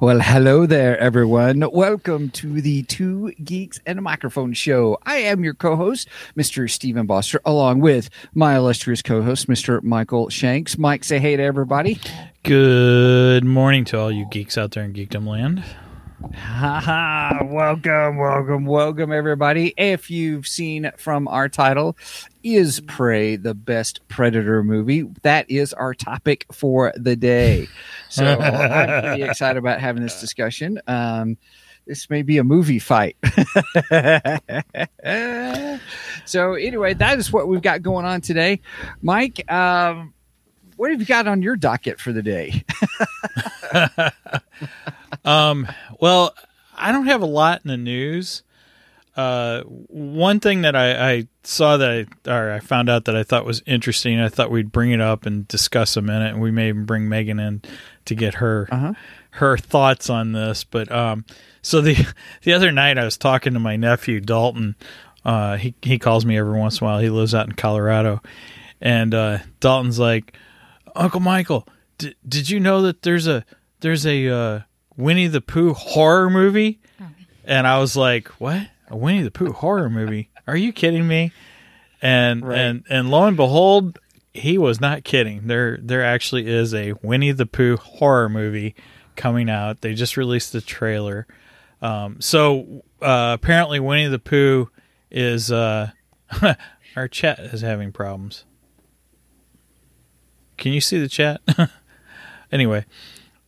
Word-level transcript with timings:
Well, 0.00 0.20
hello 0.20 0.64
there, 0.64 0.96
everyone. 0.96 1.68
Welcome 1.72 2.30
to 2.30 2.60
the 2.60 2.84
Two 2.84 3.32
Geeks 3.42 3.80
and 3.84 3.98
a 3.98 4.02
Microphone 4.02 4.52
show. 4.52 4.96
I 5.02 5.16
am 5.16 5.42
your 5.42 5.54
co 5.54 5.74
host, 5.74 6.08
Mr. 6.36 6.70
Stephen 6.70 7.08
Boster, 7.08 7.40
along 7.44 7.80
with 7.80 8.08
my 8.32 8.54
illustrious 8.54 9.02
co 9.02 9.22
host, 9.22 9.48
Mr. 9.48 9.82
Michael 9.82 10.28
Shanks. 10.28 10.78
Mike, 10.78 11.02
say 11.02 11.18
hey 11.18 11.34
to 11.34 11.42
everybody. 11.42 11.98
Good 12.44 13.42
morning 13.42 13.84
to 13.86 13.98
all 13.98 14.12
you 14.12 14.24
geeks 14.30 14.56
out 14.56 14.70
there 14.70 14.84
in 14.84 14.92
Geekdom 14.92 15.26
Land. 15.26 15.64
Haha, 16.32 17.44
welcome, 17.44 18.18
welcome, 18.18 18.66
welcome, 18.66 19.12
everybody. 19.12 19.74
If 19.76 20.10
you've 20.10 20.46
seen 20.46 20.92
from 20.96 21.26
our 21.26 21.48
title, 21.48 21.96
is 22.56 22.80
Prey 22.80 23.36
the 23.36 23.54
best 23.54 24.06
Predator 24.08 24.62
movie? 24.62 25.08
That 25.22 25.50
is 25.50 25.72
our 25.72 25.94
topic 25.94 26.46
for 26.52 26.92
the 26.96 27.16
day. 27.16 27.68
So 28.08 28.24
I'm 28.40 29.02
pretty 29.02 29.22
excited 29.22 29.58
about 29.58 29.80
having 29.80 30.02
this 30.02 30.20
discussion. 30.20 30.80
Um, 30.86 31.36
this 31.86 32.10
may 32.10 32.22
be 32.22 32.38
a 32.38 32.44
movie 32.44 32.78
fight. 32.78 33.16
so 36.26 36.54
anyway, 36.54 36.94
that 36.94 37.18
is 37.18 37.32
what 37.32 37.48
we've 37.48 37.62
got 37.62 37.82
going 37.82 38.04
on 38.04 38.20
today. 38.20 38.60
Mike, 39.00 39.50
um, 39.50 40.12
what 40.76 40.90
have 40.90 41.00
you 41.00 41.06
got 41.06 41.26
on 41.26 41.42
your 41.42 41.56
docket 41.56 41.98
for 41.98 42.12
the 42.12 42.22
day? 42.22 42.62
um, 45.24 45.66
well, 45.98 46.34
I 46.76 46.92
don't 46.92 47.06
have 47.06 47.22
a 47.22 47.26
lot 47.26 47.62
in 47.64 47.68
the 47.68 47.76
news. 47.76 48.42
Uh, 49.18 49.62
one 49.64 50.38
thing 50.38 50.62
that 50.62 50.76
I, 50.76 51.10
I 51.12 51.28
saw 51.42 51.76
that 51.76 52.06
I, 52.26 52.30
or 52.30 52.52
I 52.52 52.60
found 52.60 52.88
out 52.88 53.04
that 53.06 53.16
I 53.16 53.24
thought 53.24 53.44
was 53.44 53.62
interesting, 53.66 54.20
I 54.20 54.28
thought 54.28 54.50
we'd 54.50 54.70
bring 54.70 54.92
it 54.92 55.00
up 55.00 55.26
and 55.26 55.48
discuss 55.48 55.96
a 55.96 56.02
minute, 56.02 56.32
and 56.34 56.40
we 56.40 56.52
may 56.52 56.68
even 56.68 56.84
bring 56.84 57.08
Megan 57.08 57.40
in 57.40 57.62
to 58.04 58.14
get 58.14 58.34
her 58.34 58.68
Uh-huh. 58.70 58.92
her 59.32 59.58
thoughts 59.58 60.08
on 60.08 60.32
this. 60.32 60.62
But 60.62 60.92
um, 60.92 61.24
so 61.62 61.80
the 61.80 62.06
the 62.44 62.52
other 62.52 62.70
night 62.70 62.96
I 62.96 63.04
was 63.04 63.16
talking 63.18 63.54
to 63.54 63.58
my 63.58 63.74
nephew 63.76 64.20
Dalton. 64.20 64.76
Uh, 65.24 65.56
he 65.56 65.74
he 65.82 65.98
calls 65.98 66.24
me 66.24 66.38
every 66.38 66.56
once 66.56 66.80
in 66.80 66.86
a 66.86 66.90
while. 66.90 67.00
He 67.00 67.10
lives 67.10 67.34
out 67.34 67.46
in 67.46 67.52
Colorado, 67.54 68.22
and 68.80 69.12
uh, 69.14 69.38
Dalton's 69.58 69.98
like, 69.98 70.36
Uncle 70.94 71.18
Michael, 71.20 71.66
d- 71.98 72.14
did 72.26 72.48
you 72.48 72.60
know 72.60 72.82
that 72.82 73.02
there's 73.02 73.26
a 73.26 73.44
there's 73.80 74.06
a 74.06 74.28
uh, 74.28 74.60
Winnie 74.96 75.26
the 75.26 75.40
Pooh 75.40 75.74
horror 75.74 76.30
movie? 76.30 76.78
And 77.44 77.66
I 77.66 77.78
was 77.80 77.96
like, 77.96 78.28
what? 78.40 78.68
A 78.90 78.96
Winnie 78.96 79.22
the 79.22 79.30
Pooh 79.30 79.52
horror 79.52 79.90
movie? 79.90 80.30
Are 80.46 80.56
you 80.56 80.72
kidding 80.72 81.06
me? 81.06 81.32
And 82.00 82.46
Right. 82.46 82.58
and 82.58 82.84
and 82.88 83.10
lo 83.10 83.26
and 83.26 83.36
behold, 83.36 83.98
he 84.32 84.56
was 84.58 84.80
not 84.80 85.04
kidding. 85.04 85.46
There 85.46 85.78
there 85.82 86.04
actually 86.04 86.46
is 86.46 86.72
a 86.74 86.92
Winnie 87.02 87.32
the 87.32 87.46
Pooh 87.46 87.76
horror 87.76 88.28
movie 88.28 88.74
coming 89.16 89.50
out. 89.50 89.80
They 89.80 89.94
just 89.94 90.16
released 90.16 90.52
the 90.52 90.60
trailer. 90.60 91.26
Um, 91.82 92.20
so 92.20 92.82
uh, 93.02 93.36
apparently 93.40 93.80
Winnie 93.80 94.08
the 94.08 94.18
Pooh 94.18 94.70
is 95.10 95.50
uh, 95.52 95.90
our 96.96 97.08
chat 97.08 97.40
is 97.40 97.60
having 97.60 97.92
problems. 97.92 98.44
Can 100.56 100.72
you 100.72 100.80
see 100.80 100.98
the 100.98 101.08
chat? 101.08 101.40
anyway, 102.52 102.84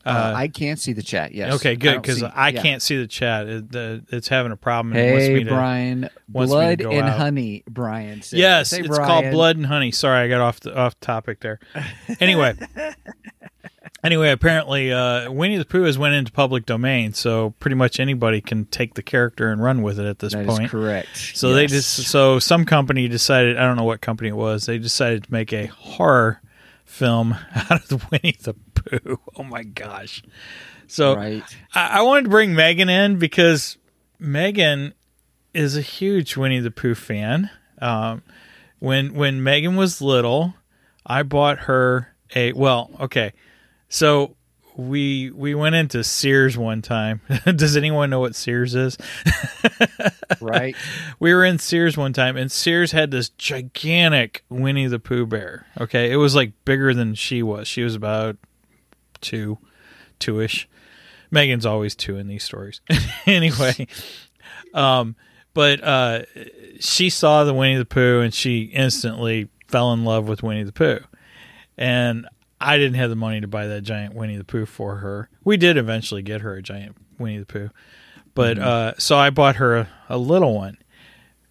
Uh, 0.04 0.32
I 0.34 0.48
can't 0.48 0.78
see 0.78 0.94
the 0.94 1.02
chat. 1.02 1.32
Yes. 1.34 1.54
okay, 1.56 1.76
good 1.76 2.00
because 2.00 2.20
see- 2.20 2.24
I, 2.26 2.48
yeah. 2.48 2.62
can't 2.62 2.80
see 2.80 2.96
the 2.96 3.06
chat. 3.06 3.46
It, 3.46 3.70
the, 3.70 4.02
it's 4.08 4.28
having 4.28 4.50
a 4.50 4.56
problem. 4.56 4.96
and 4.96 5.06
it 5.06 5.10
wants 5.12 5.26
Hey, 5.26 5.44
to- 5.44 5.50
Brian. 5.50 6.10
wants 6.32 6.52
me 6.52 6.76
to 6.76 6.82
Blood 6.84 6.94
and 6.94 7.08
out. 7.08 7.18
honey. 7.18 7.62
Brian. 7.68 8.22
Says. 8.22 8.38
Yes, 8.38 8.70
Hey, 8.70 8.80
it's 8.80 8.96
called 8.98 9.30
Blood 9.30 9.56
and 9.58 9.66
Honey. 9.66 9.90
Sorry, 9.90 10.18
I 10.20 10.28
got 10.28 10.40
off 10.40 10.60
the, 10.60 10.74
off 10.74 10.98
topic 11.00 11.40
there. 11.40 11.60
Anyway, 12.18 12.54
anyway, 14.04 14.30
apparently 14.30 14.92
uh, 14.92 15.30
Winnie 15.30 15.58
the 15.58 15.64
Pooh 15.64 15.82
has 15.82 15.98
went 15.98 16.14
into 16.14 16.32
public 16.32 16.66
domain, 16.66 17.12
so 17.12 17.50
pretty 17.60 17.76
much 17.76 18.00
anybody 18.00 18.40
can 18.40 18.64
take 18.66 18.94
the 18.94 19.02
character 19.02 19.50
and 19.50 19.62
run 19.62 19.82
with 19.82 19.98
it 19.98 20.06
at 20.06 20.18
this 20.20 20.32
That 20.32 20.46
point. 20.46 20.70
correct. 20.70 21.08
So 21.34 21.52
they 21.52 21.66
just 21.66 21.90
so 22.08 22.38
some 22.38 22.64
company 22.64 23.08
decided 23.08 23.58
I 23.58 23.66
don't 23.66 23.76
know 23.76 23.84
what 23.84 24.00
company 24.00 24.30
it 24.30 24.36
was. 24.36 24.66
They 24.66 24.78
decided 24.78 25.24
to 25.24 25.32
make 25.32 25.52
a 25.52 25.66
horror 25.66 26.40
film 26.84 27.34
out 27.54 27.70
of 27.70 27.88
the 27.88 27.96
Winnie 28.10 28.36
the 28.42 28.54
Pooh. 28.84 29.18
Oh 29.36 29.42
my 29.42 29.62
gosh! 29.62 30.22
So 30.86 31.14
right. 31.16 31.42
I, 31.74 31.98
I 31.98 32.02
wanted 32.02 32.24
to 32.24 32.30
bring 32.30 32.54
Megan 32.54 32.88
in 32.88 33.18
because 33.18 33.78
Megan 34.18 34.94
is 35.54 35.76
a 35.76 35.80
huge 35.82 36.36
Winnie 36.36 36.60
the 36.60 36.70
Pooh 36.70 36.94
fan. 36.94 37.50
Um, 37.80 38.22
when 38.78 39.14
when 39.14 39.42
Megan 39.42 39.76
was 39.76 40.00
little, 40.02 40.54
I 41.06 41.22
bought 41.22 41.60
her 41.60 42.14
a 42.34 42.52
well, 42.52 42.90
okay. 43.00 43.32
So 43.88 44.36
we 44.76 45.30
we 45.30 45.54
went 45.54 45.74
into 45.74 46.02
Sears 46.02 46.56
one 46.56 46.82
time. 46.82 47.20
Does 47.44 47.76
anyone 47.76 48.10
know 48.10 48.20
what 48.20 48.34
Sears 48.34 48.74
is? 48.74 48.96
Right. 50.40 50.74
we 51.18 51.34
were 51.34 51.44
in 51.44 51.58
Sears 51.58 51.98
one 51.98 52.14
time, 52.14 52.36
and 52.38 52.50
Sears 52.50 52.92
had 52.92 53.10
this 53.10 53.28
gigantic 53.28 54.42
Winnie 54.48 54.86
the 54.86 54.98
Pooh 54.98 55.26
bear. 55.26 55.66
Okay, 55.78 56.10
it 56.10 56.16
was 56.16 56.34
like 56.34 56.52
bigger 56.64 56.94
than 56.94 57.14
she 57.14 57.42
was. 57.42 57.68
She 57.68 57.82
was 57.82 57.94
about 57.94 58.36
two, 59.20 59.58
two 60.18 60.40
ish. 60.40 60.68
Megan's 61.30 61.66
always 61.66 61.94
two 61.94 62.16
in 62.16 62.26
these 62.26 62.42
stories. 62.44 62.80
anyway, 63.26 63.86
um, 64.74 65.14
but 65.54 65.82
uh, 65.82 66.22
she 66.80 67.10
saw 67.10 67.44
the 67.44 67.54
Winnie 67.54 67.76
the 67.76 67.84
Pooh, 67.84 68.20
and 68.20 68.34
she 68.34 68.62
instantly 68.62 69.48
fell 69.68 69.92
in 69.92 70.04
love 70.04 70.28
with 70.28 70.42
Winnie 70.42 70.64
the 70.64 70.72
Pooh. 70.72 70.98
And 71.78 72.26
I 72.60 72.76
didn't 72.76 72.94
have 72.94 73.10
the 73.10 73.16
money 73.16 73.40
to 73.40 73.48
buy 73.48 73.66
that 73.68 73.82
giant 73.82 74.14
Winnie 74.14 74.36
the 74.36 74.44
Pooh 74.44 74.66
for 74.66 74.96
her. 74.96 75.30
We 75.44 75.56
did 75.56 75.76
eventually 75.76 76.22
get 76.22 76.42
her 76.42 76.54
a 76.54 76.62
giant 76.62 76.96
Winnie 77.18 77.38
the 77.38 77.46
Pooh. 77.46 77.70
But 78.34 78.58
uh, 78.58 78.94
so 78.98 79.16
I 79.16 79.30
bought 79.30 79.56
her 79.56 79.76
a, 79.76 79.88
a 80.08 80.18
little 80.18 80.54
one. 80.54 80.78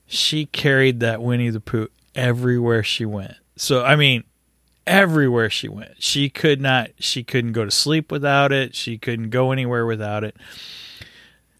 She 0.06 0.46
carried 0.46 1.02
that 1.02 1.22
Winnie 1.22 1.50
the 1.50 1.60
Pooh 1.60 1.90
everywhere 2.16 2.84
she 2.84 3.06
went. 3.06 3.36
So 3.56 3.84
I 3.84 3.96
mean, 3.96 4.24
everywhere 4.88 5.50
she 5.50 5.68
went. 5.68 6.02
She 6.02 6.30
could 6.30 6.62
not. 6.62 6.90
She 7.00 7.24
couldn't 7.24 7.54
go 7.54 7.66
to 7.66 7.72
sleep 7.72 8.12
without 8.12 8.52
it. 8.52 8.76
She 8.76 8.98
couldn't 8.98 9.30
go 9.30 9.52
anywhere 9.52 9.86
without 9.86 10.24
it. 10.24 10.36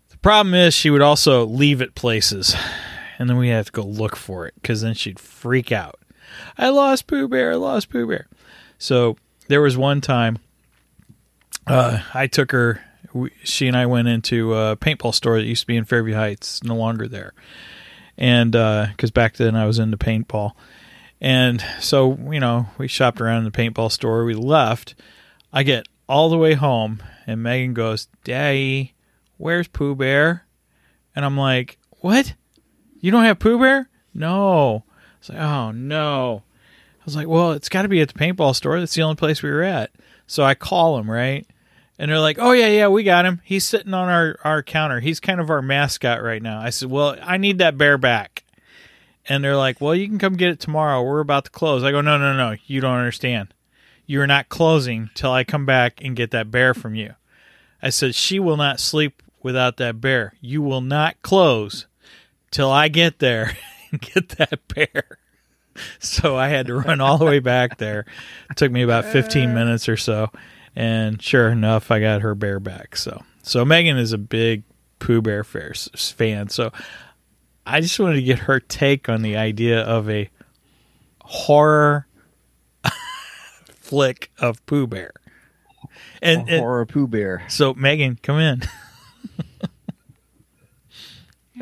The 0.10 0.18
problem 0.18 0.54
is, 0.54 0.74
she 0.74 0.90
would 0.90 1.02
also 1.02 1.46
leave 1.46 1.82
it 1.82 1.96
places, 1.96 2.56
and 3.18 3.30
then 3.30 3.38
we 3.38 3.50
have 3.50 3.68
to 3.68 3.72
go 3.72 3.84
look 3.84 4.16
for 4.16 4.48
it 4.48 4.54
because 4.56 4.82
then 4.82 4.94
she'd 4.94 5.20
freak 5.20 5.72
out. 5.72 6.00
I 6.58 6.70
lost 6.70 7.08
Pooh 7.08 7.28
Bear. 7.28 7.54
I 7.54 7.56
lost 7.56 7.90
Pooh 7.90 8.08
Bear. 8.08 8.28
So 8.78 9.18
there 9.48 9.62
was 9.62 9.78
one 9.78 10.02
time 10.02 10.40
uh, 11.68 12.02
I 12.14 12.28
took 12.28 12.52
her. 12.52 12.82
We, 13.14 13.32
she 13.44 13.68
and 13.68 13.76
I 13.76 13.86
went 13.86 14.08
into 14.08 14.54
a 14.54 14.76
paintball 14.78 15.14
store 15.14 15.38
that 15.38 15.46
used 15.46 15.62
to 15.62 15.68
be 15.68 15.78
in 15.78 15.86
Fairview 15.86 16.16
Heights, 16.16 16.64
no 16.64 16.76
longer 16.76 17.08
there. 17.08 17.34
And 18.18 18.52
because 18.52 19.12
back 19.12 19.38
then 19.38 19.56
I 19.56 19.66
was 19.66 19.80
into 19.80 19.98
paintball, 19.98 20.52
and 21.22 21.64
so 21.80 22.18
you 22.32 22.40
know 22.40 22.68
we 22.78 22.88
shopped 22.88 23.22
around 23.22 23.40
in 23.40 23.44
the 23.46 23.52
paintball 23.52 23.92
store. 23.92 24.26
We 24.26 24.34
left. 24.34 24.96
I 25.52 25.64
get 25.64 25.88
all 26.08 26.30
the 26.30 26.38
way 26.38 26.54
home, 26.54 27.02
and 27.28 27.44
Megan 27.44 27.74
goes, 27.74 28.08
"Daddy, 28.24 28.94
where's 29.38 29.68
Pooh 29.68 29.96
Bear?" 29.96 30.46
And 31.16 31.26
I'm 31.26 31.38
like, 31.38 31.78
"What? 32.02 32.34
You 33.00 33.12
don't 33.12 33.26
have 33.26 33.40
Pooh 33.40 33.60
Bear?" 33.60 33.90
No. 34.14 34.84
It's 35.20 35.30
like, 35.30 35.40
"Oh 35.40 35.72
no." 35.72 36.44
I 37.00 37.06
was 37.06 37.16
like, 37.16 37.28
well, 37.28 37.54
it's 37.54 37.70
got 37.70 37.84
to 37.84 37.88
be 37.88 38.02
at 38.02 38.10
the 38.10 38.20
paintball 38.20 38.56
store. 38.56 38.80
That's 38.80 38.94
the 38.94 39.04
only 39.04 39.16
place 39.16 39.42
we 39.42 39.50
were 39.50 39.64
at. 39.64 39.92
So 40.28 40.44
I 40.44 40.54
call 40.54 40.98
him, 40.98 41.10
right? 41.10 41.48
And 41.98 42.12
they're 42.12 42.20
like, 42.20 42.38
oh, 42.40 42.52
yeah, 42.52 42.68
yeah, 42.68 42.88
we 42.88 43.04
got 43.04 43.26
him. 43.26 43.42
He's 43.44 43.64
sitting 43.64 43.94
on 43.94 44.10
our, 44.10 44.38
our 44.44 44.62
counter. 44.62 45.00
He's 45.00 45.20
kind 45.20 45.40
of 45.40 45.50
our 45.50 45.62
mascot 45.62 46.22
right 46.22 46.42
now. 46.42 46.60
I 46.60 46.70
said, 46.70 46.90
well, 46.90 47.18
I 47.22 47.38
need 47.38 47.60
that 47.60 47.78
bear 47.78 47.98
back. 47.98 48.39
And 49.28 49.44
they're 49.44 49.58
like, 49.58 49.80
well, 49.80 49.94
you 49.94 50.08
can 50.08 50.18
come 50.18 50.34
get 50.34 50.50
it 50.50 50.60
tomorrow. 50.60 51.04
We're 51.04 51.20
about 51.20 51.46
to 51.46 51.52
close. 51.52 51.84
I 51.84 51.92
go, 51.92 52.02
no, 52.02 52.18
no, 52.18 52.36
no. 52.36 52.56
You 52.66 52.82
don't 52.82 52.98
understand. 52.98 53.54
You 54.06 54.22
are 54.22 54.28
not 54.28 54.50
closing 54.50 55.10
till 55.14 55.32
I 55.32 55.44
come 55.44 55.66
back 55.66 56.04
and 56.04 56.16
get 56.16 56.32
that 56.32 56.50
bear 56.50 56.74
from 56.74 56.96
you. 56.96 57.14
I 57.82 57.90
said, 57.92 58.16
she 58.16 58.40
will 58.40 58.58
not 58.58 58.80
sleep 58.80 59.22
without 59.44 59.78
that 59.78 60.02
bear. 60.02 60.34
You 60.42 60.62
will 60.62 60.82
not 60.82 61.22
close 61.22 61.86
till 62.52 62.72
I 62.72 62.88
get 62.88 63.20
there 63.20 63.56
and 63.92 64.02
get 64.02 64.30
that 64.30 64.68
bear. 64.68 65.04
So 66.00 66.36
I 66.36 66.50
had 66.50 66.68
to 66.68 66.76
run 66.76 67.00
all 67.00 67.18
the 67.18 67.24
way 67.24 67.40
back 67.40 67.78
there. 67.78 68.06
It 68.50 68.58
took 68.58 68.70
me 68.70 68.82
about 68.82 69.06
15 69.06 69.54
minutes 69.54 69.88
or 69.88 69.96
so. 69.96 70.30
and 70.76 71.22
sure 71.22 71.48
enough, 71.50 71.90
I 71.90 72.02
got 72.02 72.22
her 72.22 72.36
bear 72.36 72.60
back. 72.60 72.98
So, 72.98 73.24
so 73.44 73.64
Megan 73.64 73.98
is 73.98 74.12
a 74.12 74.18
big 74.18 74.64
Pooh 75.00 75.22
Bear 75.22 75.46
fan. 75.46 76.50
So, 76.50 76.72
I 77.70 77.82
just 77.82 78.00
wanted 78.00 78.16
to 78.16 78.24
get 78.24 78.40
her 78.40 78.60
take 78.60 79.10
on 79.10 79.22
the 79.22 79.38
idea 79.38 79.82
of 79.82 80.10
a 80.10 80.30
horror 81.22 82.08
flick 83.80 84.32
of 84.40 84.66
Pooh 84.66 84.88
Bear. 84.88 85.12
And, 86.22 86.50
and 86.50 86.60
horror 86.60 86.88
Pooh 86.88 87.08
Bear. 87.08 87.44
so, 87.48 87.76
Megan, 87.76 88.18
come 88.22 88.40
in. 88.40 88.64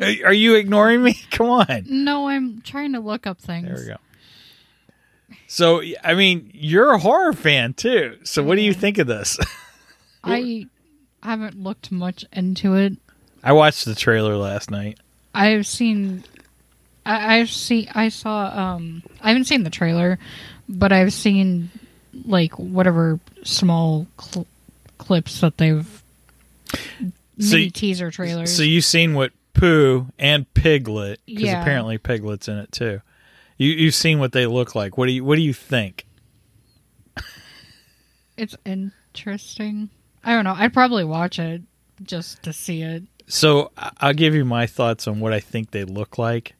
are, 0.00 0.28
are 0.28 0.32
you 0.32 0.54
ignoring 0.54 1.02
me? 1.02 1.14
Come 1.30 1.50
on. 1.50 1.84
No, 1.86 2.28
I'm 2.28 2.62
trying 2.62 2.94
to 2.94 3.00
look 3.00 3.26
up 3.26 3.38
things. 3.40 3.66
There 3.66 3.76
we 3.76 3.86
go. 3.86 3.96
So, 5.46 5.82
I 6.02 6.14
mean, 6.14 6.50
you're 6.54 6.92
a 6.92 6.98
horror 6.98 7.34
fan 7.34 7.74
too. 7.74 8.18
So, 8.22 8.42
what 8.42 8.56
do 8.56 8.62
you 8.62 8.74
think 8.74 8.98
of 8.98 9.06
this? 9.06 9.38
I 10.24 10.66
haven't 11.22 11.58
looked 11.62 11.92
much 11.92 12.24
into 12.32 12.74
it. 12.74 12.94
I 13.42 13.52
watched 13.52 13.84
the 13.84 13.94
trailer 13.94 14.36
last 14.36 14.70
night. 14.70 14.98
I've 15.34 15.66
seen 15.66 16.24
I, 17.06 17.38
I've 17.38 17.50
seen 17.50 17.88
I 17.94 18.08
saw 18.08 18.46
um 18.76 19.02
I 19.20 19.28
haven't 19.28 19.44
seen 19.44 19.62
the 19.62 19.70
trailer, 19.70 20.18
but 20.68 20.92
I've 20.92 21.12
seen 21.12 21.70
like 22.24 22.52
whatever 22.58 23.20
small 23.44 24.06
cl- 24.20 24.46
clips 24.98 25.40
that 25.40 25.56
they've 25.58 26.02
So 27.38 27.56
mini 27.56 27.70
teaser 27.70 28.10
trailers. 28.10 28.54
So 28.56 28.62
you've 28.62 28.84
seen 28.84 29.14
what 29.14 29.32
Pooh 29.54 30.06
and 30.18 30.52
Piglet, 30.54 31.20
because 31.26 31.42
Yeah. 31.44 31.60
apparently 31.60 31.98
Piglet's 31.98 32.48
in 32.48 32.58
it 32.58 32.72
too. 32.72 33.00
You 33.56 33.70
you've 33.70 33.94
seen 33.94 34.18
what 34.18 34.32
they 34.32 34.46
look 34.46 34.74
like. 34.74 34.96
What 34.98 35.06
do 35.06 35.12
you 35.12 35.24
what 35.24 35.36
do 35.36 35.42
you 35.42 35.52
think? 35.52 36.04
it's 38.36 38.56
interesting. 38.64 39.90
I 40.24 40.32
don't 40.34 40.44
know. 40.44 40.54
I'd 40.56 40.72
probably 40.72 41.04
watch 41.04 41.38
it 41.38 41.62
just 42.02 42.42
to 42.44 42.52
see 42.52 42.82
it. 42.82 43.02
So 43.28 43.70
I'll 43.98 44.14
give 44.14 44.34
you 44.34 44.44
my 44.44 44.66
thoughts 44.66 45.06
on 45.06 45.20
what 45.20 45.32
I 45.32 45.40
think 45.40 45.70
they 45.70 45.84
look 45.84 46.18
like. 46.18 46.54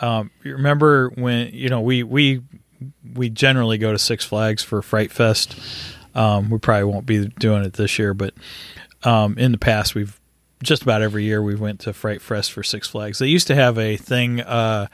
Um, 0.00 0.30
remember 0.42 1.10
when 1.10 1.50
you 1.52 1.68
know 1.68 1.80
we 1.80 2.02
we 2.02 2.42
we 3.14 3.30
generally 3.30 3.78
go 3.78 3.92
to 3.92 3.98
Six 3.98 4.24
Flags 4.24 4.62
for 4.62 4.82
Fright 4.82 5.10
Fest. 5.10 5.58
Um, 6.14 6.50
we 6.50 6.58
probably 6.58 6.84
won't 6.84 7.06
be 7.06 7.26
doing 7.26 7.64
it 7.64 7.72
this 7.74 7.98
year, 7.98 8.14
but 8.14 8.34
um, 9.02 9.38
in 9.38 9.52
the 9.52 9.58
past 9.58 9.94
we've 9.94 10.20
just 10.62 10.82
about 10.82 11.02
every 11.02 11.24
year 11.24 11.42
we 11.42 11.54
went 11.54 11.80
to 11.80 11.92
Fright 11.92 12.22
Fest 12.22 12.52
for 12.52 12.62
Six 12.62 12.88
Flags. 12.88 13.18
They 13.18 13.26
used 13.28 13.46
to 13.48 13.54
have 13.54 13.78
a 13.78 13.96
thing. 13.96 14.40
Uh, 14.40 14.88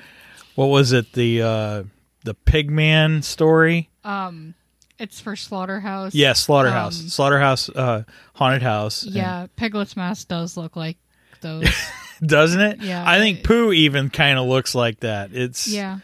what 0.54 0.66
was 0.66 0.92
it? 0.92 1.12
The 1.12 1.42
uh, 1.42 1.82
the 2.24 2.34
Pigman 2.34 3.24
story. 3.24 3.90
Um 4.04 4.54
it's 5.00 5.20
for 5.20 5.34
Slaughterhouse. 5.34 6.14
Yeah, 6.14 6.34
Slaughterhouse. 6.34 7.00
Um, 7.00 7.08
Slaughterhouse 7.08 7.68
uh, 7.70 8.04
haunted 8.34 8.62
house. 8.62 9.02
And- 9.02 9.14
Yeah, 9.14 9.46
Piglet's 9.56 9.96
mask 9.96 10.28
does 10.28 10.56
look 10.56 10.76
like 10.76 10.96
those. 11.40 11.68
doesn't 12.24 12.60
it? 12.60 12.80
Yeah. 12.82 13.02
I 13.06 13.18
think 13.18 13.42
Pooh 13.44 13.72
even 13.72 14.10
kind 14.10 14.38
of 14.38 14.46
looks 14.46 14.74
like 14.74 15.00
that. 15.00 15.30
It's 15.32 15.66
yeah. 15.66 15.98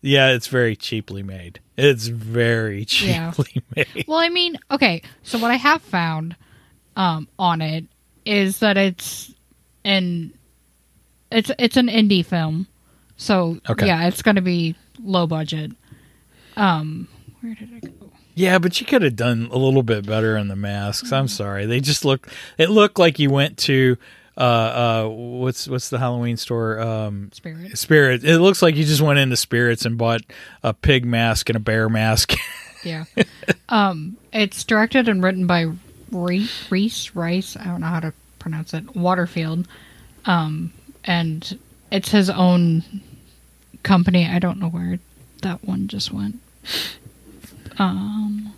yeah, 0.00 0.30
it's 0.30 0.46
very 0.46 0.76
cheaply 0.76 1.22
made. 1.22 1.60
It's 1.76 2.06
very 2.06 2.86
Yeah. 2.88 3.32
cheaply 3.32 3.62
made. 3.76 4.04
Well, 4.08 4.18
I 4.18 4.28
mean, 4.28 4.56
okay. 4.70 5.02
So 5.24 5.38
what 5.38 5.50
I 5.50 5.56
have 5.56 5.82
found 5.82 6.36
um, 6.96 7.28
on 7.38 7.60
it 7.60 7.84
is 8.24 8.60
that 8.60 8.76
it's 8.76 9.32
an 9.84 10.32
it's 11.30 11.50
it's 11.58 11.76
an 11.76 11.88
indie 11.88 12.24
film. 12.24 12.66
So 13.16 13.58
Okay. 13.68 13.86
yeah, 13.86 14.06
it's 14.06 14.22
going 14.22 14.36
to 14.36 14.42
be 14.42 14.76
low 15.02 15.26
budget. 15.26 15.72
Um, 16.56 17.08
where 17.40 17.54
did 17.54 17.70
I 17.74 17.80
go? 17.86 18.10
Yeah, 18.34 18.58
but 18.58 18.80
you 18.80 18.86
could 18.86 19.02
have 19.02 19.16
done 19.16 19.48
a 19.50 19.56
little 19.58 19.82
bit 19.82 20.06
better 20.06 20.36
on 20.36 20.48
the 20.48 20.56
masks. 20.56 21.12
I'm 21.12 21.28
sorry. 21.28 21.66
They 21.66 21.80
just 21.80 22.04
look 22.04 22.28
it 22.58 22.70
looked 22.70 22.98
like 22.98 23.18
you 23.18 23.30
went 23.30 23.56
to 23.58 23.96
uh 24.36 24.40
uh 25.04 25.08
what's 25.08 25.66
what's 25.66 25.88
the 25.88 25.98
Halloween 25.98 26.36
store 26.36 26.78
um 26.80 27.30
Spirit. 27.32 27.78
Spirit. 27.78 28.24
It 28.24 28.38
looks 28.38 28.60
like 28.62 28.76
you 28.76 28.84
just 28.84 29.00
went 29.00 29.18
into 29.18 29.36
Spirits 29.36 29.84
and 29.86 29.96
bought 29.96 30.20
a 30.62 30.74
pig 30.74 31.04
mask 31.06 31.48
and 31.48 31.56
a 31.56 31.60
bear 31.60 31.88
mask. 31.88 32.34
Yeah. 32.84 33.04
um, 33.68 34.16
it's 34.32 34.62
directed 34.62 35.08
and 35.08 35.20
written 35.20 35.48
by 35.48 35.72
Re- 36.12 36.48
Reese 36.70 37.16
Rice. 37.16 37.56
I 37.56 37.64
don't 37.64 37.80
know 37.80 37.88
how 37.88 37.98
to 37.98 38.12
pronounce 38.38 38.74
it. 38.74 38.94
Waterfield. 38.94 39.66
Um, 40.24 40.72
and 41.02 41.58
it's 41.90 42.10
his 42.10 42.30
own 42.30 42.84
company. 43.82 44.28
I 44.28 44.38
don't 44.38 44.60
know 44.60 44.68
where 44.68 45.00
that 45.42 45.64
one 45.64 45.88
just 45.88 46.12
went. 46.12 46.38
Um, 47.78 48.52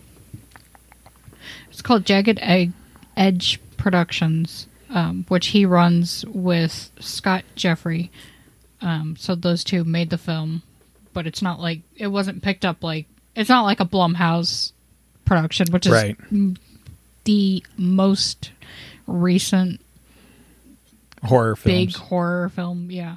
it's 1.70 1.82
called 1.82 2.04
Jagged 2.06 2.38
Egg 2.40 2.72
Edge 3.16 3.60
Productions, 3.76 4.66
um, 4.90 5.24
which 5.28 5.48
he 5.48 5.64
runs 5.66 6.24
with 6.26 6.90
Scott 7.00 7.44
Jeffrey. 7.54 8.10
Um, 8.80 9.16
so 9.18 9.34
those 9.34 9.64
two 9.64 9.84
made 9.84 10.10
the 10.10 10.18
film, 10.18 10.62
but 11.12 11.26
it's 11.26 11.42
not 11.42 11.60
like 11.60 11.80
it 11.96 12.08
wasn't 12.08 12.42
picked 12.42 12.64
up 12.64 12.82
like 12.82 13.06
it's 13.34 13.48
not 13.48 13.62
like 13.62 13.80
a 13.80 13.84
Blumhouse 13.84 14.72
production, 15.24 15.66
which 15.72 15.86
is 15.86 15.92
Right. 15.92 16.16
the 17.24 17.62
most 17.76 18.50
recent 19.06 19.80
Horror 21.24 21.56
film 21.56 21.74
big 21.74 21.94
horror 21.96 22.48
film. 22.50 22.90
Yeah. 22.90 23.16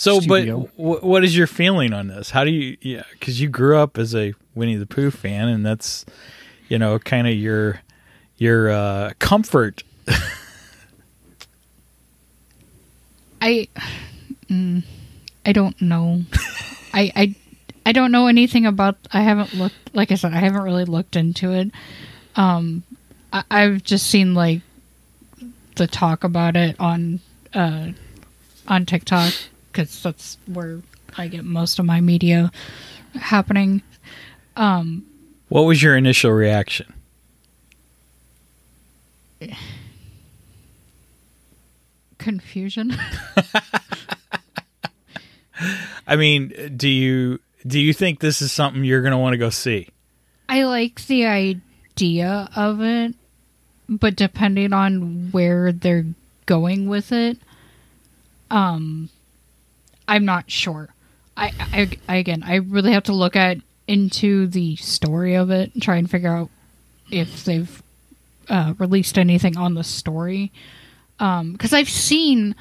So, 0.00 0.18
Studio. 0.18 0.60
but 0.60 0.76
w- 0.78 1.00
what 1.00 1.24
is 1.24 1.36
your 1.36 1.46
feeling 1.46 1.92
on 1.92 2.06
this? 2.06 2.30
How 2.30 2.42
do 2.42 2.50
you, 2.50 2.78
yeah, 2.80 3.02
because 3.12 3.38
you 3.38 3.50
grew 3.50 3.76
up 3.76 3.98
as 3.98 4.14
a 4.14 4.32
Winnie 4.54 4.76
the 4.76 4.86
Pooh 4.86 5.10
fan, 5.10 5.48
and 5.48 5.66
that's, 5.66 6.06
you 6.70 6.78
know, 6.78 6.98
kind 6.98 7.26
of 7.26 7.34
your 7.34 7.82
your 8.38 8.70
uh, 8.70 9.12
comfort. 9.18 9.82
I 13.42 13.68
mm, 14.48 14.82
I 15.44 15.52
don't 15.52 15.78
know. 15.82 16.22
I 16.94 17.12
I 17.14 17.34
I 17.84 17.92
don't 17.92 18.10
know 18.10 18.26
anything 18.26 18.64
about. 18.64 18.96
I 19.12 19.20
haven't 19.20 19.52
looked. 19.52 19.94
Like 19.94 20.10
I 20.12 20.14
said, 20.14 20.32
I 20.32 20.38
haven't 20.38 20.62
really 20.62 20.86
looked 20.86 21.14
into 21.14 21.52
it. 21.52 21.72
Um, 22.36 22.84
I, 23.34 23.44
I've 23.50 23.84
just 23.84 24.06
seen 24.06 24.32
like 24.32 24.62
the 25.76 25.86
talk 25.86 26.24
about 26.24 26.56
it 26.56 26.80
on 26.80 27.20
uh 27.52 27.88
on 28.66 28.86
TikTok 28.86 29.34
because 29.72 30.02
that's 30.02 30.38
where 30.46 30.80
I 31.16 31.28
get 31.28 31.44
most 31.44 31.78
of 31.78 31.84
my 31.84 32.00
media 32.00 32.50
happening. 33.14 33.82
Um, 34.56 35.04
What 35.48 35.62
was 35.62 35.82
your 35.82 35.96
initial 35.96 36.32
reaction? 36.32 36.92
confusion. 42.18 42.94
I 46.06 46.16
mean, 46.16 46.74
do 46.76 46.88
you 46.88 47.38
do 47.66 47.78
you 47.78 47.92
think 47.92 48.20
this 48.20 48.40
is 48.42 48.50
something 48.52 48.84
you're 48.84 49.02
going 49.02 49.12
to 49.12 49.18
want 49.18 49.34
to 49.34 49.38
go 49.38 49.50
see? 49.50 49.88
I 50.48 50.64
like 50.64 51.06
the 51.06 51.26
idea 51.26 52.48
of 52.56 52.80
it, 52.80 53.14
but 53.88 54.16
depending 54.16 54.72
on 54.72 55.30
where 55.30 55.70
they're 55.72 56.06
going 56.46 56.88
with 56.88 57.12
it, 57.12 57.38
um, 58.50 59.10
I'm 60.10 60.24
not 60.24 60.50
sure. 60.50 60.88
I, 61.36 61.52
I, 61.60 61.90
I 62.08 62.16
again, 62.16 62.42
I 62.44 62.56
really 62.56 62.92
have 62.92 63.04
to 63.04 63.12
look 63.12 63.36
at 63.36 63.58
into 63.86 64.48
the 64.48 64.74
story 64.76 65.36
of 65.36 65.50
it 65.50 65.72
and 65.72 65.80
try 65.80 65.96
and 65.96 66.10
figure 66.10 66.32
out 66.32 66.50
if 67.12 67.44
they've 67.44 67.82
uh, 68.48 68.74
released 68.78 69.18
anything 69.18 69.56
on 69.56 69.74
the 69.74 69.84
story. 69.84 70.50
Because 71.16 71.72
I've 71.72 71.88
seen 71.88 72.56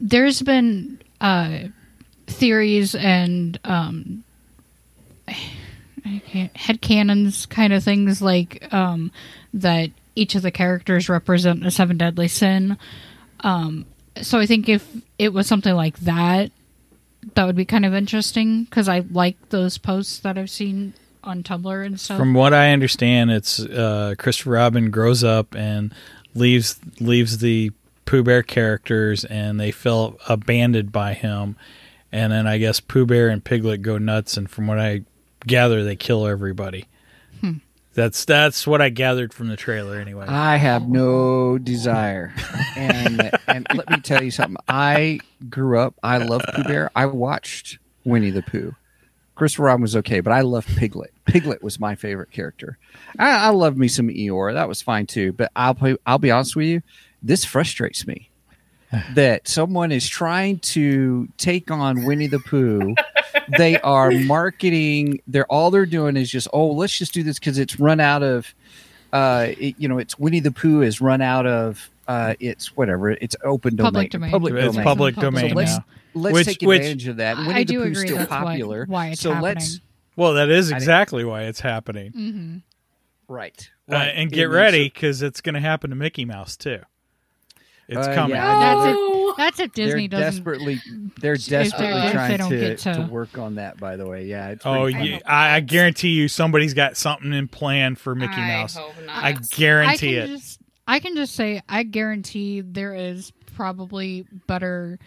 there's 0.00 0.42
been 0.42 1.00
uh, 1.22 1.60
theories 2.26 2.94
and 2.94 3.58
um, 3.64 4.22
I 5.28 6.20
can't, 6.26 7.48
kind 7.48 7.72
of 7.72 7.82
things 7.82 8.20
like 8.20 8.70
um, 8.72 9.12
that 9.54 9.90
each 10.14 10.34
of 10.34 10.42
the 10.42 10.50
characters 10.50 11.08
represent 11.08 11.64
a 11.64 11.70
seven 11.70 11.96
deadly 11.96 12.28
sin. 12.28 12.76
Um, 13.40 13.86
so 14.20 14.38
I 14.38 14.46
think 14.46 14.68
if 14.68 14.86
it 15.18 15.32
was 15.32 15.46
something 15.46 15.74
like 15.74 15.98
that, 16.00 16.50
that 17.34 17.44
would 17.44 17.56
be 17.56 17.64
kind 17.64 17.84
of 17.84 17.94
interesting 17.94 18.64
because 18.64 18.88
I 18.88 19.00
like 19.10 19.36
those 19.50 19.78
posts 19.78 20.18
that 20.20 20.36
I've 20.36 20.50
seen 20.50 20.94
on 21.24 21.42
Tumblr 21.42 21.86
and 21.86 21.98
stuff. 22.00 22.18
From 22.18 22.34
what 22.34 22.52
I 22.52 22.72
understand, 22.72 23.30
it's 23.30 23.60
uh, 23.60 24.14
Christopher 24.18 24.50
Robin 24.50 24.90
grows 24.90 25.22
up 25.22 25.54
and 25.54 25.94
leaves 26.34 26.78
leaves 27.00 27.38
the 27.38 27.70
Pooh 28.04 28.22
Bear 28.22 28.42
characters, 28.42 29.24
and 29.24 29.60
they 29.60 29.70
feel 29.70 30.18
abandoned 30.28 30.92
by 30.92 31.14
him. 31.14 31.56
And 32.10 32.32
then 32.32 32.46
I 32.46 32.58
guess 32.58 32.80
Pooh 32.80 33.06
Bear 33.06 33.28
and 33.28 33.42
Piglet 33.42 33.82
go 33.82 33.98
nuts, 33.98 34.36
and 34.36 34.50
from 34.50 34.66
what 34.66 34.78
I 34.78 35.02
gather, 35.46 35.84
they 35.84 35.96
kill 35.96 36.26
everybody. 36.26 36.86
That's 37.94 38.24
that's 38.24 38.66
what 38.66 38.80
I 38.80 38.88
gathered 38.88 39.34
from 39.34 39.48
the 39.48 39.56
trailer, 39.56 39.98
anyway. 39.98 40.26
I 40.26 40.56
have 40.56 40.88
no 40.88 41.58
desire. 41.58 42.32
And 42.76 43.30
and 43.46 43.66
let 43.74 43.90
me 43.90 44.00
tell 44.00 44.22
you 44.22 44.30
something. 44.30 44.56
I 44.66 45.20
grew 45.50 45.78
up. 45.78 45.94
I 46.02 46.18
love 46.18 46.42
Pooh 46.54 46.64
Bear. 46.64 46.90
I 46.96 47.06
watched 47.06 47.78
Winnie 48.04 48.30
the 48.30 48.42
Pooh. 48.42 48.74
Christopher 49.34 49.64
Robin 49.64 49.82
was 49.82 49.96
okay, 49.96 50.20
but 50.20 50.32
I 50.32 50.42
loved 50.42 50.68
Piglet. 50.76 51.12
Piglet 51.24 51.62
was 51.62 51.80
my 51.80 51.94
favorite 51.94 52.30
character. 52.30 52.78
I, 53.18 53.46
I 53.46 53.48
love 53.48 53.76
me 53.76 53.88
some 53.88 54.08
Eeyore. 54.08 54.54
That 54.54 54.68
was 54.68 54.82
fine 54.82 55.06
too. 55.06 55.32
But 55.32 55.50
I'll 55.56 55.74
play, 55.74 55.96
I'll 56.06 56.18
be 56.18 56.30
honest 56.30 56.54
with 56.54 56.66
you, 56.66 56.82
this 57.22 57.44
frustrates 57.44 58.06
me 58.06 58.30
that 59.14 59.48
someone 59.48 59.90
is 59.90 60.06
trying 60.06 60.58
to 60.58 61.28
take 61.38 61.70
on 61.70 62.04
Winnie 62.04 62.26
the 62.26 62.40
Pooh. 62.40 62.94
They 63.58 63.78
are 63.80 64.10
marketing. 64.10 65.20
They're 65.26 65.46
all 65.46 65.70
they're 65.70 65.86
doing 65.86 66.16
is 66.16 66.30
just 66.30 66.48
oh 66.52 66.68
let's 66.72 66.96
just 66.96 67.12
do 67.14 67.22
this 67.22 67.38
because 67.38 67.58
it's 67.58 67.78
run 67.80 68.00
out 68.00 68.22
of. 68.22 68.54
Uh, 69.12 69.48
it, 69.58 69.74
you 69.78 69.88
know, 69.88 69.98
it's 69.98 70.18
Winnie 70.18 70.40
the 70.40 70.52
Pooh 70.52 70.80
is 70.82 71.00
run 71.00 71.20
out 71.20 71.46
of. 71.46 71.90
Uh, 72.08 72.34
it's 72.40 72.76
whatever. 72.76 73.10
It's 73.10 73.36
open 73.44 73.76
domain. 73.76 73.92
Public 73.92 74.10
domain. 74.10 74.30
Public 74.30 74.54
It's 74.54 74.64
domain. 74.74 74.84
public 74.84 75.14
Public 75.14 75.34
domain 75.34 75.50
So 75.50 75.56
let's 75.56 75.72
now. 75.76 75.84
let's 76.14 76.34
Which- 76.34 76.46
take 76.46 76.60
which- 76.62 76.80
advantage 76.80 77.06
of 77.08 77.16
that. 77.18 77.36
I- 77.36 77.40
Winnie 77.46 77.54
I 77.54 77.58
the 77.58 77.64
do 77.64 77.78
Pooh's 77.80 77.90
agree 77.98 78.06
still 78.08 78.16
that's 78.18 78.30
why- 78.30 78.38
popular. 78.44 78.84
why 78.88 79.06
it's 79.08 79.20
so 79.20 79.32
let's 79.32 79.80
Well, 80.16 80.34
that 80.34 80.48
is 80.50 80.70
exactly 80.72 81.24
why 81.24 81.42
it's 81.44 81.60
happening. 81.60 82.12
hmm 82.12 82.56
right, 83.28 83.70
Uh, 83.90 83.94
and 83.94 84.30
get 84.32 84.44
ready 84.50 84.84
because 84.84 85.22
it's 85.22 85.40
going 85.40 85.54
to 85.54 85.60
happen 85.60 85.90
to 85.90 85.96
Mickey 85.96 86.24
Mouse 86.24 86.56
too. 86.56 86.80
It's 87.88 88.06
Uh, 88.06 88.14
coming. 88.14 88.36
yeah, 88.36 88.56
I. 88.56 88.58
That's 88.60 88.98
Oh, 88.98 89.30
it. 89.30 89.36
That's 89.38 89.60
if 89.60 89.72
They're 89.72 89.86
Disney 89.86 90.08
doesn't. 90.08 90.34
desperately 90.44 90.80
they're 91.20 91.36
desperately 91.36 91.86
they- 91.88 91.98
if 91.98 92.04
they 92.06 92.12
trying 92.12 92.38
to, 92.38 92.76
to- 92.76 92.94
to 92.94 93.00
work 93.10 93.38
on 93.38 93.54
that. 93.56 93.78
By 93.78 93.96
the 93.96 94.06
way, 94.06 94.26
yeah. 94.26 94.48
It's 94.50 94.64
Oh, 94.66 94.82
pretty 94.84 94.98
you, 94.98 95.10
funny. 95.12 95.24
I, 95.24 95.56
I 95.56 95.60
guarantee 95.60 96.10
you, 96.10 96.28
somebody's 96.28 96.74
got 96.74 96.96
something 96.96 97.32
in 97.32 97.48
plan 97.48 97.94
for 97.96 98.14
Mickey 98.14 98.34
I 98.34 98.48
Mouse. 98.48 98.76
hope 98.76 98.94
not. 99.06 99.24
I 99.24 99.28
I 99.28 99.32
guarantee 99.56 100.14
can 100.14 100.22
it. 100.22 100.26
just 100.28 100.60
I 100.86 100.98
can 101.00 101.16
just 101.16 101.34
say 101.34 101.62
I 101.68 101.82
guarantee 101.82 102.60
there 102.60 102.94
is 102.94 103.32
probably 103.56 104.26
better 104.46 104.98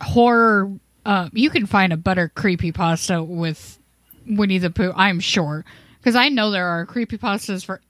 horror. 0.00 0.72
Uh, 1.06 1.28
you 1.32 1.50
can 1.50 1.66
find 1.66 1.92
a 1.92 1.96
better 1.96 2.28
creepy 2.28 2.72
pasta 2.72 3.22
with 3.22 3.78
Winnie 4.26 4.58
the 4.58 4.70
Pooh. 4.70 4.92
I'm 4.94 5.20
sure 5.20 5.64
because 5.98 6.16
I 6.16 6.28
know 6.28 6.50
there 6.50 6.66
are 6.66 6.84
creepy 6.86 7.16
pastas 7.18 7.64
for 7.64 7.80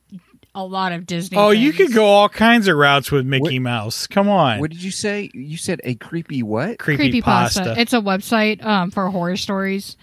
a 0.54 0.64
lot 0.64 0.92
of 0.92 1.06
Disney. 1.06 1.38
Oh, 1.38 1.50
you 1.50 1.72
could 1.72 1.92
go 1.92 2.06
all 2.06 2.28
kinds 2.28 2.68
of 2.68 2.76
routes 2.76 3.10
with 3.12 3.24
Mickey 3.26 3.58
What- 3.58 3.62
Mouse. 3.64 4.06
Come 4.06 4.28
on, 4.28 4.58
What 4.60 4.70
did 4.70 4.82
you 4.82 4.90
say? 4.90 5.30
You 5.32 5.56
said 5.56 5.80
a 5.84 5.94
creepy 5.94 6.42
what? 6.42 6.78
creepy, 6.78 7.04
creepy 7.04 7.22
pasta. 7.22 7.60
pasta. 7.60 7.80
It's 7.80 7.92
a 7.92 8.00
website 8.00 8.64
um, 8.64 8.90
for 8.90 9.08
horror 9.10 9.36
stories. 9.36 9.96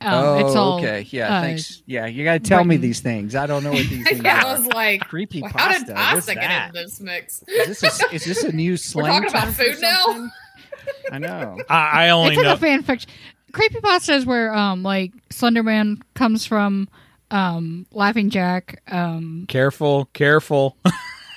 Um, 0.00 0.14
oh, 0.14 0.46
it's 0.46 0.54
all, 0.54 0.78
okay. 0.78 1.06
Yeah, 1.10 1.38
uh, 1.38 1.40
thanks. 1.42 1.82
Yeah, 1.86 2.06
you 2.06 2.22
got 2.22 2.34
to 2.34 2.38
tell 2.40 2.62
me 2.62 2.76
these 2.76 3.00
things. 3.00 3.34
I 3.34 3.46
don't 3.46 3.64
know 3.64 3.72
what 3.72 3.88
these 3.88 4.04
things 4.08 4.22
yeah, 4.22 4.44
I 4.46 4.56
was 4.56 4.64
like, 4.66 5.00
Creepy 5.00 5.42
well, 5.42 5.50
how 5.52 5.72
did 5.72 5.92
pasta. 5.92 6.14
What's 6.14 6.26
get 6.26 6.36
that? 6.36 6.68
into 6.68 6.82
this 6.84 7.00
mix? 7.00 7.42
Is 7.48 7.80
this 7.80 8.02
a, 8.02 8.14
is 8.14 8.24
this 8.24 8.44
a 8.44 8.52
new 8.52 8.76
We're 8.94 9.02
talking 9.08 9.28
about 9.28 9.48
food 9.48 9.76
now. 9.80 10.30
I 11.12 11.18
know. 11.18 11.58
I, 11.68 12.06
I 12.06 12.10
only 12.10 12.30
it's 12.30 12.38
in 12.38 12.44
know. 12.44 12.52
a 12.52 12.56
fan 12.56 12.84
fiction. 12.84 13.10
Creepy 13.50 13.80
pasta 13.80 14.14
is 14.14 14.24
where 14.24 14.54
um 14.54 14.84
like 14.84 15.12
Slenderman 15.30 16.00
comes 16.14 16.46
from. 16.46 16.88
Um, 17.30 17.86
Laughing 17.92 18.30
Jack. 18.30 18.82
Um, 18.88 19.44
Careful, 19.48 20.06
careful. 20.12 20.76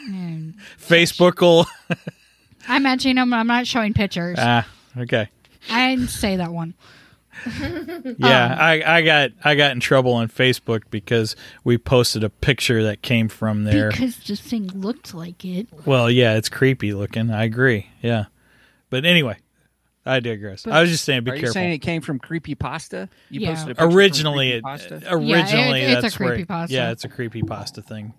and 0.07 0.55
Facebook. 0.79 1.65
I'm 2.67 2.83
mentioning 2.83 3.15
them. 3.15 3.33
I'm 3.33 3.47
not 3.47 3.67
showing 3.67 3.93
pictures. 3.93 4.37
ah, 4.39 4.67
okay. 4.97 5.29
I 5.69 5.95
didn't 5.95 6.09
say 6.09 6.35
that 6.37 6.51
one. 6.51 6.73
Yeah, 8.19 8.45
Um, 8.53 8.59
I, 8.59 8.83
I 8.97 9.01
got 9.01 9.31
I 9.43 9.55
got 9.55 9.71
in 9.71 9.79
trouble 9.79 10.13
on 10.13 10.27
Facebook 10.27 10.83
because 10.91 11.35
we 11.63 11.77
posted 11.77 12.23
a 12.23 12.29
picture 12.29 12.83
that 12.83 13.01
came 13.01 13.29
from 13.29 13.63
there. 13.63 13.89
Because 13.89 14.17
the 14.17 14.35
thing 14.35 14.67
looked 14.67 15.13
like 15.15 15.43
it. 15.43 15.67
Well, 15.85 16.11
yeah, 16.11 16.35
it's 16.35 16.49
creepy 16.49 16.93
looking. 16.93 17.31
I 17.31 17.45
agree. 17.45 17.87
Yeah, 18.01 18.25
but 18.91 19.05
anyway, 19.05 19.37
I 20.05 20.19
digress. 20.19 20.63
But- 20.63 20.73
I 20.73 20.81
was 20.81 20.89
just 20.89 21.03
saying, 21.03 21.23
be 21.23 21.31
Are 21.31 21.35
you 21.35 21.41
careful. 21.41 21.53
saying 21.53 21.73
it 21.73 21.77
came 21.79 22.01
from 22.01 22.17
creepy 22.19 22.55
pasta? 22.55 23.07
You 23.29 23.41
Yeah. 23.41 23.49
posted 23.49 23.67
a 23.67 23.69
picture 23.75 23.81
from 23.89 23.95
originally, 23.97 24.51
it, 24.53 24.63
Creepypasta? 24.63 25.03
originally 25.11 25.81
Yeah, 25.81 25.87
it- 25.87 25.91
it's 25.91 25.97
a 25.99 26.01
that's 26.01 26.19
where. 26.19 26.37
creepypasta. 26.37 26.69
Yeah, 26.69 26.91
it's 26.91 27.03
a 27.05 27.07
creepy 27.09 27.43
pasta 27.43 27.81
thing, 27.83 28.13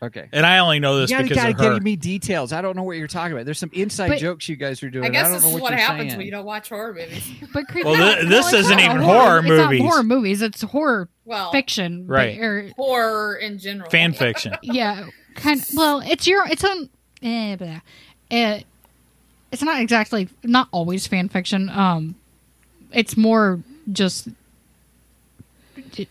Okay. 0.00 0.28
and 0.32 0.46
I 0.46 0.58
only 0.58 0.78
know 0.78 0.94
You 0.94 1.00
this 1.00 1.10
gotta, 1.10 1.22
because 1.24 1.36
gotta 1.38 1.52
her. 1.64 1.74
give 1.74 1.82
me 1.82 1.96
details. 1.96 2.52
I 2.52 2.62
don't 2.62 2.76
know 2.76 2.84
what 2.84 2.96
you're 2.98 3.08
talking 3.08 3.32
about. 3.32 3.46
There's 3.46 3.58
some 3.58 3.70
inside 3.72 4.10
But- 4.10 4.18
jokes 4.18 4.48
you 4.48 4.54
guys 4.54 4.80
are 4.84 4.90
doing. 4.90 5.06
I 5.06 5.08
guess 5.08 5.24
don't 5.24 5.32
this 5.32 5.42
know 5.42 5.48
is 5.48 5.54
what, 5.54 5.62
what 5.62 5.70
you're 5.72 5.78
happens 5.80 6.10
saying. 6.10 6.18
when 6.18 6.26
you 6.26 6.30
don't 6.32 6.44
watch 6.44 6.68
horror 6.68 6.94
movies. 6.94 7.28
But 7.52 7.66
creepy. 7.66 7.88
Well, 7.88 7.96
no, 7.98 8.20
thi- 8.22 8.28
this 8.28 8.46
it's 8.46 8.54
isn't 8.54 8.76
not 8.76 8.84
even 8.84 9.02
horror. 9.02 9.18
horror 9.22 9.38
It's 9.40 9.48
movies. 9.48 9.80
not 9.82 9.88
horror 9.90 10.02
movies. 10.04 10.42
It's 10.42 10.62
horror 10.62 11.08
Well, 11.24 11.50
fiction. 11.50 12.06
but- 12.06 12.12
Right. 12.14 12.38
or- 12.38 12.70
horror 12.76 13.34
in 13.36 13.58
general. 13.58 13.90
Fan 13.90 14.12
fiction. 14.12 14.54
yeah. 14.62 15.06
Kind. 15.34 15.60
Of, 15.62 15.68
Well, 15.74 16.00
it's 16.00 16.28
your. 16.28 16.46
It's 16.46 16.62
on. 16.62 16.88
Eh, 17.22 17.56
blah. 17.56 17.80
It, 18.30 18.64
it's 19.54 19.62
not 19.62 19.80
exactly. 19.80 20.28
Not 20.42 20.68
always 20.72 21.06
fan 21.06 21.28
fiction. 21.28 21.70
Um, 21.70 22.16
it's 22.92 23.16
more 23.16 23.60
just 23.92 24.28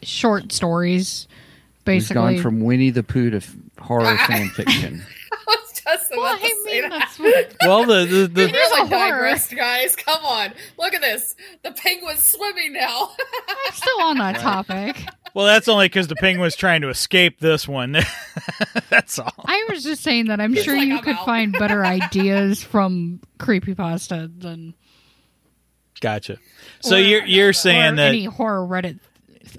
short 0.02 0.52
stories. 0.52 1.28
We've 1.30 1.86
Basically, 1.86 2.36
gone 2.36 2.42
from 2.42 2.62
Winnie 2.62 2.90
the 2.90 3.04
Pooh 3.04 3.30
to 3.32 3.42
horror 3.80 4.18
fan 4.18 4.48
fiction. 4.50 5.04
I 5.32 5.38
was 5.46 5.74
just 5.74 5.86
about 5.86 6.00
Well, 6.18 6.38
to 6.38 6.44
I 6.46 6.50
say 6.66 6.82
mean, 6.82 6.90
that's 6.90 7.20
what. 7.20 7.56
Well, 7.66 7.86
the 7.86 8.06
the, 8.06 8.22
We 8.22 8.28
the 8.28 8.52
really 8.54 8.82
a 8.82 8.86
horror. 8.88 9.10
digressed, 9.12 9.56
guys. 9.56 9.96
Come 9.96 10.24
on, 10.26 10.54
look 10.78 10.94
at 10.94 11.02
this. 11.02 11.36
The 11.64 11.72
penguin's 11.72 12.24
swimming 12.24 12.74
now. 12.74 13.10
I'm 13.50 13.74
still 13.74 14.02
on 14.02 14.18
that 14.20 14.40
topic. 14.40 14.98
well, 15.34 15.46
that's 15.46 15.68
only 15.68 15.86
because 15.86 16.08
the 16.08 16.16
penguin's 16.16 16.56
trying 16.56 16.82
to 16.82 16.90
escape 16.90 17.40
this 17.40 17.68
one. 17.68 17.98
that's 18.90 19.18
all. 19.20 19.34
I 19.46 19.66
was 19.70 19.84
just 19.84 20.04
saying 20.04 20.26
that 20.28 20.40
I'm 20.42 20.54
It's 20.56 20.64
sure 20.64 20.76
like, 20.78 20.88
you 20.88 20.98
I'm 20.98 21.04
could 21.04 21.16
out. 21.16 21.26
find 21.26 21.52
better 21.54 21.86
ideas 21.86 22.62
from 22.64 23.20
creepypasta 23.40 24.40
than 24.42 24.74
Gotcha. 26.02 26.38
So 26.82 26.96
Or- 26.96 27.00
you're 27.00 27.26
you're 27.26 27.50
or 27.50 27.54
saying 27.54 27.96
that 27.96 28.10
any 28.10 28.26
horror 28.26 28.68
Reddit 28.68 29.00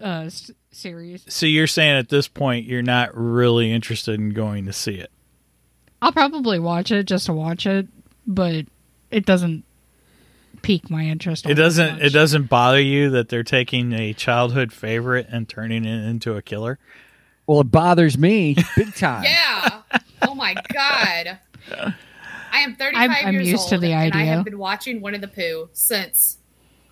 uh, 0.03 0.29
series. 0.73 1.25
So 1.29 1.47
you're 1.47 1.67
saying 1.67 1.97
at 1.97 2.09
this 2.11 2.29
point 2.29 2.67
you're 2.67 2.83
not 2.83 3.17
really 3.17 3.73
interested 3.73 4.15
in 4.21 4.31
going 4.31 4.67
to 4.67 4.73
see 4.73 4.95
it. 4.97 5.11
I'll 6.05 6.13
probably 6.13 6.59
watch 6.59 6.91
it 6.91 7.05
just 7.07 7.27
to 7.27 7.33
watch 7.33 7.65
it, 7.67 7.87
but 8.27 8.67
it 9.11 9.25
doesn't 9.25 9.65
pique 10.61 10.91
my 10.91 11.05
interest. 11.05 11.47
It 11.47 11.55
doesn't 11.55 11.95
much. 11.95 12.03
it 12.03 12.11
doesn't 12.13 12.51
bother 12.51 12.81
you 12.81 13.09
that 13.11 13.31
they're 13.31 13.43
taking 13.43 13.95
a 13.95 14.13
childhood 14.13 14.71
favorite 14.71 15.27
and 15.31 15.49
turning 15.49 15.87
it 15.87 16.05
into 16.09 16.37
a 16.37 16.43
killer? 16.43 16.79
well, 17.47 17.61
it 17.61 17.71
bothers 17.71 18.17
me 18.19 18.57
big 18.77 18.95
time. 18.97 19.23
yeah. 19.25 19.81
Oh 20.23 20.35
my 20.35 20.55
god. 20.73 21.39
I 22.53 22.59
am 22.61 22.77
35 22.77 23.11
I'm- 23.11 23.27
I'm 23.27 23.35
years 23.35 23.49
used 23.49 23.61
old, 23.63 23.69
to 23.71 23.79
the 23.79 23.93
and 23.93 24.15
I 24.15 24.25
have 24.25 24.45
been 24.45 24.59
watching 24.59 25.01
Winnie 25.01 25.19
the 25.19 25.29
Pooh 25.29 25.69
since 25.73 26.37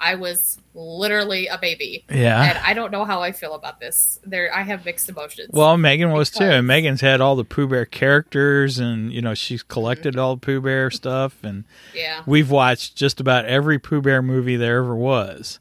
I 0.04 0.16
was 0.16 0.58
literally 0.74 1.46
a 1.46 1.58
baby, 1.58 2.04
Yeah. 2.10 2.42
and 2.42 2.58
I 2.58 2.74
don't 2.74 2.90
know 2.90 3.04
how 3.04 3.22
I 3.22 3.30
feel 3.30 3.54
about 3.54 3.78
this. 3.78 4.18
There, 4.24 4.52
I 4.52 4.62
have 4.62 4.84
mixed 4.84 5.08
emotions. 5.08 5.50
Well, 5.52 5.76
Megan 5.76 6.10
was 6.10 6.28
too. 6.28 6.42
And 6.42 6.66
Megan's 6.66 7.00
had 7.00 7.20
all 7.20 7.36
the 7.36 7.44
Pooh 7.44 7.68
Bear 7.68 7.84
characters 7.84 8.80
and 8.80 9.12
you 9.12 9.22
know, 9.22 9.34
she's 9.34 9.62
collected 9.62 10.18
all 10.18 10.34
the 10.34 10.40
Pooh 10.40 10.60
Bear 10.60 10.90
stuff 10.90 11.44
and 11.44 11.64
yeah. 11.94 12.22
we've 12.26 12.50
watched 12.50 12.96
just 12.96 13.20
about 13.20 13.44
every 13.44 13.78
Pooh 13.78 14.02
Bear 14.02 14.22
movie 14.22 14.56
there 14.56 14.78
ever 14.78 14.96
was. 14.96 15.60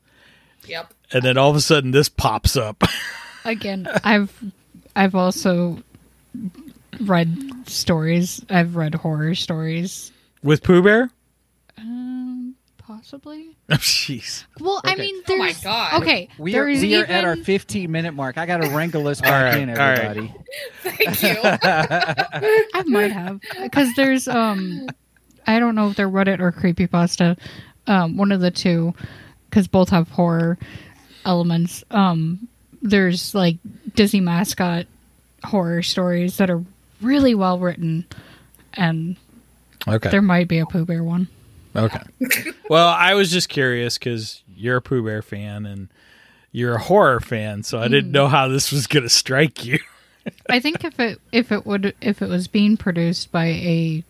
Yep. 0.66 0.92
And 1.12 1.22
then 1.22 1.38
all 1.38 1.52
of 1.52 1.56
a 1.56 1.62
sudden 1.62 1.92
this 1.92 2.10
pops 2.10 2.58
up. 2.58 2.84
Again, 3.46 3.88
I've 4.04 4.34
I've 4.96 5.14
also 5.14 5.78
read 7.00 7.30
stories. 7.68 8.44
I've 8.50 8.76
read 8.76 8.96
horror 8.96 9.36
stories. 9.36 10.12
With 10.42 10.64
Pooh 10.64 10.82
Bear? 10.82 11.12
Um, 11.78 12.31
possibly. 12.96 13.56
Oh 13.70 13.76
jeez. 13.76 14.44
Well, 14.60 14.82
I 14.84 14.92
Okay. 14.94 15.02
mean, 15.02 15.22
Oh 15.30 15.38
my 15.38 15.46
there's 15.46 15.60
God. 15.62 16.02
okay. 16.02 16.28
We 16.38 16.52
are, 16.56 16.66
there's 16.66 16.82
we 16.82 16.96
are 16.96 17.04
even, 17.04 17.16
at 17.16 17.24
our 17.24 17.36
15 17.38 17.90
minute 17.90 18.12
mark. 18.14 18.38
I 18.38 18.46
got 18.46 18.58
to 18.58 18.70
wrangle 18.76 19.08
us 19.08 19.22
All 19.24 19.30
back 19.30 19.54
right, 19.54 19.62
in, 19.62 19.70
all 19.70 19.76
right. 19.78 19.98
everybody. 20.00 20.34
Thank 20.84 21.24
you. 21.24 21.40
I 22.74 22.84
might 22.88 23.12
have 23.14 23.40
because 23.62 23.94
there's 23.96 24.28
um, 24.28 24.88
I 25.48 25.60
don't 25.60 25.76
know 25.76 25.90
if 25.90 25.96
they're 25.96 26.10
Reddit 26.10 26.40
or 26.42 26.52
creepypasta, 26.52 27.38
um, 27.88 28.18
one 28.18 28.32
of 28.34 28.42
the 28.42 28.52
two, 28.52 28.94
because 29.50 29.68
both 29.70 29.90
have 29.90 30.10
horror 30.10 30.58
elements. 31.26 31.84
Um, 31.92 32.48
there's 32.82 33.34
like 33.34 33.56
Disney 33.96 34.20
mascot 34.20 34.86
horror 35.46 35.82
stories 35.82 36.38
that 36.38 36.50
are 36.50 36.62
really 37.02 37.36
well 37.36 37.58
written, 37.58 38.06
and 38.74 39.16
Okay. 39.88 40.10
there 40.10 40.22
might 40.22 40.48
be 40.50 40.60
a 40.60 40.66
Pooh 40.66 40.84
Bear 40.86 41.04
one. 41.04 41.28
Okay. 41.76 42.00
well, 42.70 42.88
I 42.90 43.14
was 43.14 43.32
just 43.32 43.50
curious 43.50 43.98
because 43.98 44.44
you're 44.56 44.78
a 44.78 44.82
Pooh 44.82 45.04
Bear 45.04 45.22
fan 45.22 45.66
and 45.66 45.88
you're 46.52 46.76
a 46.76 46.80
horror 46.82 47.20
fan, 47.20 47.64
so 47.64 47.80
I 47.80 47.86
Hmm. 47.88 47.92
didn't 47.94 48.12
know 48.12 48.28
how 48.28 48.48
this 48.48 48.72
was 48.72 48.88
going 48.88 49.04
to 49.04 49.10
strike 49.10 49.66
you. 49.66 49.80
I 50.50 50.60
think 50.60 50.84
if 50.84 51.00
it 51.00 51.20
if 51.32 51.52
it 51.52 51.66
would 51.66 51.96
if 52.02 52.22
it 52.22 52.30
was 52.30 52.48
being 52.48 52.78
produced 52.78 53.32
by 53.32 53.46
a 53.48 54.04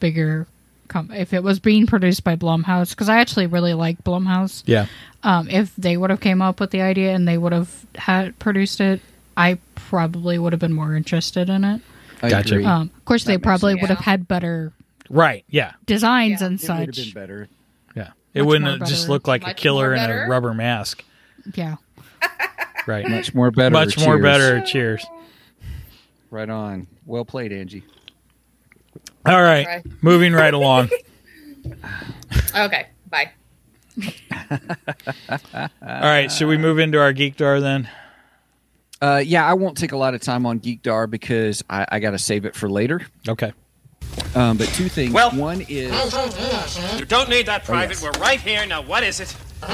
bigger 0.00 0.46
com- 0.88 1.10
if 1.12 1.32
it 1.34 1.42
was 1.42 1.58
being 1.60 1.86
produced 1.86 2.24
by 2.24 2.36
Blumhouse 2.36 2.90
because 2.90 3.08
I 3.10 3.18
actually 3.18 3.46
really 3.46 3.74
like 3.74 4.02
Blumhouse. 4.02 4.62
Yeah. 4.64 4.86
Um, 5.22 5.48
if 5.50 5.74
they 5.76 5.96
would 5.96 6.10
have 6.10 6.20
came 6.20 6.40
up 6.40 6.58
with 6.58 6.70
the 6.70 6.80
idea 6.82 7.14
and 7.14 7.28
they 7.28 7.36
would 7.36 7.52
have 7.52 7.84
had 7.96 8.38
produced 8.38 8.80
it, 8.80 9.00
I 9.36 9.58
probably 9.74 10.38
would 10.38 10.52
have 10.52 10.60
been 10.60 10.72
more 10.72 10.96
interested 10.96 11.48
in 11.50 11.64
it. 11.64 11.80
I 12.22 12.30
Gotcha. 12.30 12.54
agree. 12.54 12.64
Um, 12.64 12.90
of 12.96 13.04
course, 13.04 13.24
they 13.24 13.36
probably 13.38 13.72
sense. 13.74 13.82
would 13.82 13.90
have 13.90 13.98
Yeah. 14.00 14.04
had 14.04 14.26
better 14.28 14.72
Right. 15.12 15.44
Yeah. 15.48 15.74
designs 15.86 16.40
Yeah. 16.40 16.46
and 16.48 16.60
it 16.60 16.68
would 16.68 16.78
have 16.78 16.86
been 16.86 16.94
such. 16.94 17.14
better. 17.14 17.48
Yeah. 17.94 18.10
It 18.34 18.40
Much 18.40 18.46
wouldn't 18.48 18.66
have 18.80 18.88
just 18.88 19.02
better. 19.04 19.12
looked 19.12 19.28
like 19.28 19.42
a 19.44 19.48
Much 19.48 19.56
killer 19.58 19.88
more 19.90 19.94
in 19.94 20.02
a 20.02 20.06
better. 20.08 20.26
rubber 20.28 20.54
mask. 20.54 21.04
Yeah. 21.54 21.76
Right. 22.84 23.08
Much 23.08 23.32
more 23.32 23.52
better. 23.52 23.70
Much 23.72 23.96
more 23.96 24.14
Cheers. 24.16 24.22
better. 24.24 24.60
Cheers. 24.62 25.06
Right 26.32 26.50
on. 26.50 26.88
Well 27.06 27.24
played, 27.24 27.52
Angie. 27.52 27.84
All 29.24 29.40
right. 29.40 29.64
Right. 29.66 29.86
Moving 30.02 30.32
right 30.32 30.52
along. 30.52 30.88
Okay, 32.56 32.86
bye. 33.08 33.30
All 35.60 35.68
right. 35.80 36.30
Should 36.32 36.48
we 36.48 36.56
move 36.58 36.78
into 36.80 36.98
our 37.00 37.12
geek 37.12 37.36
dar 37.36 37.60
then? 37.60 37.88
Uh, 39.00 39.22
yeah, 39.24 39.44
I 39.46 39.54
won't 39.54 39.76
take 39.76 39.92
a 39.92 39.96
lot 39.96 40.14
of 40.14 40.20
time 40.20 40.44
on 40.46 40.60
Geekdar 40.60 41.08
because 41.10 41.62
I, 41.68 41.86
I 41.90 41.98
got 42.00 42.12
to 42.12 42.18
save 42.18 42.44
it 42.44 42.54
for 42.54 42.68
later. 42.68 43.00
Okay. 43.28 43.52
Um, 44.34 44.56
but 44.56 44.68
two 44.68 44.88
things. 44.88 45.12
Well- 45.12 45.30
one 45.32 45.60
is 45.68 45.92
You 46.98 47.04
don't 47.04 47.28
need 47.28 47.46
that, 47.46 47.64
Private. 47.64 47.94
yes. 47.94 48.02
We're 48.02 48.10
right 48.20 48.40
here. 48.40 48.64
Now, 48.66 48.80
what 48.82 49.02
is 49.04 49.20
it? 49.20 49.34
Now, 49.62 49.68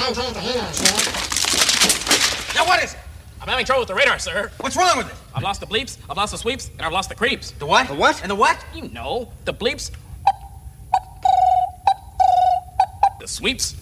what 2.66 2.82
is 2.82 2.92
it? 2.94 2.98
I'm 3.40 3.46
having 3.48 3.64
trouble 3.64 3.82
with 3.82 3.88
the 3.88 3.94
radar, 3.94 4.18
sir. 4.18 4.50
What's 4.60 4.76
wrong 4.76 4.98
with 4.98 5.06
it? 5.08 5.14
I've 5.34 5.42
lost 5.44 5.60
the 5.60 5.66
bleeps, 5.66 5.96
I've 6.10 6.16
lost 6.16 6.32
the 6.32 6.38
sweeps, 6.38 6.68
and 6.76 6.82
I've 6.82 6.92
lost 6.92 7.08
the 7.08 7.14
creeps. 7.14 7.52
The 7.52 7.66
what? 7.66 7.86
The 7.88 7.94
what? 7.94 8.20
And 8.20 8.30
the 8.30 8.34
what? 8.34 8.58
You 8.74 8.88
know, 8.88 9.30
the 9.44 9.54
bleeps, 9.54 9.90
the 13.20 13.28
sweeps, 13.28 13.76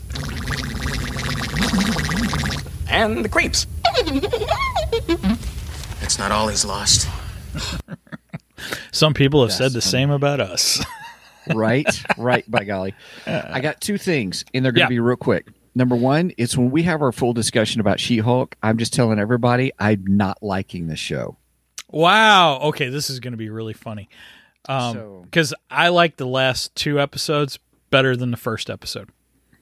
and 2.89 3.25
the 3.25 3.29
creeps. 3.29 3.67
It's 6.03 6.19
not 6.21 6.31
all 6.31 6.47
he's 6.49 6.65
lost. 6.65 7.09
Some 8.93 9.15
people 9.15 9.43
have 9.43 9.53
said 9.53 9.71
the 9.73 9.75
That's 9.77 9.87
same 9.91 10.11
about 10.11 10.41
us. 10.41 10.85
right, 11.55 11.87
right. 12.17 12.49
By 12.51 12.65
golly, 12.65 12.95
I 13.27 13.61
got 13.61 13.81
two 13.81 13.99
things, 13.99 14.45
and 14.55 14.65
they're 14.65 14.73
going 14.73 14.89
to 14.89 14.95
Yeah. 14.95 14.97
be 14.97 15.01
real 15.01 15.17
quick. 15.17 15.49
Number 15.75 15.95
one, 15.97 16.33
it's 16.39 16.57
when 16.57 16.71
we 16.71 16.85
have 16.85 17.03
our 17.03 17.13
full 17.13 17.33
discussion 17.35 17.81
about 17.81 18.01
She-Hulk. 18.01 18.57
I'm 18.63 18.79
just 18.79 18.95
telling 18.95 19.19
everybody 19.19 19.73
I'm 19.79 20.05
not 20.07 20.43
liking 20.43 20.87
the 20.89 20.97
show. 20.97 21.37
wow. 21.91 22.59
Okay. 22.61 22.89
This 22.89 23.11
is 23.11 23.21
going 23.21 23.33
to 23.33 23.37
be 23.39 23.51
really 23.51 23.75
funny. 23.75 24.09
Um, 24.69 24.93
So- 24.95 25.21
because 25.25 25.55
I 25.71 25.89
like 25.89 26.17
the 26.17 26.27
last 26.27 26.75
two 26.75 26.99
episodes 27.01 27.59
better 27.91 28.17
than 28.17 28.31
the 28.31 28.37
first 28.37 28.69
episode. 28.71 29.11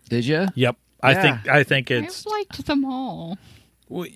Did 0.08 0.24
you? 0.24 0.46
Yep. 0.54 0.76
I 1.02 1.14
think 1.14 1.46
I 1.48 1.64
think 1.64 1.90
it's 1.90 2.26
I've 2.26 2.30
liked 2.32 2.64
them 2.66 2.84
all. 2.86 3.36
Well, 3.88 4.06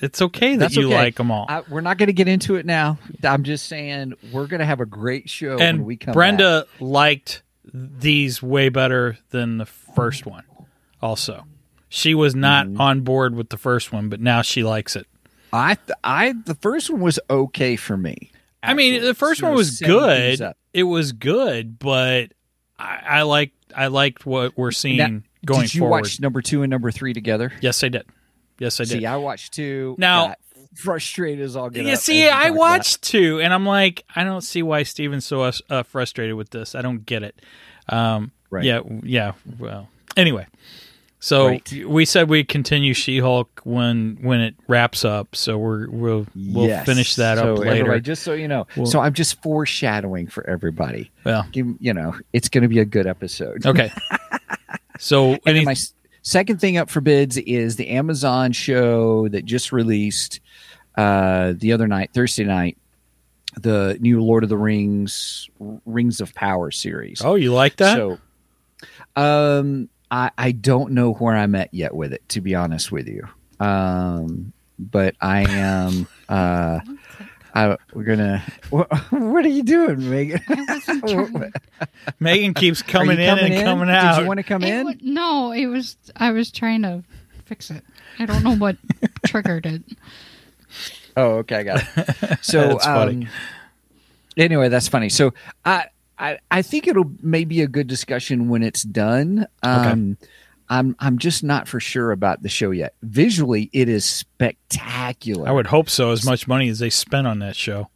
it's 0.00 0.20
okay 0.22 0.52
that 0.56 0.58
That's 0.58 0.76
you 0.76 0.86
okay. 0.88 0.96
like 0.96 1.16
them 1.16 1.30
all. 1.30 1.46
I, 1.48 1.62
we're 1.68 1.80
not 1.80 1.96
going 1.98 2.08
to 2.08 2.12
get 2.12 2.28
into 2.28 2.56
it 2.56 2.66
now. 2.66 2.98
I'm 3.22 3.44
just 3.44 3.66
saying 3.66 4.14
we're 4.32 4.46
going 4.46 4.60
to 4.60 4.66
have 4.66 4.80
a 4.80 4.86
great 4.86 5.30
show 5.30 5.56
when 5.56 5.62
and 5.76 5.84
we 5.84 5.96
come. 5.96 6.12
Brenda 6.12 6.66
liked 6.80 7.42
these 7.72 8.42
way 8.42 8.68
better 8.68 9.16
than 9.30 9.58
the 9.58 9.66
first 9.66 10.26
one. 10.26 10.44
Also, 11.02 11.44
she 11.88 12.14
was 12.14 12.34
not 12.34 12.66
Mm-hmm. 12.66 12.80
on 12.80 13.00
board 13.02 13.34
with 13.34 13.48
the 13.50 13.56
first 13.56 13.92
one, 13.92 14.08
but 14.08 14.20
now 14.20 14.42
she 14.42 14.62
likes 14.62 14.96
it. 14.96 15.06
I, 15.52 15.76
I, 16.04 16.34
the 16.44 16.54
first 16.54 16.90
one 16.90 17.00
was 17.00 17.18
okay 17.28 17.76
for 17.76 17.96
me. 17.96 18.30
I 18.62 18.74
mean, 18.74 19.00
the 19.02 19.14
first 19.14 19.40
you 19.40 19.46
one 19.48 19.56
was 19.56 19.80
good. 19.80 20.40
It 20.74 20.82
was 20.84 21.12
good, 21.12 21.78
but 21.78 22.32
I, 22.78 23.00
I 23.06 23.22
like 23.22 23.52
I 23.74 23.86
liked 23.86 24.26
what 24.26 24.56
we're 24.58 24.70
seeing 24.70 24.96
Now, 24.98 25.20
going 25.44 25.62
did 25.62 25.74
you 25.74 25.80
forward. 25.80 26.02
watch 26.02 26.20
number 26.20 26.42
two 26.42 26.62
and 26.62 26.70
number 26.70 26.90
three 26.90 27.12
together? 27.14 27.52
yes, 27.60 27.82
I 27.82 27.88
did. 27.88 28.04
Yes, 28.60 28.78
I 28.78 28.84
did. 28.84 29.00
See, 29.00 29.06
I 29.06 29.16
watched 29.16 29.52
two. 29.54 29.96
Now- 29.98 30.36
frustrated 30.76 31.44
as 31.44 31.56
all 31.56 31.68
get 31.68 31.84
you 31.84 31.96
see, 31.96 32.28
I 32.28 32.50
watched 32.50 33.02
two, 33.02 33.40
and 33.40 33.52
I'm 33.52 33.66
like, 33.66 34.04
I 34.14 34.22
don't 34.22 34.40
see 34.42 34.62
why 34.62 34.84
Stephen's 34.84 35.24
so 35.24 35.50
uh, 35.68 35.82
frustrated 35.82 36.36
with 36.36 36.50
this. 36.50 36.76
I 36.76 36.82
don't 36.82 37.04
get 37.04 37.24
it. 37.24 37.40
Um, 37.88 38.30
Right. 38.50 38.64
Yeah, 38.64 38.80
yeah. 39.02 39.32
Well, 39.58 39.88
anyway, 40.16 40.46
so 41.20 41.46
Right. 41.48 41.72
we 41.86 42.04
said 42.04 42.28
we 42.28 42.42
continue 42.44 42.94
She-Hulk 42.94 43.60
when 43.64 44.18
when 44.22 44.40
it 44.40 44.54
wraps 44.68 45.04
up. 45.04 45.34
So 45.36 45.56
we're 45.58 45.88
we'll 45.88 46.26
we'll 46.36 46.66
Yes. 46.68 46.84
finish 46.86 47.14
that 47.16 47.38
so 47.38 47.54
up 47.54 47.58
later. 47.60 47.98
just 48.00 48.22
so 48.22 48.32
you 48.32 48.46
know. 48.48 48.66
Well- 48.76 48.86
so 48.86 48.98
I'm 49.00 49.12
just 49.14 49.40
foreshadowing 49.42 50.26
for 50.28 50.48
everybody. 50.48 51.10
well, 51.24 51.46
Give- 51.52 51.76
You 51.80 51.94
know, 51.94 52.14
it's 52.32 52.48
going 52.48 52.62
to 52.62 52.68
be 52.68 52.78
a 52.80 52.84
good 52.84 53.06
episode. 53.06 53.64
okay. 53.66 53.90
So 54.98 55.38
any, 55.46 55.64
my 55.64 55.74
second 56.22 56.60
thing 56.60 56.76
up 56.76 56.90
for 56.90 57.00
bids 57.00 57.36
is 57.36 57.76
the 57.76 57.88
Amazon 57.88 58.52
show 58.52 59.28
that 59.28 59.44
just 59.44 59.72
released 59.72 60.40
uh, 60.96 61.54
the 61.56 61.72
other 61.72 61.86
night, 61.86 62.10
Thursday 62.12 62.44
night, 62.44 62.76
the 63.60 63.96
new 64.00 64.22
Lord 64.22 64.42
of 64.42 64.48
the 64.48 64.56
Rings, 64.56 65.48
Rings 65.84 66.20
of 66.20 66.34
Power 66.34 66.70
series. 66.70 67.22
oh, 67.24 67.34
you 67.34 67.52
like 67.52 67.76
that? 67.76 67.96
So, 67.96 68.18
um, 69.16 69.88
I 70.10 70.30
I 70.36 70.52
don't 70.52 70.92
know 70.92 71.12
where 71.14 71.36
I'm 71.36 71.54
at 71.54 71.72
yet 71.72 71.94
with 71.94 72.12
it, 72.12 72.28
to 72.30 72.40
be 72.40 72.54
honest 72.54 72.92
with 72.92 73.08
you. 73.08 73.26
Um, 73.58 74.52
but 74.78 75.14
I 75.20 75.42
am. 75.50 76.06
Uh, 76.28 76.80
I, 77.54 77.76
we're 77.92 78.04
gonna. 78.04 78.42
What, 78.70 78.88
what 79.10 79.44
are 79.44 79.48
you 79.48 79.64
doing, 79.64 80.08
Megan? 80.08 80.40
I 80.48 80.64
wasn't 80.68 81.08
trying. 81.08 81.52
Megan 82.20 82.54
keeps 82.54 82.80
Are 82.82 82.84
coming 82.84 83.18
you 83.18 83.24
in 83.24 83.38
and 83.38 83.64
coming 83.64 83.90
out. 83.90 84.14
Did 84.16 84.22
you 84.22 84.28
want 84.28 84.38
to 84.38 84.44
come 84.44 84.62
It 84.62 84.68
in? 84.74 84.84
wa- 84.86 84.94
no, 85.02 85.52
it 85.52 85.66
was. 85.66 85.96
I 86.16 86.30
was 86.30 86.50
trying 86.52 86.82
to 86.82 87.02
fix 87.46 87.70
it. 87.70 87.82
I 88.18 88.26
don't 88.26 88.42
know 88.44 88.54
what 88.56 88.76
triggered 89.26 89.66
it. 89.66 89.82
Oh, 91.16 91.38
okay, 91.38 91.56
I 91.56 91.62
got 91.64 91.82
it. 91.96 92.38
So, 92.42 92.68
That's 92.68 92.84
funny. 92.84 93.24
um, 93.24 93.28
anyway, 94.36 94.68
that's 94.68 94.86
funny. 94.88 95.08
So, 95.08 95.34
I, 95.64 95.86
I, 96.18 96.38
I 96.50 96.62
think 96.62 96.86
it'll 96.86 97.10
maybe 97.22 97.60
a 97.62 97.66
good 97.66 97.88
discussion 97.88 98.48
when 98.48 98.62
it's 98.62 98.82
done. 98.84 99.46
Um, 99.64 100.16
I'm, 100.70 100.94
I'm 101.00 101.18
just 101.18 101.42
not 101.42 101.66
for 101.68 101.80
sure 101.80 102.12
about 102.12 102.42
the 102.42 102.48
show 102.48 102.70
yet. 102.70 102.94
Visually, 103.02 103.68
it 103.72 103.88
is 103.88 104.04
spectacular. 104.04 105.48
I 105.48 105.52
would 105.52 105.66
hope 105.66 105.90
so. 105.90 106.12
As 106.12 106.24
much 106.24 106.46
money 106.46 106.68
as 106.68 106.78
they 106.78 106.90
spent 106.90 107.26
on 107.26 107.40
that 107.40 107.56
show, 107.56 107.90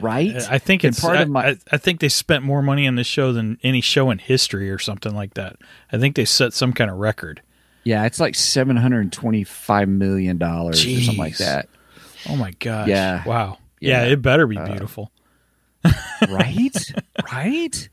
right? 0.00 0.34
I 0.50 0.58
think 0.58 0.82
And 0.84 0.92
it's 0.92 1.00
part 1.00 1.16
I, 1.18 1.22
of 1.22 1.28
my- 1.28 1.48
I, 1.50 1.56
I 1.70 1.76
think 1.78 2.00
they 2.00 2.08
spent 2.08 2.42
more 2.44 2.62
money 2.62 2.88
on 2.88 2.96
this 2.96 3.06
show 3.06 3.32
than 3.32 3.58
any 3.62 3.80
show 3.80 4.10
in 4.10 4.18
history 4.18 4.70
or 4.70 4.78
something 4.78 5.14
like 5.14 5.34
that. 5.34 5.56
I 5.92 5.98
think 5.98 6.16
they 6.16 6.24
set 6.24 6.52
some 6.52 6.72
kind 6.72 6.90
of 6.90 6.96
record. 6.98 7.42
yeah, 7.84 8.04
it's 8.06 8.18
like 8.20 8.34
seven 8.34 8.76
hundred 8.76 9.12
twenty-five 9.12 9.88
million 9.88 10.38
dollars 10.38 10.84
or 10.84 10.88
something 10.88 11.16
like 11.16 11.36
that. 11.38 11.68
Oh 12.28 12.36
my 12.36 12.50
gosh! 12.52 12.88
Yeah. 12.88 13.22
Wow. 13.24 13.58
Yeah, 13.80 14.02
Yeah. 14.04 14.08
Uh, 14.08 14.12
it 14.12 14.22
better 14.22 14.46
be 14.46 14.56
beautiful. 14.58 15.10
right 16.28 16.92
right 17.32 17.88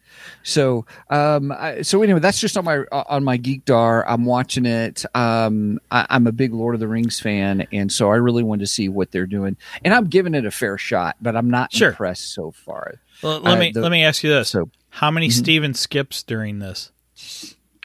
so 0.49 0.85
um 1.09 1.51
I, 1.51 1.83
so 1.83 2.01
anyway 2.01 2.19
that's 2.19 2.39
just 2.39 2.57
on 2.57 2.65
my 2.65 2.79
on 2.91 3.23
my 3.23 3.37
geekdar 3.37 4.03
i'm 4.07 4.25
watching 4.25 4.65
it 4.65 5.05
um 5.15 5.79
I, 5.91 6.05
i'm 6.09 6.25
a 6.27 6.31
big 6.31 6.53
lord 6.53 6.73
of 6.73 6.79
the 6.79 6.87
rings 6.87 7.19
fan 7.19 7.67
and 7.71 7.91
so 7.91 8.09
i 8.11 8.15
really 8.15 8.43
wanted 8.43 8.61
to 8.61 8.67
see 8.67 8.89
what 8.89 9.11
they're 9.11 9.27
doing 9.27 9.55
and 9.83 9.93
i'm 9.93 10.05
giving 10.07 10.33
it 10.33 10.45
a 10.45 10.51
fair 10.51 10.77
shot 10.77 11.15
but 11.21 11.35
i'm 11.35 11.49
not 11.49 11.71
Sure. 11.71 11.89
impressed 11.89 12.33
so 12.33 12.51
far 12.51 12.95
L- 13.23 13.39
let 13.41 13.57
uh, 13.57 13.59
me 13.59 13.71
the- 13.71 13.81
let 13.81 13.91
me 13.91 14.03
ask 14.03 14.23
you 14.23 14.29
this: 14.29 14.49
so 14.49 14.69
How 14.89 15.11
many 15.11 15.27
Mhm. 15.27 15.33
Stephen 15.33 15.73
skips 15.73 16.23
during 16.23 16.59
this? 16.59 16.91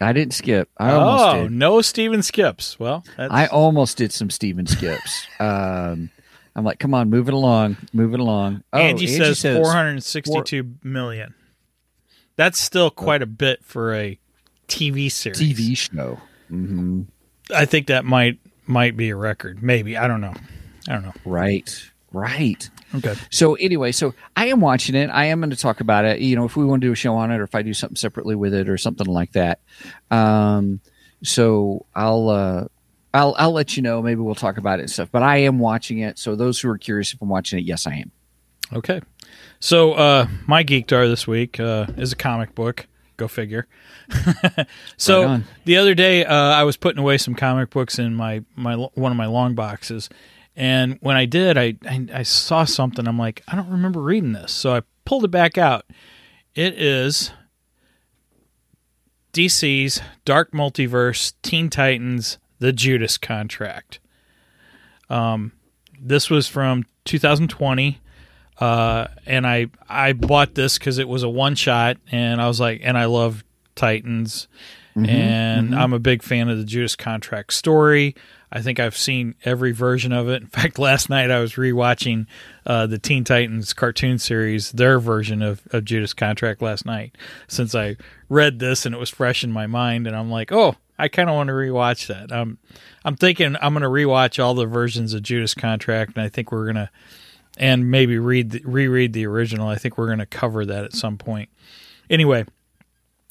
i 0.01 0.13
didn't 0.13 0.35
skip 0.35 0.69
i 0.79 0.91
almost 0.93 1.25
oh, 1.25 1.47
no 1.49 1.81
Stephen 1.83 2.23
skips. 2.23 2.79
Well, 2.81 3.05
that's, 3.17 3.33
i 3.33 3.47
almost 3.47 3.97
did 3.97 4.13
some 4.13 4.31
stephen 4.31 4.67
skips 4.67 5.27
um 5.41 6.11
i'm 6.57 6.65
like 6.65 6.79
come 6.79 6.95
on 6.95 7.11
move 7.11 7.29
it 7.29 7.35
along 7.35 7.77
move 7.93 8.15
it 8.15 8.21
along 8.21 8.63
oh 8.73 8.79
Angie, 8.79 9.07
says, 9.07 9.43
hundred 9.43 10.03
sixty-two 10.03 10.77
million. 10.83 11.35
That's 12.37 12.59
still 12.59 12.91
quite 12.91 13.23
a 13.23 13.27
bit 13.27 13.65
for 13.65 13.95
a 13.95 14.19
TV 14.69 15.11
series. 15.11 15.41
tv 15.41 15.77
show 15.77 16.19
hmm 16.49 17.03
I 17.55 17.65
think 17.67 17.89
that 17.89 18.05
might 18.05 18.39
might 18.67 18.97
be 18.97 19.11
a 19.11 19.17
record. 19.17 19.63
Maybe 19.63 19.97
I 19.97 20.09
don't 20.09 20.21
know. 20.21 20.35
I 20.89 20.93
don't 20.93 21.03
know. 21.03 21.13
right 21.25 21.91
right 22.13 22.69
Okay. 22.95 23.15
So 23.31 23.55
anyway, 23.55 23.93
so 23.93 24.15
I 24.37 24.47
am 24.47 24.61
watching 24.61 24.95
it. 24.95 25.09
I 25.09 25.27
am 25.27 25.41
going 25.41 25.51
to 25.51 25.57
talk 25.57 25.81
about 25.81 26.05
it. 26.05 26.21
You 26.21 26.37
know, 26.37 26.45
if 26.45 26.57
we 26.57 26.65
want 26.65 26.81
to 26.83 26.87
do 26.87 26.93
a 26.93 26.97
show 26.97 27.17
on 27.17 27.31
it, 27.31 27.41
or 27.41 27.43
if 27.43 27.55
I 27.55 27.63
do 27.63 27.75
something 27.75 27.97
separately 27.97 28.37
with 28.37 28.55
it, 28.55 28.69
or 28.69 28.79
something 28.79 29.07
like 29.07 29.33
that. 29.33 29.61
Um, 30.11 30.81
so 31.23 31.87
I'll 31.95 32.29
uh, 32.29 32.65
I'll 33.13 33.35
I'll 33.37 33.53
let 33.53 33.77
you 33.77 33.83
know. 33.83 34.01
Maybe 34.01 34.21
we'll 34.21 34.35
talk 34.35 34.59
about 34.59 34.79
it 34.79 34.83
and 34.83 34.91
stuff. 34.91 35.09
But 35.11 35.23
I 35.23 35.39
am 35.39 35.59
watching 35.59 35.99
it. 35.99 36.19
So 36.19 36.37
those 36.37 36.61
who 36.61 36.69
are 36.71 36.79
curious 36.79 37.13
if 37.13 37.21
I'm 37.21 37.29
watching 37.29 37.59
it, 37.59 37.65
yes, 37.65 37.87
I 37.87 37.95
am. 37.95 38.13
Okay. 38.73 39.01
So 39.61 39.93
uh 39.95 40.29
my 40.47 40.65
geekdar 40.65 41.09
this 41.09 41.27
week 41.27 41.59
uh 41.59 41.87
is 41.97 42.13
a 42.13 42.17
comic 42.17 42.55
book. 42.55 42.87
Go 43.17 43.29
figure. 43.29 43.67
so 44.97 45.25
Right 45.25 45.43
the 45.65 45.77
other 45.77 45.95
day 45.95 46.25
uh 46.25 46.35
I 46.35 46.65
was 46.65 46.77
putting 46.77 47.01
away 47.01 47.19
some 47.19 47.35
comic 47.35 47.71
books 47.71 47.99
in 47.99 48.15
my 48.15 48.43
my 48.57 48.75
one 48.75 49.13
of 49.13 49.17
my 49.17 49.27
long 49.27 49.55
boxes 49.55 50.09
and 50.57 50.99
when 51.01 51.17
I 51.17 51.25
did 51.25 51.57
I 51.57 51.77
I, 51.89 52.07
I 52.13 52.23
saw 52.23 52.65
something 52.65 53.07
I'm 53.07 53.19
like 53.19 53.43
I 53.49 53.57
don't 53.57 53.71
remember 53.71 54.01
reading 54.01 54.33
this. 54.33 54.53
So 54.53 54.75
I 54.75 54.83
pulled 55.05 55.25
it 55.25 55.31
back 55.31 55.57
out. 55.57 55.87
It 56.55 56.75
is 56.81 57.33
DC's 59.33 60.01
Dark 60.25 60.53
Multiverse 60.53 61.33
Teen 61.43 61.71
Titans 61.71 62.39
The 62.59 62.73
Judas 62.73 63.17
Contract. 63.17 64.01
Um 65.09 65.53
this 66.01 66.29
was 66.29 66.49
from 66.49 66.85
2020 67.07 68.01
uh, 68.61 69.09
and 69.27 69.47
I 69.47 69.67
I 69.89 70.13
bought 70.13 70.55
this 70.55 70.79
because 70.79 70.99
it 70.99 71.09
was 71.09 71.23
a 71.23 71.29
one 71.29 71.55
shot, 71.55 71.97
and 72.11 72.41
I 72.41 72.49
was 72.49 72.61
like, 72.61 72.81
and 72.85 72.97
I 72.97 73.07
love 73.07 73.45
Titans, 73.75 74.49
and 75.09 75.75
I'm 75.75 75.93
a 75.93 75.99
big 75.99 76.23
fan 76.23 76.49
of 76.49 76.59
the 76.59 76.65
Judas 76.65 76.97
Contract 76.97 77.53
story. 77.53 78.15
I 78.53 78.63
think 78.63 78.79
I've 78.79 78.97
seen 78.97 79.35
every 79.45 79.73
version 79.73 80.13
of 80.13 80.29
it. 80.29 80.43
In 80.43 80.49
fact, 80.49 80.79
last 80.79 81.11
night 81.11 81.31
I 81.33 81.41
was 81.41 81.55
rewatching 81.55 82.27
uh, 82.65 82.87
the 82.87 82.99
Teen 82.99 83.25
Titans 83.25 83.73
cartoon 83.73 84.19
series, 84.19 84.71
their 84.71 85.01
version 85.01 85.43
of, 85.43 85.63
of 85.73 85.85
Judas 85.85 86.13
Contract 86.13 86.63
last 86.63 86.87
night, 86.87 87.17
since 87.49 87.75
I 87.75 87.97
read 88.29 88.61
this 88.61 88.87
and 88.87 88.95
it 88.95 88.99
was 88.99 89.11
fresh 89.11 89.43
in 89.43 89.51
my 89.51 89.67
mind, 89.67 90.07
and 90.07 90.15
I'm 90.15 90.31
like, 90.31 90.53
oh, 90.53 90.77
I 90.97 91.09
kind 91.09 91.29
of 91.29 91.35
want 91.35 91.49
to 91.49 91.55
rewatch 91.55 92.07
that. 92.07 92.31
Um, 92.31 92.59
I'm 93.05 93.17
thinking 93.17 93.57
I'm 93.61 93.75
going 93.75 93.83
to 93.83 93.89
rewatch 93.89 94.43
all 94.43 94.55
the 94.55 94.67
versions 94.67 95.13
of 95.13 95.23
Judas 95.23 95.55
Contract, 95.55 96.13
and 96.15 96.25
I 96.25 96.29
think 96.29 96.53
we're 96.53 96.65
going 96.65 96.77
to, 96.77 96.91
and 97.57 97.91
maybe 97.91 98.19
read 98.19 98.51
the, 98.51 98.63
reread 98.65 99.13
the 99.13 99.27
original. 99.27 99.69
I 99.69 99.77
think 99.77 99.97
we're 99.97 100.07
going 100.07 100.19
to 100.19 100.27
cover 100.27 100.67
that 100.67 100.85
at 100.85 100.95
some 100.95 101.19
point. 101.19 101.49
Anyway, 102.11 102.45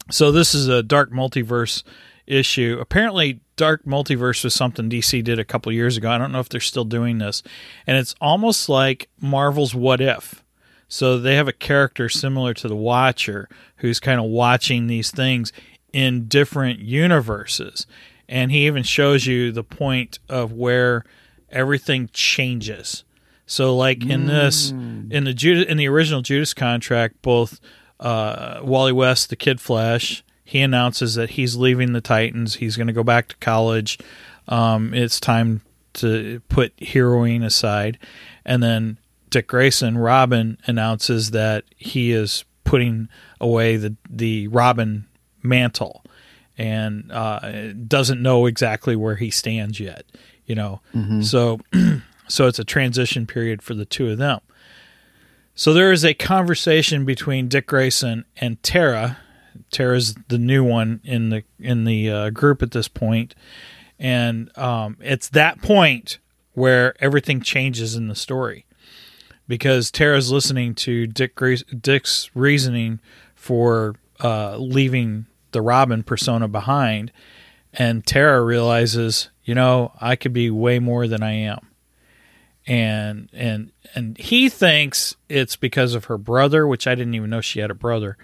so 0.09 0.31
this 0.31 0.53
is 0.53 0.67
a 0.67 0.83
Dark 0.83 1.11
Multiverse 1.11 1.83
issue. 2.25 2.77
Apparently, 2.79 3.41
Dark 3.55 3.85
Multiverse 3.85 4.43
was 4.43 4.53
something 4.53 4.89
DC 4.89 5.23
did 5.23 5.39
a 5.39 5.45
couple 5.45 5.71
years 5.71 5.97
ago. 5.97 6.09
I 6.09 6.17
don't 6.17 6.31
know 6.31 6.39
if 6.39 6.49
they're 6.49 6.61
still 6.61 6.85
doing 6.85 7.17
this, 7.17 7.43
and 7.85 7.97
it's 7.97 8.15
almost 8.19 8.69
like 8.69 9.09
Marvel's 9.19 9.75
What 9.75 10.01
If. 10.01 10.43
So 10.87 11.17
they 11.17 11.35
have 11.35 11.47
a 11.47 11.53
character 11.53 12.07
similar 12.07 12.53
to 12.55 12.67
the 12.67 12.75
Watcher 12.75 13.49
who's 13.77 13.99
kind 13.99 14.19
of 14.19 14.27
watching 14.27 14.87
these 14.87 15.09
things 15.09 15.51
in 15.91 16.27
different 16.27 16.79
universes. 16.79 17.87
And 18.29 18.51
he 18.51 18.67
even 18.67 18.83
shows 18.83 19.25
you 19.25 19.51
the 19.51 19.63
point 19.63 20.19
of 20.29 20.51
where 20.51 21.03
everything 21.49 22.09
changes. 22.13 23.03
So 23.45 23.75
like 23.75 24.05
in 24.05 24.27
this 24.27 24.71
in 25.11 25.23
the 25.25 25.33
Judas 25.33 25.65
in 25.67 25.77
the 25.77 25.87
original 25.87 26.21
Judas 26.21 26.53
contract, 26.53 27.21
both 27.21 27.59
uh, 27.99 28.61
Wally 28.63 28.91
West, 28.91 29.29
the 29.29 29.35
Kid 29.35 29.59
Flash, 29.59 30.23
he 30.43 30.59
announces 30.61 31.15
that 31.15 31.31
he's 31.31 31.55
leaving 31.55 31.93
the 31.93 32.01
Titans. 32.01 32.55
He's 32.55 32.77
going 32.77 32.87
to 32.87 32.93
go 32.93 33.03
back 33.03 33.27
to 33.29 33.35
college. 33.37 33.97
Um, 34.47 34.93
it's 34.93 35.19
time 35.19 35.61
to 35.95 36.41
put 36.49 36.75
heroing 36.77 37.43
aside. 37.45 37.99
And 38.45 38.61
then 38.61 38.97
Dick 39.29 39.47
Grayson, 39.47 39.97
Robin, 39.97 40.57
announces 40.65 41.31
that 41.31 41.65
he 41.75 42.11
is 42.11 42.45
putting 42.63 43.09
away 43.41 43.77
the 43.77 43.95
the 44.09 44.47
Robin 44.47 45.05
mantle 45.41 46.03
and 46.57 47.11
uh, 47.11 47.73
doesn't 47.87 48.21
know 48.21 48.45
exactly 48.45 48.95
where 48.95 49.15
he 49.15 49.29
stands 49.31 49.79
yet. 49.79 50.05
You 50.45 50.55
know, 50.55 50.81
so 51.23 51.59
so 52.27 52.47
it's 52.47 52.59
a 52.59 52.63
transition 52.63 53.25
period 53.25 53.61
for 53.61 53.73
the 53.73 53.85
two 53.85 54.09
of 54.09 54.17
them. 54.17 54.39
So 55.55 55.73
there 55.73 55.91
is 55.91 56.03
a 56.03 56.13
conversation 56.13 57.05
between 57.05 57.47
Dick 57.47 57.67
Grayson 57.67 58.25
and 58.37 58.61
Terra. 58.63 59.19
Terra's 59.71 60.15
the 60.27 60.39
new 60.39 60.63
one 60.63 60.99
in 61.03 61.29
the 61.29 61.43
in 61.59 61.83
the 61.83 62.09
uh, 62.09 62.29
group 62.31 62.63
at 62.63 62.71
this 62.71 62.87
point, 62.87 63.35
and 63.99 64.55
um, 64.57 64.97
it's 64.99 65.29
that 65.29 65.61
point 65.61 66.17
where 66.53 66.95
everything 66.99 67.39
changes 67.41 67.95
in 67.95 68.07
the 68.07 68.15
story 68.15 68.65
because 69.47 69.91
Terra's 69.91 70.31
listening 70.31 70.73
to 70.75 71.05
Dick 71.05 71.39
Dick's 71.79 72.31
reasoning 72.33 72.99
for 73.35 73.95
uh, 74.23 74.57
leaving 74.57 75.27
the 75.51 75.61
Robin 75.61 76.01
persona 76.01 76.47
behind, 76.47 77.11
and 77.73 78.03
Terra 78.03 78.43
realizes, 78.43 79.29
you 79.43 79.53
know, 79.53 79.91
I 80.01 80.15
could 80.15 80.33
be 80.33 80.49
way 80.49 80.79
more 80.79 81.07
than 81.07 81.21
I 81.21 81.33
am 81.33 81.72
and 82.65 83.29
and 83.33 83.71
and 83.95 84.17
he 84.17 84.49
thinks 84.49 85.15
it's 85.29 85.55
because 85.55 85.95
of 85.95 86.05
her 86.05 86.17
brother, 86.17 86.65
which 86.67 86.87
I 86.87 86.95
didn't 86.95 87.13
even 87.15 87.29
know 87.29 87.41
she 87.41 87.59
had 87.59 87.71
a 87.71 87.75
brother. 87.75 88.17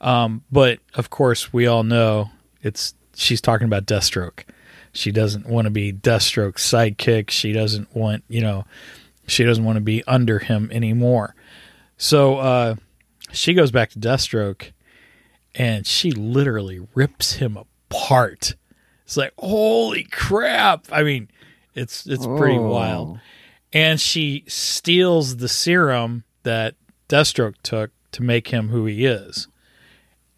Um, 0.00 0.44
but 0.50 0.80
of 0.94 1.10
course, 1.10 1.52
we 1.52 1.66
all 1.66 1.82
know 1.82 2.30
it's 2.62 2.94
she's 3.14 3.40
talking 3.40 3.66
about 3.66 3.86
Deathstroke. 3.86 4.44
She 4.92 5.12
doesn't 5.12 5.46
want 5.46 5.66
to 5.66 5.70
be 5.70 5.92
Deathstroke's 5.92 6.68
sidekick. 6.68 7.30
She 7.30 7.52
doesn't 7.52 7.94
want 7.94 8.24
you 8.28 8.40
know 8.40 8.64
she 9.26 9.44
doesn't 9.44 9.64
want 9.64 9.76
to 9.76 9.80
be 9.82 10.02
under 10.06 10.38
him 10.38 10.70
anymore. 10.72 11.34
So 11.96 12.38
uh, 12.38 12.74
she 13.32 13.54
goes 13.54 13.70
back 13.70 13.90
to 13.90 13.98
Deathstroke, 13.98 14.70
and 15.54 15.86
she 15.86 16.10
literally 16.12 16.86
rips 16.94 17.34
him 17.34 17.56
apart. 17.56 18.54
It's 19.04 19.16
like 19.16 19.32
holy 19.38 20.04
crap! 20.04 20.86
I 20.92 21.02
mean, 21.02 21.28
it's 21.74 22.06
it's 22.06 22.26
pretty 22.26 22.58
Oh. 22.58 22.68
wild 22.68 23.20
and 23.72 24.00
she 24.00 24.44
steals 24.46 25.36
the 25.36 25.48
serum 25.48 26.24
that 26.42 26.74
Deathstroke 27.08 27.56
took 27.62 27.90
to 28.12 28.22
make 28.22 28.48
him 28.48 28.68
who 28.68 28.86
he 28.86 29.04
is. 29.06 29.48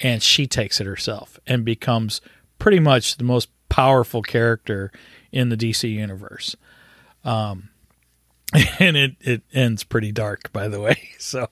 And 0.00 0.22
she 0.22 0.46
takes 0.46 0.80
it 0.80 0.86
herself 0.86 1.38
and 1.46 1.64
becomes 1.64 2.20
pretty 2.58 2.80
much 2.80 3.16
the 3.18 3.24
most 3.24 3.48
powerful 3.68 4.22
character 4.22 4.90
in 5.30 5.50
the 5.50 5.56
DC 5.56 5.90
universe. 5.92 6.56
Um, 7.24 7.68
and 8.80 8.96
it, 8.96 9.16
it 9.20 9.42
ends 9.52 9.84
pretty 9.84 10.10
dark, 10.10 10.52
by 10.52 10.68
the 10.68 10.80
way. 10.80 10.96
So, 11.20 11.48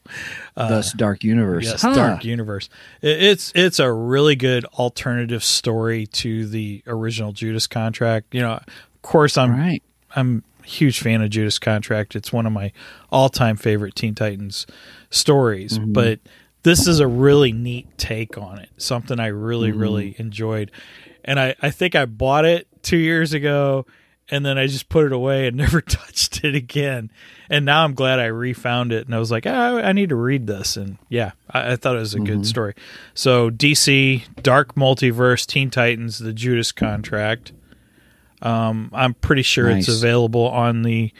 Thus, 0.57 0.95
Dark 0.95 1.23
Universe. 1.23 1.67
yes, 1.67 1.83
Huh. 1.83 1.95
Dark 1.95 2.25
Universe. 2.25 2.71
It, 3.03 3.23
it's 3.23 3.53
it's 3.55 3.79
a 3.79 3.93
really 3.93 4.35
good 4.35 4.65
alternative 4.65 5.45
story 5.45 6.07
to 6.07 6.47
the 6.47 6.83
original 6.87 7.33
Judas 7.33 7.67
contract. 7.67 8.35
You 8.35 8.41
know, 8.41 8.53
of 8.55 9.03
course, 9.03 9.37
I'm 9.37 9.51
Right. 9.53 9.83
I'm 10.17 10.43
huge 10.69 11.01
fan 11.01 11.23
of 11.23 11.31
Judas 11.31 11.59
Contract. 11.59 12.15
It's 12.15 12.33
one 12.33 12.47
of 12.47 12.53
my 12.53 12.73
all-time 13.11 13.57
favorite 13.57 13.95
Teen 13.95 14.15
Titans 14.15 14.67
stories, 15.11 15.79
mm-hmm. 15.79 15.93
but 15.93 16.21
this 16.63 16.87
is 16.87 17.01
a 17.01 17.07
really 17.07 17.53
neat 17.53 17.97
take 17.99 18.37
on 18.37 18.59
it. 18.59 18.71
Something 18.77 19.21
I 19.21 19.29
really 19.29 19.71
mm-hmm. 19.71 19.81
really 19.81 20.15
enjoyed. 20.19 20.71
And 21.25 21.39
I 21.39 21.55
I 21.61 21.71
think 21.71 21.95
I 21.95 22.05
bought 22.07 22.45
it 22.45 22.67
2 22.83 22.97
years 22.97 23.33
ago 23.33 23.87
and 24.31 24.45
then 24.45 24.59
I 24.59 24.67
just 24.67 24.89
put 24.89 25.07
it 25.07 25.13
away 25.13 25.47
and 25.47 25.57
never 25.57 25.81
touched 25.81 26.45
it 26.45 26.55
again. 26.55 27.11
And 27.49 27.65
now 27.65 27.85
I'm 27.85 27.95
glad 27.95 28.19
I 28.19 28.27
refound 28.27 28.93
it 28.93 29.07
and 29.07 29.15
I 29.15 29.19
was 29.19 29.31
like, 29.31 29.47
oh, 29.47 29.79
I 29.79 29.93
need 29.93 30.11
to 30.11 30.17
read 30.17 30.47
this. 30.47 30.77
And 30.77 30.99
yeah, 31.09 31.33
I, 31.51 31.73
I 31.73 31.77
thought 31.77 31.97
it 31.97 32.01
was 32.01 32.15
a 32.15 32.21
good 32.21 32.29
mm-hmm. 32.29 32.43
story. 32.43 32.75
So 33.15 33.51
DC, 33.51 34.43
Dark 34.43 34.75
Multiverse, 34.75 35.47
Teen 35.47 35.71
Titans, 35.71 36.19
The 36.19 36.33
Judas 36.33 36.73
Contract. 36.73 37.53
Um, 38.43 38.91
I'm 38.93 39.15
pretty 39.15 39.43
sure 39.43 39.69
it's 39.71 39.89
available 39.89 40.47
on 40.47 40.83
the 40.83 41.13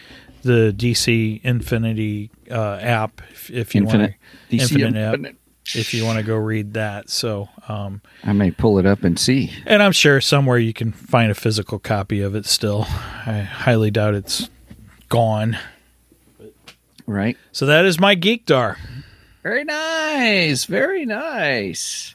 the 0.43 0.73
DC 0.77 1.41
Infinity 1.43 2.31
uh, 2.51 2.79
app 2.81 3.21
if, 3.31 3.51
if 3.51 3.75
you 3.75 3.83
Infinite. 3.83 4.15
want 4.51 4.63
DC 4.63 4.81
Infinite 4.81 5.27
app 5.27 5.35
if 5.75 5.93
you 5.93 6.05
want 6.05 6.19
to 6.19 6.25
go 6.25 6.37
read 6.37 6.75
that. 6.75 7.11
So, 7.11 7.49
um, 7.69 8.01
I 8.25 8.33
may 8.33 8.51
pull 8.51 8.79
it 8.79 8.87
up 8.87 9.05
and 9.05 9.19
see. 9.19 9.53
and 9.67 9.83
I'm 9.83 9.93
sure 9.93 10.21
somewhere 10.21 10.59
you 10.59 10.73
can 10.73 10.93
find 10.93 11.31
a 11.31 11.35
physical 11.35 11.79
copy 11.79 12.23
of 12.23 12.35
it 12.35 12.47
still. 12.47 12.87
I 12.89 13.41
highly 13.41 13.91
doubt 13.91 14.15
it's 14.15 14.49
gone. 15.09 15.59
Right. 17.07 17.37
So 17.53 17.67
that 17.67 17.85
is 17.85 17.99
my 17.99 18.15
geekdar. 18.17 18.77
Very 19.43 19.65
nice. 19.65 20.67
Very 20.67 21.07
nice. 21.07 22.15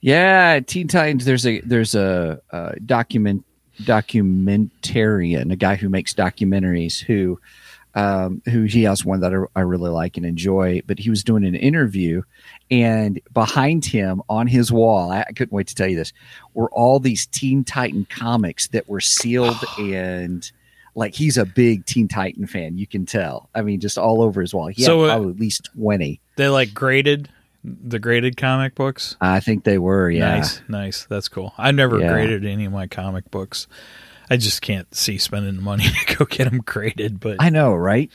Yeah, 0.00 0.60
Teen 0.60 0.86
Titans. 0.86 1.24
There's 1.24 1.46
a 1.46 1.60
there's 1.62 1.94
a, 1.94 2.40
a 2.50 2.78
document 2.78 3.45
documentarian, 3.82 5.52
a 5.52 5.56
guy 5.56 5.76
who 5.76 5.88
makes 5.88 6.14
documentaries 6.14 7.00
who 7.02 7.40
um, 7.94 8.42
who 8.44 8.64
he 8.64 8.82
has 8.82 9.06
one 9.06 9.20
that 9.20 9.32
I, 9.32 9.60
I 9.60 9.62
really 9.62 9.88
like 9.88 10.18
and 10.18 10.26
enjoy. 10.26 10.82
But 10.86 10.98
he 10.98 11.08
was 11.08 11.24
doing 11.24 11.44
an 11.44 11.54
interview, 11.54 12.22
and 12.70 13.20
behind 13.32 13.86
him 13.86 14.20
on 14.28 14.46
his 14.46 14.70
wall, 14.70 15.10
I, 15.10 15.20
I 15.20 15.32
couldn't 15.32 15.52
wait 15.52 15.68
to 15.68 15.74
tell 15.74 15.88
you 15.88 15.96
this, 15.96 16.12
were 16.52 16.70
all 16.72 17.00
these 17.00 17.26
Teen 17.26 17.64
Titan 17.64 18.06
comics 18.10 18.68
that 18.68 18.88
were 18.88 19.00
sealed 19.00 19.56
and. 19.78 20.50
Like 20.98 21.14
he's 21.14 21.36
a 21.36 21.44
big 21.44 21.84
Teen 21.84 22.08
Titan 22.08 22.46
fan, 22.46 22.78
you 22.78 22.86
can 22.86 23.04
tell. 23.04 23.50
I 23.54 23.60
mean, 23.60 23.80
just 23.80 23.98
all 23.98 24.22
over 24.22 24.40
his 24.40 24.54
wall. 24.54 24.68
He 24.68 24.82
So, 24.82 25.02
had 25.02 25.10
uh, 25.10 25.14
probably 25.16 25.32
at 25.34 25.38
least 25.40 25.68
twenty. 25.74 26.20
They 26.36 26.48
like 26.48 26.72
graded 26.72 27.28
the 27.66 27.98
graded 27.98 28.36
comic 28.36 28.74
books. 28.74 29.16
I 29.20 29.40
think 29.40 29.64
they 29.64 29.78
were, 29.78 30.08
yeah. 30.08 30.36
Nice, 30.36 30.60
nice. 30.68 31.06
That's 31.10 31.28
cool. 31.28 31.52
I've 31.58 31.74
never 31.74 31.98
Yeah. 31.98 32.12
graded 32.12 32.44
any 32.46 32.64
of 32.66 32.72
my 32.72 32.86
comic 32.86 33.30
books. 33.30 33.66
I 34.30 34.36
just 34.36 34.62
can't 34.62 34.92
see 34.94 35.18
spending 35.18 35.56
the 35.56 35.62
money 35.62 35.84
to 36.06 36.16
go 36.16 36.24
get 36.24 36.44
them 36.50 36.58
graded. 36.64 37.18
But 37.20 37.36
I 37.40 37.50
know, 37.50 37.74
right? 37.74 38.10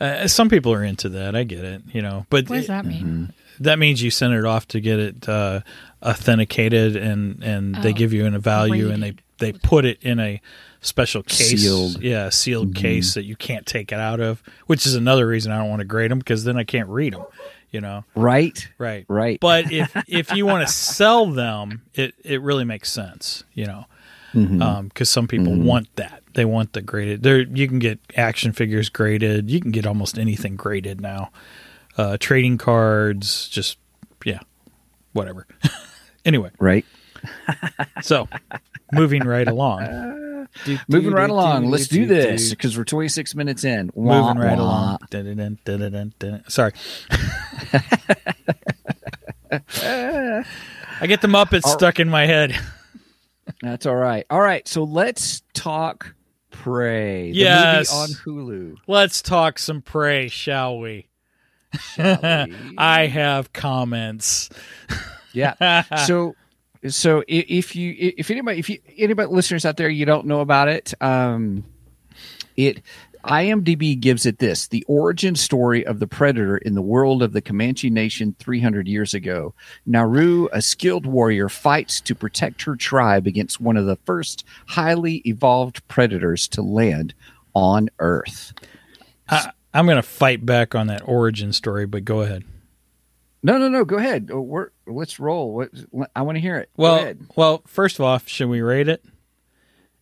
uh, 0.00 0.26
some 0.28 0.48
people 0.48 0.72
are 0.72 0.84
into 0.84 1.08
that. 1.10 1.34
I 1.36 1.44
get 1.44 1.64
it, 1.64 1.82
you 1.92 2.02
know. 2.02 2.26
But 2.30 2.48
What 2.48 2.56
does 2.56 2.64
it- 2.66 2.68
that 2.68 2.86
mean? 2.86 3.32
that 3.60 3.78
means 3.78 4.02
you 4.02 4.10
send 4.10 4.34
it 4.34 4.44
off 4.44 4.66
to 4.68 4.80
get 4.80 4.98
it 4.98 5.28
uh, 5.28 5.60
authenticated, 6.02 6.96
and 6.96 7.42
and 7.42 7.74
they 7.76 7.90
Oh, 7.90 7.94
give 7.94 8.12
you 8.12 8.26
a 8.26 8.38
value, 8.38 8.90
and 8.90 9.02
they 9.02 9.14
they 9.38 9.52
put 9.52 9.84
it 9.84 9.98
in 10.02 10.20
a 10.20 10.40
special 10.80 11.22
case, 11.22 11.60
Sealed. 11.62 12.02
yeah, 12.02 12.28
sealed 12.28 12.74
case 12.74 13.14
that 13.14 13.24
you 13.24 13.36
can't 13.36 13.66
take 13.66 13.92
it 13.92 13.98
out 13.98 14.20
of. 14.20 14.42
Which 14.66 14.86
is 14.86 14.94
another 14.94 15.26
reason 15.26 15.52
I 15.52 15.58
don't 15.58 15.68
want 15.68 15.80
to 15.80 15.84
grade 15.84 16.10
them 16.10 16.18
because 16.18 16.44
then 16.44 16.56
I 16.56 16.64
can't 16.64 16.88
read 16.88 17.12
them. 17.14 17.24
You 17.72 17.80
know, 17.80 18.04
Right? 18.14 18.68
right? 18.78 19.04
Right. 19.08 19.40
But 19.40 19.72
if 19.72 19.96
if 20.08 20.30
you 20.32 20.46
want 20.46 20.66
to 20.66 20.72
sell 20.72 21.26
them, 21.26 21.82
it 21.94 22.14
it 22.24 22.40
really 22.42 22.64
makes 22.64 22.92
sense. 22.92 23.44
You 23.54 23.66
know, 23.66 23.86
Mm-hmm. 24.34 24.86
because 24.88 25.10
some 25.10 25.26
people 25.28 25.54
want 25.54 25.94
that. 25.96 26.22
They 26.34 26.46
want 26.46 26.72
the 26.72 26.80
graded. 26.80 27.22
There, 27.22 27.40
you 27.40 27.68
can 27.68 27.78
get 27.78 27.98
action 28.16 28.52
figures 28.52 28.88
graded. 28.88 29.50
You 29.50 29.60
can 29.60 29.70
get 29.72 29.86
almost 29.86 30.18
anything 30.18 30.56
graded 30.56 31.00
now. 31.02 31.30
Uh, 31.98 32.16
trading 32.18 32.56
cards, 32.56 33.48
just 33.50 33.76
yeah, 34.24 34.38
whatever. 35.12 35.46
anyway, 36.24 36.50
Right. 36.58 36.86
So, 38.02 38.28
moving 38.92 39.22
right 39.24 39.46
along. 39.48 40.18
Do, 40.66 40.78
Moving 40.86 41.10
do, 41.10 41.16
right 41.16 41.28
do, 41.28 41.32
along. 41.32 41.62
do, 41.62 41.68
Let's 41.68 41.86
do, 41.88 42.00
do 42.00 42.06
this 42.06 42.50
because 42.50 42.76
we're 42.76 42.84
26 42.84 43.34
minutes 43.34 43.64
in. 43.64 43.90
Wah, 43.94 44.20
Moving 44.34 44.42
right 44.42 44.58
wah. 44.58 44.62
along. 44.64 44.98
Dun-dun-dun, 45.08 45.58
dun-dun-dun. 45.64 46.44
Sorry. 46.48 46.72
I 49.70 51.06
get 51.06 51.20
the 51.22 51.28
Muppets 51.28 51.66
stuck 51.66 52.00
in 52.00 52.08
my 52.08 52.26
head. 52.26 52.58
That's 53.62 53.86
all 53.86 53.96
right. 53.96 54.26
All 54.30 54.40
right. 54.40 54.66
So 54.68 54.84
let's 54.84 55.42
talk 55.54 56.14
Prey. 56.50 57.30
The 57.32 57.38
Yes. 57.38 57.90
movie 57.92 58.02
on 58.02 58.08
Hulu. 58.10 58.76
Let's 58.86 59.22
talk 59.22 59.58
some 59.58 59.80
prey, 59.82 60.28
shall 60.28 60.78
we? 60.78 61.08
shall 61.94 62.18
we? 62.22 62.74
I 62.78 63.06
have 63.06 63.52
comments. 63.52 64.50
Yeah. 65.32 65.82
so 66.04 66.34
so 66.88 67.22
if 67.28 67.76
you 67.76 67.94
if 67.98 68.30
anybody 68.30 68.58
if 68.58 68.68
you 68.68 68.78
anybody 68.96 69.32
listeners 69.32 69.64
out 69.64 69.76
there 69.76 69.88
you 69.88 70.04
don't 70.04 70.26
know 70.26 70.40
about 70.40 70.68
it, 70.68 70.94
um 71.00 71.64
it 72.56 72.82
IMDb 73.24 73.98
gives 73.98 74.26
it 74.26 74.38
this 74.38 74.68
the 74.68 74.84
origin 74.88 75.36
story 75.36 75.86
of 75.86 76.00
the 76.00 76.06
predator 76.06 76.56
in 76.56 76.74
the 76.74 76.82
world 76.82 77.22
of 77.22 77.32
the 77.32 77.40
Comanche 77.40 77.88
Nation 77.88 78.34
300 78.38 78.88
years 78.88 79.14
ago. 79.14 79.54
Naru, 79.86 80.48
a 80.52 80.60
skilled 80.60 81.06
warrior, 81.06 81.48
fights 81.48 82.00
to 82.00 82.14
protect 82.14 82.62
her 82.62 82.74
tribe 82.74 83.26
against 83.26 83.60
one 83.60 83.76
of 83.76 83.86
the 83.86 83.96
first 84.04 84.44
highly 84.66 85.16
evolved 85.24 85.86
predators 85.88 86.48
to 86.48 86.62
land 86.62 87.14
on 87.54 87.88
Earth. 88.00 88.52
I, 89.28 89.52
I'm 89.72 89.86
going 89.86 89.96
to 89.96 90.02
fight 90.02 90.44
back 90.44 90.74
on 90.74 90.88
that 90.88 91.02
origin 91.06 91.52
story, 91.52 91.86
but 91.86 92.04
go 92.04 92.22
ahead. 92.22 92.44
No, 93.42 93.58
no, 93.58 93.68
no. 93.68 93.84
Go 93.84 93.96
ahead. 93.96 94.30
Oh, 94.32 94.40
We're, 94.40 94.70
let's 94.94 95.18
roll. 95.18 95.52
What, 95.52 95.70
I 96.14 96.22
want 96.22 96.36
to 96.36 96.40
hear 96.40 96.56
it. 96.58 96.70
Well, 96.76 97.14
well, 97.36 97.62
first 97.66 97.98
of 97.98 98.04
all, 98.04 98.18
should 98.26 98.48
we 98.48 98.60
rate 98.60 98.88
it? 98.88 99.04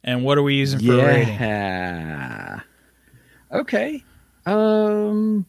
And 0.03 0.25
what 0.25 0.39
are 0.39 0.43
we 0.43 0.55
using 0.55 0.81
for 0.81 0.97
rating? 0.97 2.61
Okay. 3.53 4.05
Um. 4.47 5.47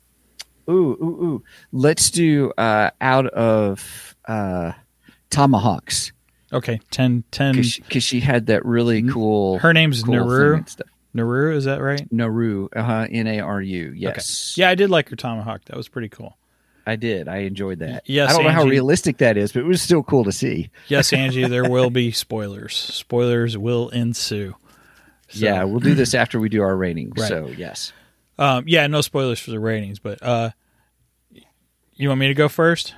Ooh, 0.69 0.73
ooh, 0.73 1.23
ooh. 1.23 1.43
Let's 1.71 2.11
do 2.11 2.51
uh 2.57 2.91
out 3.01 3.27
of 3.27 4.15
uh 4.25 4.73
tomahawks 5.29 6.11
Okay, 6.53 6.81
10, 6.91 7.23
10. 7.31 7.55
because 7.55 7.71
she, 7.89 7.99
she 7.99 8.19
had 8.19 8.47
that 8.47 8.65
really 8.65 9.03
cool. 9.03 9.59
Her 9.59 9.73
name's 9.73 10.03
cool 10.03 10.15
Naru. 10.15 10.49
thing 10.51 10.57
and 10.59 10.69
stuff. 10.69 10.87
Naru, 11.13 11.55
is 11.55 11.65
that 11.65 11.81
right? 11.81 12.05
Naru. 12.11 12.67
Uh 12.75 12.83
huh. 12.83 13.07
N 13.09 13.27
a 13.27 13.39
r 13.39 13.61
u. 13.61 13.93
Yes. 13.95 14.55
Yeah, 14.57 14.69
I 14.69 14.75
did 14.75 14.89
like 14.89 15.09
her 15.09 15.15
tomahawk. 15.15 15.65
That 15.65 15.77
was 15.77 15.87
pretty 15.87 16.09
cool. 16.09 16.37
I 16.85 16.95
did. 16.95 17.27
I 17.27 17.37
enjoyed 17.39 17.79
that. 17.79 18.03
Yes, 18.07 18.31
I 18.31 18.33
don't 18.33 18.45
know 18.45 18.51
how 18.51 18.63
realistic 18.63 19.17
that 19.17 19.37
is, 19.37 19.51
but 19.51 19.59
it 19.59 19.65
was 19.65 19.81
still 19.81 20.03
cool 20.03 20.23
to 20.23 20.31
see. 20.31 20.69
Yes, 20.87 21.13
Angie, 21.13 21.47
there 21.47 21.69
will 21.69 21.89
be 21.89 22.11
spoilers. 22.11 22.75
Spoilers 22.75 23.57
will 23.57 23.89
ensue. 23.89 24.55
So, 25.29 25.45
yeah, 25.45 25.63
we'll 25.63 25.79
do 25.79 25.93
this 25.95 26.13
after 26.13 26.39
we 26.39 26.49
do 26.49 26.61
our 26.61 26.75
ratings. 26.75 27.13
Right. 27.17 27.27
So 27.27 27.47
yes. 27.47 27.93
Um, 28.37 28.65
yeah, 28.67 28.87
no 28.87 29.01
spoilers 29.01 29.39
for 29.39 29.51
the 29.51 29.59
ratings, 29.59 29.99
but 29.99 30.21
uh, 30.23 30.49
you 31.93 32.09
want 32.09 32.19
me 32.19 32.27
to 32.27 32.33
go 32.33 32.49
first? 32.49 32.95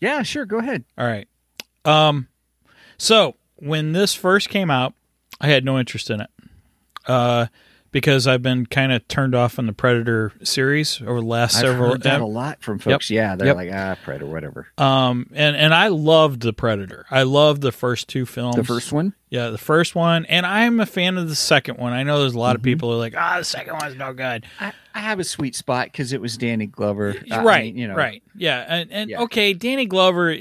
Yeah. 0.00 0.22
Sure. 0.22 0.46
Go 0.46 0.58
ahead. 0.58 0.84
All 0.96 1.06
right. 1.06 1.28
Um, 1.84 2.28
so 2.96 3.36
when 3.56 3.92
this 3.92 4.14
first 4.14 4.48
came 4.48 4.70
out, 4.70 4.94
I 5.40 5.48
had 5.48 5.64
no 5.64 5.78
interest 5.78 6.10
in 6.10 6.20
it. 6.20 6.30
Uh, 7.06 7.46
because 7.92 8.26
I've 8.26 8.42
been 8.42 8.66
kind 8.66 8.92
of 8.92 9.06
turned 9.08 9.34
off 9.34 9.58
on 9.58 9.66
the 9.66 9.72
Predator 9.72 10.32
series 10.42 11.00
over 11.02 11.20
the 11.20 11.26
last 11.26 11.56
I've 11.56 11.62
several. 11.62 11.90
heard 11.92 12.02
that 12.02 12.20
a 12.20 12.26
lot 12.26 12.62
from 12.62 12.78
folks. 12.78 13.10
Yeah, 13.10 13.36
they're 13.36 13.48
Yep. 13.48 13.56
like 13.56 13.70
ah, 13.72 13.96
Predator, 14.04 14.26
whatever. 14.26 14.66
Um, 14.78 15.30
and 15.32 15.56
and 15.56 15.72
I 15.74 15.88
loved 15.88 16.42
the 16.42 16.52
Predator. 16.52 17.06
I 17.10 17.22
loved 17.22 17.62
the 17.62 17.72
first 17.72 18.08
two 18.08 18.26
films. 18.26 18.56
The 18.56 18.64
first 18.64 18.92
one. 18.92 19.14
yeah, 19.30 19.50
the 19.50 19.58
first 19.58 19.94
one, 19.94 20.24
and 20.26 20.44
I'm 20.46 20.80
a 20.80 20.86
fan 20.86 21.16
of 21.16 21.28
the 21.28 21.34
second 21.34 21.78
one. 21.78 21.92
I 21.92 22.02
know 22.02 22.20
there's 22.20 22.34
a 22.34 22.38
lot 22.38 22.54
of 22.56 22.60
Mm-hmm. 22.62 22.64
people 22.64 22.88
who 22.90 22.96
are 22.96 22.98
like, 22.98 23.14
ah, 23.16 23.36
the 23.38 23.44
second 23.44 23.78
one's 23.80 23.96
no 23.96 24.12
good. 24.12 24.46
I, 24.60 24.72
I 24.94 25.00
have 25.00 25.18
a 25.20 25.24
sweet 25.24 25.54
spot 25.54 25.86
because 25.86 26.12
it 26.12 26.20
was 26.20 26.36
Danny 26.36 26.66
Glover. 26.66 27.14
I 27.30 27.42
right, 27.42 27.64
mean, 27.66 27.76
you 27.76 27.88
know, 27.88 27.94
right, 27.94 28.22
yeah, 28.36 28.64
and 28.68 28.90
and 28.92 29.10
Yeah. 29.10 29.20
okay, 29.22 29.52
Danny 29.52 29.86
Glover, 29.86 30.36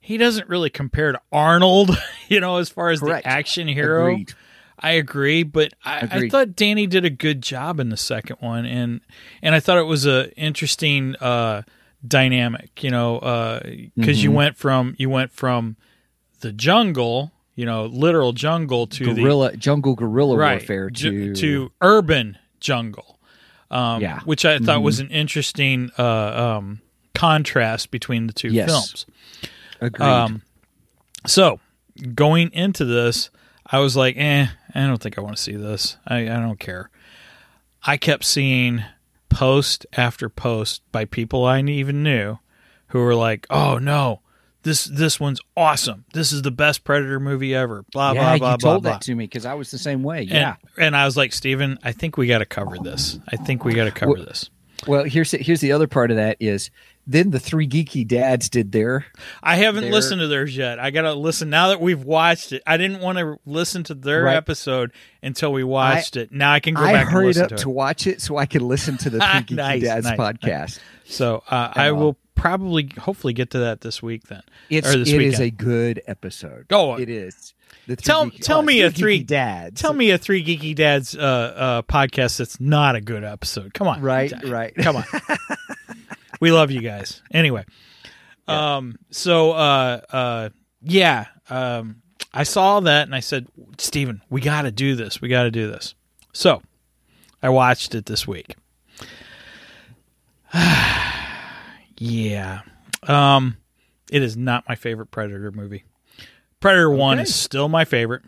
he 0.00 0.16
doesn't 0.16 0.48
really 0.48 0.70
compare 0.70 1.12
to 1.12 1.20
Arnold, 1.30 1.90
you 2.28 2.40
know, 2.40 2.56
as 2.56 2.68
far 2.68 2.90
as 2.90 3.00
Correct. 3.00 3.24
the 3.24 3.30
action 3.30 3.68
hero. 3.68 4.10
Agreed. 4.12 4.34
I 4.82 4.92
agree, 4.92 5.42
but 5.44 5.72
I, 5.84 6.08
I 6.10 6.28
thought 6.28 6.56
Danny 6.56 6.86
did 6.86 7.04
a 7.04 7.10
good 7.10 7.40
job 7.42 7.78
in 7.78 7.88
the 7.90 7.96
second 7.96 8.36
one, 8.40 8.66
and 8.66 9.00
and 9.42 9.54
I 9.54 9.60
thought 9.60 9.78
it 9.78 9.86
was 9.86 10.06
a 10.06 10.32
interesting 10.36 11.14
uh, 11.16 11.62
dynamic, 12.06 12.82
you 12.82 12.90
know, 12.90 13.18
because 13.96 14.22
you 14.22 14.30
Mm-hmm. 14.30 14.36
went 14.36 14.56
from 14.56 14.94
you 14.98 15.08
went 15.08 15.30
from 15.32 15.76
the 16.40 16.52
jungle, 16.52 17.32
you 17.54 17.64
know, 17.64 17.86
literal 17.86 18.32
jungle 18.32 18.86
to 18.88 19.14
Guerrilla 19.14 19.56
jungle 19.56 19.94
guerrilla 19.94 20.36
right 20.36 20.54
warfare 20.58 20.90
to 20.90 21.32
to 21.34 21.70
urban 21.80 22.38
jungle, 22.58 23.20
um, 23.70 24.02
Yeah. 24.02 24.16
Mm-hmm. 24.16 24.28
which 24.28 24.44
I 24.44 24.58
thought 24.58 24.82
was 24.82 24.98
an 24.98 25.10
interesting 25.10 25.90
uh, 25.96 26.56
um, 26.58 26.80
contrast 27.14 27.90
between 27.92 28.26
the 28.26 28.32
two 28.32 28.48
Yes. 28.48 28.66
films. 28.66 29.06
agreed. 29.80 30.06
Um, 30.08 30.42
so 31.26 31.60
going 32.14 32.50
into 32.52 32.84
this, 32.84 33.30
I 33.64 33.78
was 33.78 33.96
like, 33.96 34.16
eh, 34.16 34.46
I 34.74 34.86
don't 34.86 35.00
think 35.02 35.18
I 35.18 35.20
want 35.20 35.36
to 35.36 35.42
see 35.42 35.56
this. 35.56 35.96
I, 36.06 36.20
I 36.22 36.36
don't 36.40 36.58
care. 36.60 36.90
I 37.84 37.96
kept 37.96 38.24
seeing 38.24 38.82
post 39.28 39.86
after 39.96 40.28
post 40.28 40.82
by 40.92 41.04
people 41.04 41.44
I 41.44 41.60
even 41.60 42.02
knew 42.02 42.38
who 42.88 43.00
were 43.00 43.14
like, 43.14 43.46
oh 43.50 43.78
no, 43.78 44.20
this 44.62 44.84
this 44.84 45.18
one's 45.18 45.40
awesome. 45.56 46.04
This 46.12 46.32
is 46.32 46.42
the 46.42 46.50
best 46.50 46.84
Predator 46.84 47.18
movie 47.18 47.54
ever. 47.54 47.84
Blah 47.92 48.12
yeah, 48.12 48.20
blah 48.20 48.38
blah 48.38 48.52
you 48.52 48.58
blah 48.58 48.70
told 48.72 48.82
blah. 48.84 48.92
that 48.92 49.00
to 49.02 49.14
me 49.14 49.24
because 49.24 49.44
I 49.46 49.54
was 49.54 49.70
the 49.70 49.78
same 49.78 50.02
way. 50.02 50.20
and, 50.20 50.30
Yeah. 50.30 50.56
and 50.78 50.96
I 50.96 51.04
was 51.04 51.16
like, 51.16 51.32
Stephen, 51.32 51.78
I 51.82 51.92
think 51.92 52.16
we 52.16 52.26
got 52.26 52.38
to 52.38 52.46
cover 52.46 52.76
this. 52.78 53.18
I 53.28 53.36
think 53.36 53.64
we 53.64 53.74
got 53.74 53.84
to 53.84 53.90
cover 53.90 54.12
Well- 54.12 54.24
this. 54.24 54.50
Well, 54.86 55.04
here's 55.04 55.30
here's 55.30 55.60
the 55.60 55.70
other 55.72 55.86
part 55.86 56.10
of 56.10 56.16
that 56.16 56.36
is 56.40 56.70
then 57.06 57.30
the 57.30 57.40
three 57.40 57.66
geeky 57.68 58.06
dads 58.06 58.48
did 58.48 58.70
their 58.72 59.06
I 59.42 59.56
haven't 59.56 59.84
They're- 59.84 59.92
listened 59.92 60.20
to 60.20 60.28
theirs 60.28 60.56
yet. 60.56 60.78
I 60.78 60.90
got 60.90 61.02
to 61.02 61.14
listen 61.14 61.50
now 61.50 61.68
that 61.68 61.80
we've 61.80 62.02
watched 62.04 62.52
it. 62.52 62.62
I 62.66 62.76
didn't 62.76 63.00
want 63.00 63.18
to 63.18 63.38
listen 63.44 63.82
to 63.84 63.94
their 63.94 64.24
Right. 64.24 64.36
episode 64.36 64.92
until 65.22 65.52
we 65.52 65.64
watched 65.64 66.16
it. 66.16 66.30
Now 66.32 66.52
I 66.52 66.60
can 66.60 66.74
go 66.74 66.82
I 66.82 66.92
back 66.92 67.06
and 67.06 67.10
hurried 67.10 67.26
listen 67.28 67.42
up 67.44 67.48
to 67.50 67.56
to, 67.56 67.70
watch 67.70 68.06
it 68.06 68.20
so 68.22 68.36
I 68.36 68.46
could 68.46 68.62
listen 68.62 68.96
to 68.98 69.10
the 69.10 69.18
three 69.20 69.26
geeky 69.26 69.56
Nice, 69.56 69.82
dads 69.82 70.06
nice, 70.06 70.18
podcast. 70.18 70.78
So 71.04 71.42
uh, 71.50 71.72
I 71.74 71.90
will 71.92 72.16
probably, 72.34 72.90
hopefully, 72.98 73.32
get 73.32 73.50
to 73.50 73.58
that 73.60 73.80
this 73.82 74.02
week. 74.02 74.24
Then 74.28 74.42
It's 74.70 74.88
or 74.94 74.98
this 74.98 75.08
it 75.10 75.16
weekend. 75.18 75.34
is 75.34 75.40
a 75.40 75.50
good 75.50 76.02
episode. 76.06 76.66
Oh, 76.70 76.94
it 76.94 77.08
is. 77.08 77.54
The 77.88 77.96
tell- 77.96 78.26
geeky- 78.26 78.40
tell 78.42 78.58
oh, 78.58 78.62
me 78.62 78.80
a 78.82 78.90
three- 78.92 79.22
dads. 79.24 79.80
Tell 79.80 79.92
me 79.92 80.10
a 80.12 80.18
three 80.18 80.44
geeky 80.44 80.74
dads 80.74 81.16
uh, 81.16 81.20
uh, 81.20 81.82
podcast 81.82 82.38
that's 82.38 82.60
not 82.60 82.94
a 82.94 83.00
good 83.00 83.24
episode. 83.24 83.74
Come 83.74 83.88
on, 83.88 84.00
right, 84.00 84.32
right. 84.46 84.72
Come 84.76 84.96
on. 84.96 85.04
we 86.42 86.50
love 86.52 86.70
you 86.72 86.80
guys. 86.82 87.22
Anyway, 87.32 87.64
um, 88.48 88.96
so 89.10 89.52
uh, 89.52 90.00
uh, 90.10 90.48
yeah, 90.82 91.26
um, 91.48 92.02
I 92.34 92.42
saw 92.42 92.80
that 92.80 93.04
and 93.06 93.14
I 93.14 93.20
said, 93.20 93.46
Stephen, 93.78 94.20
we 94.28 94.40
got 94.40 94.62
to 94.62 94.72
do 94.72 94.96
this. 94.96 95.20
We 95.20 95.28
got 95.28 95.44
to 95.44 95.50
do 95.52 95.70
this. 95.70 95.94
So 96.32 96.60
I 97.42 97.48
watched 97.50 97.94
it 97.94 98.06
this 98.06 98.26
week. 98.26 98.56
yeah, 101.98 102.60
um, 103.04 103.56
it 104.10 104.22
is 104.22 104.36
not 104.36 104.68
my 104.68 104.74
favorite 104.74 105.10
Predator 105.10 105.50
movie. 105.52 105.84
Predator 106.60 106.90
One 106.90 107.18
is 107.18 107.34
still 107.34 107.68
my 107.68 107.84
favorite. 107.84 108.22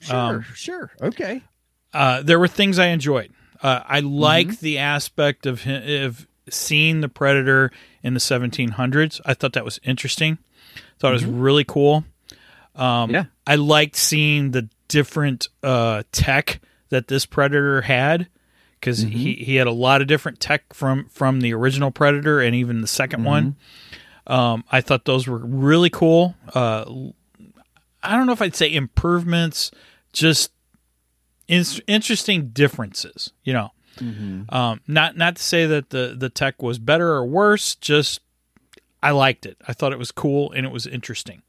Sure, 0.00 0.16
um, 0.16 0.42
sure. 0.54 0.90
Okay. 1.00 1.42
Uh, 1.92 2.22
there 2.22 2.38
were 2.38 2.48
things 2.48 2.78
I 2.78 2.86
enjoyed. 2.88 3.32
Uh, 3.62 3.80
I 3.86 4.00
like 4.00 4.48
Mm-hmm. 4.48 4.64
the 4.64 4.78
aspect 4.78 5.46
of 5.46 5.64
hi- 5.64 6.02
of 6.02 6.26
seeing 6.50 7.00
the 7.00 7.08
predator 7.08 7.70
in 8.02 8.14
the 8.14 8.20
1700s. 8.20 9.20
I 9.24 9.34
thought 9.34 9.52
that 9.54 9.64
was 9.64 9.80
interesting. 9.82 10.38
Thought 10.98 11.10
it 11.10 11.12
was 11.14 11.24
really 11.24 11.64
cool. 11.64 12.04
Um, 12.74 12.84
Mm-hmm. 13.08 13.14
Yeah. 13.14 13.24
I 13.46 13.54
liked 13.56 13.94
seeing 13.96 14.50
the 14.52 14.68
different 14.88 15.48
uh, 15.62 16.02
tech 16.12 16.60
that 16.88 17.08
this 17.08 17.26
predator 17.26 17.82
had 17.82 18.28
because 18.80 19.04
Mm-hmm. 19.04 19.16
he, 19.16 19.34
he 19.34 19.54
had 19.56 19.66
a 19.66 19.72
lot 19.72 20.00
of 20.00 20.06
different 20.06 20.40
tech 20.40 20.72
from 20.74 21.08
from 21.08 21.40
the 21.40 21.54
original 21.54 21.90
predator 21.90 22.40
and 22.40 22.54
even 22.54 22.80
the 22.80 22.86
2nd 22.86 23.08
Mm-hmm. 23.10 23.24
one. 23.24 23.56
Um, 24.26 24.64
I 24.72 24.80
thought 24.80 25.04
those 25.04 25.26
were 25.28 25.38
really 25.38 25.90
cool. 25.90 26.34
Uh, 26.54 26.84
I 28.02 28.16
don't 28.16 28.26
know 28.26 28.32
if 28.32 28.42
I'd 28.42 28.56
say 28.56 28.72
improvements, 28.72 29.70
just 30.12 30.50
in- 31.48 31.64
interesting 31.86 32.48
differences. 32.48 33.32
You 33.44 33.52
know, 33.52 33.72
um, 34.00 34.80
not 34.86 35.16
not 35.16 35.36
to 35.36 35.42
say 35.42 35.66
that 35.66 35.90
the 35.90 36.14
the 36.16 36.28
tech 36.30 36.62
was 36.62 36.78
better 36.78 37.12
or 37.12 37.24
worse. 37.24 37.74
Just 37.74 38.20
I 39.02 39.10
liked 39.10 39.46
it. 39.46 39.56
I 39.68 39.72
thought 39.72 39.92
it 39.92 39.98
was 39.98 40.10
cool 40.12 40.50
and 40.52 40.64
it 40.66 40.72
was 40.72 40.86
interesting. 40.86 41.42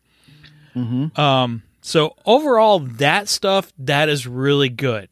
Um, 1.18 1.64
so 1.82 2.16
overall, 2.26 2.80
that 2.80 3.30
stuff 3.30 3.72
that 3.80 4.10
is 4.10 4.28
really 4.28 4.70
good. 4.70 5.08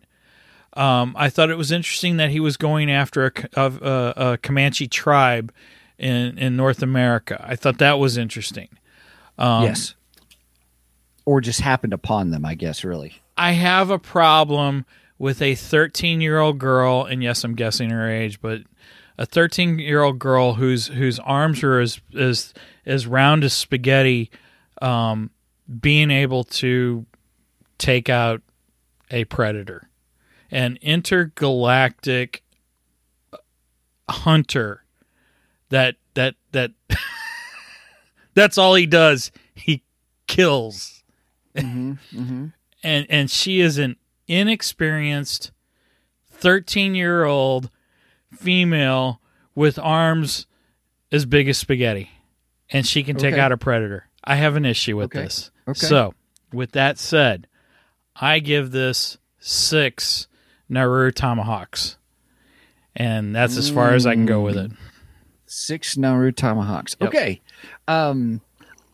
Um, 0.74 1.16
I 1.18 1.30
thought 1.30 1.50
it 1.50 1.58
was 1.58 1.72
interesting 1.72 2.18
that 2.18 2.32
he 2.32 2.40
was 2.40 2.58
going 2.58 2.92
after 2.92 3.32
a, 3.56 3.62
a, 3.62 4.14
a 4.34 4.38
Comanche 4.40 4.88
tribe 4.88 5.54
in 5.98 6.38
in 6.38 6.56
North 6.56 6.82
America. 6.82 7.44
I 7.48 7.56
thought 7.56 7.78
that 7.78 8.00
was 8.00 8.18
interesting. 8.18 8.70
Um, 9.38 9.64
yes. 9.64 9.96
or 11.26 11.42
just 11.42 11.62
happened 11.62 11.94
upon 11.94 12.32
them. 12.32 12.46
I 12.46 12.56
guess 12.56 12.84
really. 12.84 13.22
I 13.38 13.52
have 13.54 13.90
a 13.90 14.00
problem 14.00 14.86
with 15.24 15.42
a 15.42 15.56
13 15.56 16.20
year 16.20 16.38
old 16.38 16.60
girl, 16.60 17.06
and 17.06 17.24
yes, 17.24 17.46
I'm 17.46 17.56
guessing 17.56 17.92
her 17.92 18.12
age, 18.12 18.42
but 18.42 18.60
a 19.18 19.26
13 19.26 19.80
year 19.80 20.04
old 20.04 20.20
girl 20.20 20.56
whose 20.56 20.88
whose 20.88 21.18
arms 21.18 21.64
are 21.64 21.80
as 21.80 22.02
as 22.14 22.54
as 22.86 23.08
round 23.08 23.46
as 23.46 23.54
spaghetti, 23.54 24.30
um, 24.82 25.32
being 25.80 26.12
able 26.12 26.44
to 26.44 27.06
take 27.78 28.10
out 28.10 28.42
a 29.12 29.24
predator, 29.24 29.88
an 30.52 30.78
intergalactic 30.82 32.44
uh, 33.32 33.38
hunter. 34.10 34.84
That 35.70 35.96
that 36.16 36.36
that 36.52 36.72
that's 38.34 38.58
all 38.58 38.76
he 38.76 38.86
does. 38.86 39.32
He 39.56 39.84
kills 40.28 41.02
mm-hmm, 41.56 41.94
mm-hmm. 42.14 42.48
and 42.84 43.08
and 43.10 43.32
she 43.32 43.62
is 43.62 43.78
an 43.78 43.96
inexperienced 44.40 45.52
13 46.32 46.96
year 46.96 47.24
old 47.24 47.70
female 48.34 49.22
with 49.56 49.78
arms 49.80 50.48
as 51.12 51.26
big 51.26 51.48
as 51.48 51.58
spaghetti 51.58 52.10
and 52.70 52.86
she 52.88 53.04
can 53.04 53.16
take 53.16 53.34
Okay. 53.34 53.40
out 53.42 53.52
a 53.52 53.58
predator 53.58 54.08
i 54.24 54.36
have 54.36 54.56
an 54.56 54.66
issue 54.66 54.98
with 54.98 55.06
Okay. 55.16 55.24
this 55.24 55.52
Okay. 55.68 55.86
so 55.86 56.14
with 56.52 56.72
that 56.72 56.98
said 56.98 57.48
i 58.16 58.40
give 58.40 58.72
this 58.72 59.18
six 59.40 60.28
naru 60.68 61.12
tomahawks 61.12 61.98
and 62.96 63.36
that's 63.36 63.58
as 63.58 63.70
far 63.70 63.94
as 63.94 64.06
i 64.06 64.14
can 64.14 64.26
go 64.26 64.42
with 64.42 64.58
it 64.58 64.72
Six 65.46 65.98
Naru 65.98 66.32
tomahawks. 66.32 66.96
Yep. 67.00 67.10
Okay. 67.10 67.40
Um, 67.88 68.42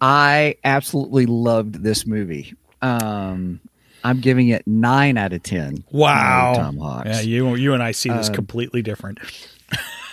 I 0.02 0.56
absolutely 0.66 1.26
loved 1.26 1.76
this 1.84 2.06
movie. 2.06 2.54
Um, 2.82 3.62
I'm 4.04 4.20
giving 4.20 4.50
it 4.50 4.66
nine 4.68 5.18
out 5.18 5.34
of 5.34 5.44
ten. 5.44 5.84
wow 5.92 6.54
Naru 6.54 6.66
tomahawks. 6.66 7.08
yeah 7.10 7.22
you 7.22 7.56
you 7.56 7.74
and 7.74 7.84
i 7.84 7.92
see 7.92 8.10
this 8.10 8.30
um, 8.30 8.36
completely 8.36 8.82
different 8.82 9.20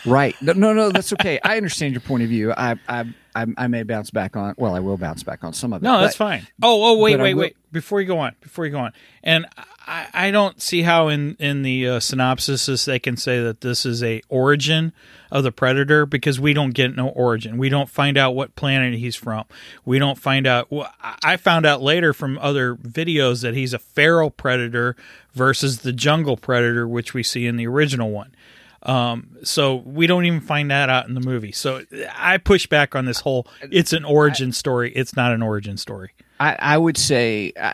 Right. 0.07 0.41
No, 0.41 0.53
no, 0.53 0.73
no, 0.73 0.91
that's 0.91 1.13
okay. 1.15 1.41
I 1.43 1.57
understand 1.57 1.93
your 1.93 2.01
point 2.01 2.23
of 2.23 2.29
view. 2.29 2.53
I, 2.53 2.77
I, 2.89 3.13
I, 3.35 3.47
I 3.59 3.67
may 3.67 3.83
bounce 3.83 4.11
back 4.11 4.37
on. 4.37 4.55
Well, 4.57 4.75
I 4.75 4.79
will 4.79 4.97
bounce 4.97 5.25
back 5.25 5.43
on 5.43 5.53
some 5.53 5.73
of 5.73 5.83
it. 5.83 5.85
No, 5.85 6.01
that's 6.01 6.17
but- 6.17 6.25
fine. 6.25 6.47
Oh, 6.63 6.93
oh, 6.93 6.99
wait, 6.99 7.19
wait, 7.19 7.35
will- 7.35 7.41
wait. 7.43 7.57
Before 7.73 8.01
you 8.01 8.07
go 8.07 8.19
on, 8.21 8.35
before 8.41 8.65
you 8.65 8.71
go 8.71 8.79
on, 8.79 8.93
and 9.25 9.47
I, 9.87 10.31
don't 10.31 10.61
see 10.61 10.83
how 10.83 11.09
in 11.09 11.37
in 11.39 11.63
the 11.63 11.89
uh, 11.89 12.01
synopsis 12.01 12.85
they 12.85 12.99
can 12.99 13.17
say 13.17 13.41
that 13.43 13.61
this 13.61 13.87
is 13.87 14.03
a 14.03 14.21
origin 14.29 14.93
of 15.31 15.45
the 15.45 15.53
predator 15.53 16.07
because 16.07 16.41
we 16.41 16.53
don't 16.53 16.71
get 16.71 16.97
no 16.97 17.09
origin. 17.09 17.57
We 17.57 17.69
don't 17.69 17.89
find 17.89 18.17
out 18.19 18.35
what 18.35 18.57
planet 18.57 18.95
he's 18.95 19.15
from. 19.15 19.45
We 19.85 19.99
don't 19.99 20.19
find 20.19 20.47
out. 20.47 20.71
Well, 20.71 20.93
I 21.01 21.17
I 21.23 21.37
found 21.37 21.67
out 21.67 21.83
later 21.83 22.13
from 22.13 22.39
other 22.39 22.77
videos 22.77 23.43
that 23.43 23.55
he's 23.55 23.75
a 23.75 23.79
feral 23.79 24.31
predator 24.31 24.97
versus 25.35 25.81
the 25.81 25.93
jungle 25.93 26.37
predator, 26.37 26.89
which 26.89 27.15
we 27.15 27.23
see 27.23 27.47
in 27.47 27.57
the 27.57 27.67
original 27.67 28.11
one. 28.11 28.35
Um, 28.83 29.37
so 29.43 29.77
we 29.77 30.07
don't 30.07 30.25
even 30.25 30.41
find 30.41 30.71
that 30.71 30.89
out 30.89 31.09
in 31.09 31.15
the 31.15 31.21
movie. 31.21 31.53
So 31.53 31.83
I 32.15 32.39
push 32.39 32.67
back 32.67 32.95
on 32.95 33.05
this 33.05 33.21
whole. 33.21 33.47
It's 33.71 33.93
an 33.93 34.05
origin 34.05 34.53
story. 34.53 34.93
It's 34.93 35.17
not 35.17 35.33
an 35.33 35.43
origin 35.43 35.77
story. 35.77 36.13
I, 36.39 36.57
I 36.59 36.79
would 36.79 36.97
say 36.97 37.53
I, 37.61 37.73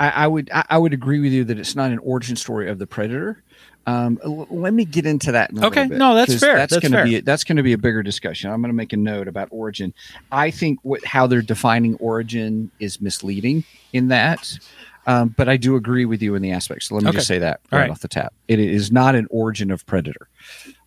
I, 0.00 0.08
I 0.10 0.26
would 0.26 0.50
I, 0.52 0.78
would 0.78 0.92
agree 0.92 1.20
with 1.20 1.32
you 1.32 1.44
that 1.44 1.58
it's 1.58 1.76
not 1.76 1.90
an 1.92 1.98
origin 1.98 2.36
story 2.36 2.68
of 2.68 2.78
the 2.78 2.86
predator. 2.86 3.42
Um, 3.86 4.18
l- 4.24 4.46
let 4.50 4.72
me 4.74 4.84
get 4.84 5.06
into 5.06 5.32
that. 5.32 5.50
In 5.50 5.58
a 5.58 5.66
Okay, 5.66 5.88
bit, 5.88 5.98
no, 5.98 6.14
that's 6.14 6.38
fair, 6.40 6.56
That's, 6.56 6.74
that's 6.74 6.82
going 6.88 6.92
to 6.92 7.04
be 7.04 7.20
that's 7.20 7.44
going 7.44 7.56
to 7.56 7.62
be 7.62 7.72
a 7.72 7.78
bigger 7.78 8.02
discussion. 8.02 8.50
I'm 8.50 8.60
going 8.60 8.70
to 8.70 8.76
make 8.76 8.92
a 8.92 8.96
note 8.96 9.28
about 9.28 9.48
origin. 9.50 9.92
I 10.30 10.50
think 10.50 10.78
what 10.82 11.04
how 11.04 11.26
they're 11.26 11.42
defining 11.42 11.94
origin 11.96 12.70
is 12.78 13.00
misleading 13.00 13.64
in 13.92 14.08
that. 14.08 14.58
Um, 15.06 15.30
but 15.30 15.48
I 15.48 15.56
do 15.56 15.74
agree 15.74 16.04
with 16.04 16.22
you 16.22 16.36
in 16.36 16.42
the 16.42 16.52
aspect. 16.52 16.84
So 16.84 16.94
let 16.94 17.02
me 17.02 17.08
Okay. 17.10 17.18
just 17.18 17.26
say 17.26 17.40
that 17.40 17.60
right, 17.72 17.80
right. 17.80 17.90
off 17.90 18.00
the 18.00 18.08
tap. 18.08 18.32
It 18.46 18.60
is 18.60 18.92
not 18.92 19.14
an 19.16 19.26
origin 19.30 19.70
of 19.72 19.84
predator. 19.86 20.28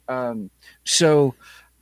Um, 0.08 0.49
so 0.86 1.36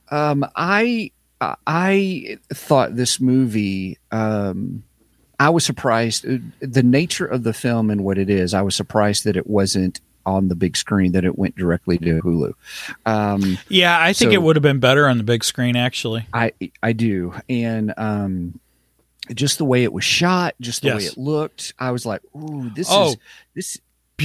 um, 0.09 0.45
I 0.55 1.11
I 1.41 2.37
thought 2.53 2.95
this 2.95 3.19
movie. 3.19 3.97
Um, 4.11 4.83
I 5.39 5.49
was 5.49 5.65
surprised 5.65 6.25
uh, 6.27 6.37
the 6.59 6.83
nature 6.83 7.25
of 7.25 7.43
the 7.43 7.53
film 7.53 7.89
and 7.89 8.03
what 8.03 8.17
it 8.17 8.29
is. 8.29 8.53
I 8.53 8.61
was 8.61 8.75
surprised 8.75 9.23
that 9.25 9.35
it 9.35 9.47
wasn't 9.47 9.99
on 10.25 10.47
the 10.47 10.55
big 10.55 10.77
screen; 10.77 11.11
that 11.13 11.25
it 11.25 11.37
went 11.37 11.55
directly 11.55 11.97
to 11.97 12.21
Hulu. 12.21 12.53
Um, 13.05 13.57
Yeah, 13.67 13.99
I 13.99 14.13
think 14.13 14.29
So- 14.29 14.33
it 14.33 14.41
would 14.41 14.55
have 14.55 14.63
been 14.63 14.79
better 14.79 15.07
on 15.07 15.17
the 15.17 15.23
big 15.23 15.43
screen. 15.43 15.75
Actually, 15.75 16.27
I 16.33 16.53
I 16.81 16.93
do, 16.93 17.33
and 17.49 17.93
um, 17.97 18.59
just 19.33 19.57
the 19.57 19.65
way 19.65 19.83
it 19.83 19.91
was 19.91 20.03
shot, 20.03 20.55
just 20.61 20.81
the 20.81 20.89
way 20.95 21.03
it 21.03 21.17
looked, 21.17 21.73
I 21.79 21.91
was 21.91 22.05
like, 22.05 22.21
"Ooh, 22.35 22.69
this 22.75 22.87
Oh, 22.89 23.09
is 23.11 23.17
this 23.55 23.77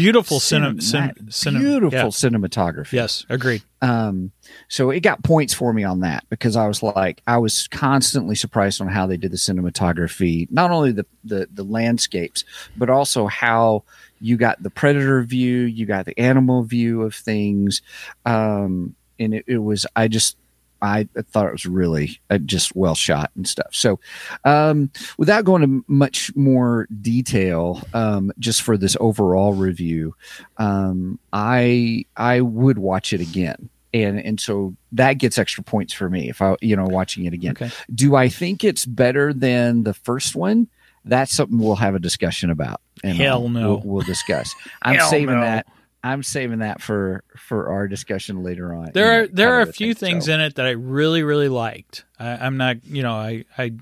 beautiful 0.02 0.40
cinema. 0.40 0.80
cinema- 0.80 1.12
Cin- 1.30 1.58
beautiful 1.58 1.98
yeah. 1.98 2.04
cinematography." 2.06 2.92
Yes, 2.92 3.26
agreed. 3.28 3.62
Um, 3.80 4.32
so 4.68 4.90
it 4.90 5.00
got 5.00 5.22
points 5.22 5.54
for 5.54 5.72
me 5.72 5.84
on 5.84 6.00
that 6.00 6.24
because 6.28 6.56
I 6.56 6.66
was 6.66 6.82
like, 6.82 7.22
I 7.26 7.38
was 7.38 7.68
constantly 7.68 8.34
surprised 8.34 8.80
on 8.80 8.88
how 8.88 9.06
they 9.06 9.16
did 9.16 9.30
the 9.30 9.36
cinematography, 9.36 10.50
not 10.50 10.70
only 10.70 10.92
the, 10.92 11.06
the, 11.24 11.48
the 11.52 11.62
landscapes, 11.62 12.44
but 12.76 12.90
also 12.90 13.26
how 13.26 13.84
you 14.20 14.36
got 14.36 14.60
the 14.62 14.70
predator 14.70 15.22
view, 15.22 15.60
you 15.60 15.86
got 15.86 16.06
the 16.06 16.18
animal 16.18 16.64
view 16.64 17.02
of 17.02 17.14
things. 17.14 17.82
Um, 18.26 18.96
and 19.20 19.34
it, 19.34 19.44
it 19.46 19.58
was, 19.58 19.86
I 19.94 20.08
just, 20.08 20.36
I 20.80 21.08
thought 21.30 21.46
it 21.46 21.52
was 21.52 21.66
really 21.66 22.20
uh, 22.30 22.38
just 22.38 22.74
well 22.76 22.94
shot 22.94 23.30
and 23.34 23.46
stuff. 23.46 23.68
So, 23.72 24.00
um, 24.44 24.90
without 25.16 25.44
going 25.44 25.62
to 25.62 25.84
much 25.88 26.34
more 26.36 26.86
detail, 27.00 27.82
um, 27.94 28.32
just 28.38 28.62
for 28.62 28.76
this 28.76 28.96
overall 29.00 29.54
review, 29.54 30.14
um, 30.56 31.18
I 31.32 32.04
I 32.16 32.40
would 32.40 32.78
watch 32.78 33.12
it 33.12 33.20
again, 33.20 33.68
and 33.92 34.20
and 34.20 34.40
so 34.40 34.74
that 34.92 35.14
gets 35.14 35.38
extra 35.38 35.64
points 35.64 35.92
for 35.92 36.08
me 36.08 36.28
if 36.28 36.40
I 36.40 36.56
you 36.60 36.76
know 36.76 36.86
watching 36.86 37.24
it 37.24 37.32
again. 37.32 37.52
Okay. 37.52 37.70
Do 37.94 38.14
I 38.14 38.28
think 38.28 38.64
it's 38.64 38.86
better 38.86 39.32
than 39.32 39.82
the 39.82 39.94
first 39.94 40.36
one? 40.36 40.68
That's 41.04 41.32
something 41.32 41.58
we'll 41.58 41.76
have 41.76 41.94
a 41.94 42.00
discussion 42.00 42.50
about. 42.50 42.80
And 43.02 43.16
Hell 43.16 43.46
uh, 43.46 43.48
no. 43.48 43.68
We'll, 43.68 43.80
we'll 43.84 44.02
discuss. 44.02 44.54
I'm 44.82 45.00
saving 45.08 45.36
no. 45.36 45.40
that. 45.40 45.66
I'm 46.04 46.22
saving 46.22 46.60
that 46.60 46.80
for 46.80 47.24
for 47.36 47.70
our 47.70 47.88
discussion 47.88 48.42
later 48.42 48.72
on. 48.72 48.90
There 48.94 49.22
are 49.22 49.26
there 49.26 49.54
are 49.54 49.60
a 49.62 49.72
few 49.72 49.94
thing. 49.94 50.14
things 50.14 50.26
So- 50.26 50.34
in 50.34 50.40
it 50.40 50.54
that 50.56 50.66
I 50.66 50.70
really 50.70 51.22
really 51.22 51.48
liked. 51.48 52.04
I, 52.18 52.30
I'm 52.30 52.56
not 52.56 52.84
you 52.86 53.02
know 53.02 53.12
I 53.14 53.44
I 53.56 53.72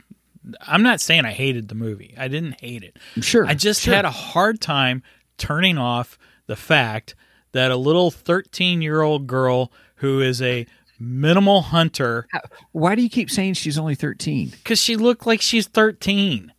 I'm 0.67 0.83
not 0.83 1.01
saying 1.01 1.25
I 1.25 1.33
hated 1.33 1.69
the 1.69 1.75
movie. 1.75 2.15
I 2.17 2.29
didn't 2.29 2.61
hate 2.61 2.83
it. 2.85 2.97
Sure, 3.23 3.45
I 3.47 3.55
just 3.55 3.83
sure. 3.83 3.95
had 3.95 4.05
a 4.05 4.11
hard 4.11 4.61
time 4.61 5.03
turning 5.39 5.77
off 5.77 6.19
the 6.47 6.57
fact 6.57 7.15
that 7.53 7.71
a 7.71 7.77
little 7.77 8.11
13 8.11 8.81
year 8.81 9.03
old 9.03 9.27
girl 9.27 9.73
who 9.97 10.21
is 10.21 10.41
a 10.43 10.67
minimal 10.99 11.61
hunter 11.63 12.27
Why 12.73 12.95
do 12.95 13.03
you 13.03 13.11
keep 13.11 13.31
saying 13.31 13.55
she's 13.55 13.77
only 13.79 13.95
13? 13.95 14.49
because 14.51 14.79
she 14.81 14.97
looked 14.97 15.27
like 15.27 15.43
she's 15.43 15.67
13. 15.67 16.53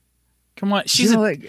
Come 0.58 0.74
on, 0.74 0.84
She's 0.88 1.12
you 1.12 1.17
know, 1.17 1.22
a, 1.24 1.26
like, 1.26 1.41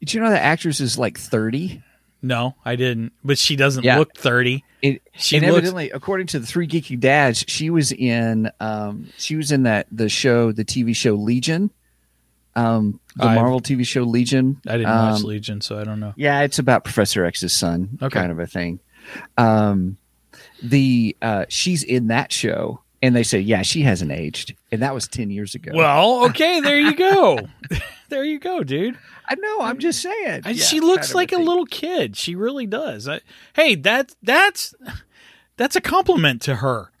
did 0.00 0.12
you 0.14 0.20
know 0.20 0.30
that 0.30 0.42
actress 0.42 0.80
is 0.80 0.98
like 0.98 1.18
30? 1.18 1.82
No, 2.22 2.54
I 2.64 2.76
didn't, 2.76 3.12
but 3.24 3.38
she 3.38 3.56
doesn't 3.56 3.84
Yeah. 3.84 3.98
look 3.98 4.16
30. 4.16 4.64
It, 4.82 5.02
She 5.16 5.36
and 5.36 5.46
looks- 5.46 5.58
evidently, 5.58 5.90
according 5.90 6.26
to 6.28 6.38
the 6.38 6.46
three 6.46 6.66
geeky 6.68 6.98
dads, 6.98 7.44
she 7.48 7.70
was 7.70 7.92
in 7.92 8.50
um, 8.60 9.08
she 9.18 9.36
was 9.36 9.50
in 9.52 9.62
that 9.64 9.86
the 9.90 10.08
show, 10.08 10.52
the 10.52 10.64
TV 10.64 10.94
show 10.94 11.14
Legion, 11.14 11.70
um, 12.54 13.00
the 13.16 13.24
I've- 13.26 13.34
Marvel 13.40 13.60
TV 13.60 13.84
show 13.86 14.02
Legion. 14.02 14.60
I 14.66 14.72
didn't 14.78 14.88
watch 14.90 15.20
Um, 15.20 15.26
Legion, 15.26 15.60
so 15.60 15.78
I 15.78 15.84
don't 15.84 16.00
know. 16.00 16.12
Yeah, 16.16 16.42
it's 16.42 16.58
about 16.58 16.84
Professor 16.84 17.24
X's 17.24 17.52
son, 17.52 17.98
Okay. 18.02 18.18
kind 18.20 18.30
of 18.32 18.38
a 18.38 18.46
thing. 18.46 18.80
Um, 19.38 19.96
the 20.62 21.16
uh, 21.22 21.46
she's 21.48 21.82
in 21.82 22.08
that 22.08 22.32
show, 22.32 22.80
and 23.02 23.14
they 23.16 23.22
say, 23.22 23.40
yeah, 23.40 23.62
she 23.62 23.82
hasn't 23.82 24.10
aged, 24.12 24.54
and 24.72 24.82
that 24.82 24.94
was 24.94 25.06
ten 25.08 25.30
years 25.30 25.54
ago. 25.54 25.72
Well, 25.74 26.26
okay, 26.26 26.60
there 26.60 26.78
you 26.78 26.94
go. 26.94 27.38
there 28.08 28.24
you 28.24 28.38
go, 28.38 28.62
dude. 28.62 28.96
I 29.28 29.34
know, 29.34 29.60
I'm 29.62 29.78
just 29.78 30.00
saying. 30.02 30.42
And 30.44 30.56
Yeah, 30.56 30.64
she 30.64 30.80
looks 30.80 31.14
like 31.14 31.32
a 31.32 31.38
little 31.38 31.66
kid. 31.66 32.16
She 32.16 32.34
really 32.34 32.66
does. 32.66 33.08
I, 33.08 33.20
hey, 33.54 33.74
that 33.76 34.14
that's 34.22 34.74
that's 35.56 35.76
a 35.76 35.80
compliment 35.80 36.42
to 36.42 36.56
her. 36.56 36.90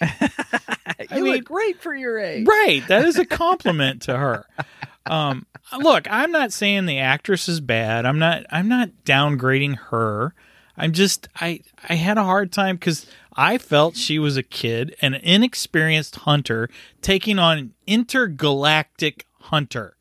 You 0.00 1.06
I 1.10 1.20
mean- 1.20 1.34
look 1.34 1.44
great 1.44 1.80
for 1.80 1.94
your 1.94 2.18
age. 2.18 2.46
Right. 2.46 2.86
That 2.88 3.04
is 3.04 3.18
a 3.18 3.24
compliment 3.24 4.02
to 4.02 4.16
her. 4.16 4.46
Um, 5.06 5.44
look, 5.80 6.10
I'm 6.10 6.32
not 6.32 6.50
saying 6.50 6.86
the 6.86 6.98
actress 6.98 7.46
is 7.46 7.60
bad. 7.60 8.06
I'm 8.06 8.18
not. 8.18 8.46
I'm 8.50 8.68
not 8.68 8.88
downgrading 9.04 9.76
her. 9.90 10.34
I'm 10.78 10.92
just. 10.92 11.28
I. 11.38 11.60
I 11.86 11.96
had 11.96 12.16
a 12.16 12.24
hard 12.24 12.52
time 12.52 12.76
because 12.76 13.04
I 13.36 13.58
felt 13.58 13.98
she 13.98 14.18
was 14.18 14.38
a 14.38 14.42
kid, 14.42 14.96
an 15.02 15.12
inexperienced 15.12 16.16
hunter 16.16 16.70
taking 17.02 17.38
on 17.38 17.58
an 17.58 17.74
intergalactic 17.86 19.26
hunter. 19.40 19.93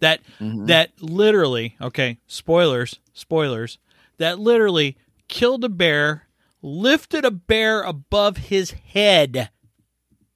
That 0.00 0.20
that 0.40 0.90
literally. 1.00 1.76
Okay. 1.80 2.18
Spoilers. 2.26 3.00
Spoilers. 3.12 3.78
That 4.18 4.38
literally 4.38 4.96
killed 5.28 5.64
a 5.64 5.68
bear, 5.68 6.26
lifted 6.62 7.24
a 7.24 7.30
bear 7.30 7.82
above 7.82 8.36
his 8.36 8.70
head 8.70 9.50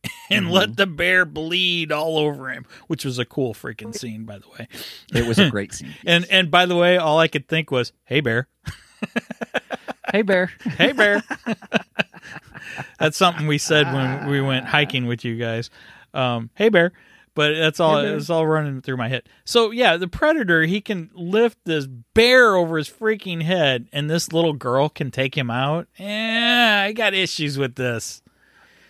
and 0.31 0.45
Mm-hmm. 0.47 0.53
let 0.55 0.77
the 0.77 0.87
bear 0.87 1.25
bleed 1.27 1.93
all 1.93 2.17
over 2.19 2.49
him, 2.51 2.65
which 2.87 3.05
was 3.05 3.19
a 3.19 3.25
cool 3.25 3.53
freaking 3.53 3.95
scene, 3.95 4.25
by 4.25 4.39
the 4.39 4.49
way. 4.59 4.67
It 5.15 5.27
was 5.27 5.39
a 5.39 5.51
great 5.51 5.75
scene. 5.75 5.95
And 6.07 6.25
and 6.31 6.51
by 6.51 6.67
the 6.67 6.77
way, 6.77 6.97
all 6.97 7.19
I 7.19 7.29
could 7.29 7.49
think 7.49 7.71
was, 7.71 7.93
"Hey 8.05 8.21
bear, 8.21 8.49
hey, 10.13 10.23
Bear. 10.23 10.51
hey 10.79 10.93
bear." 10.93 11.23
that's 12.99 13.17
something 13.17 13.47
we 13.47 13.59
said 13.59 13.93
when 13.93 14.29
we 14.29 14.41
went 14.41 14.67
hiking 14.67 15.07
with 15.07 15.25
you 15.25 15.37
guys. 15.37 15.71
Um, 16.15 16.51
hey 16.55 16.69
bear. 16.69 16.93
But 17.35 17.55
that's 17.57 17.79
all. 17.81 18.03
Bear. 18.03 18.17
it's 18.17 18.29
all 18.29 18.47
running 18.47 18.83
through 18.83 18.97
my 18.97 19.09
head. 19.09 19.23
So 19.45 19.71
yeah, 19.71 19.97
the 19.97 20.09
predator 20.09 20.63
he 20.63 20.81
can 20.81 21.11
lift 21.15 21.59
this 21.65 21.87
bear 21.87 22.57
over 22.57 22.77
his 22.77 22.91
freaking 22.91 23.43
head, 23.43 23.89
and 23.93 24.11
this 24.11 24.33
little 24.33 24.53
girl 24.53 24.89
can 24.89 25.11
take 25.11 25.37
him 25.37 25.51
out. 25.51 25.87
Yeah, 25.97 26.83
I 26.87 26.93
got 26.93 27.15
issues 27.15 27.57
with 27.57 27.77
this. 27.77 28.23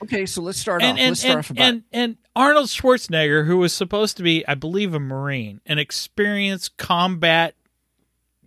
Okay, 0.03 0.25
so 0.25 0.41
let's 0.41 0.59
start 0.59 0.83
and 0.83 0.93
off. 0.93 0.99
and 0.99 1.11
let's 1.11 1.21
start 1.21 1.33
and, 1.33 1.39
off 1.41 1.51
about 1.51 1.65
and 1.69 1.83
and 1.93 2.17
Arnold 2.35 2.69
Schwarzenegger, 2.69 3.47
who 3.47 3.59
was 3.59 3.75
supposed 3.75 4.17
to 4.17 4.23
be, 4.23 4.47
I 4.49 4.55
believe, 4.55 4.95
a 4.95 5.01
Marine, 5.01 5.61
an 5.67 5.79
experienced 5.79 6.79
combat 6.79 7.55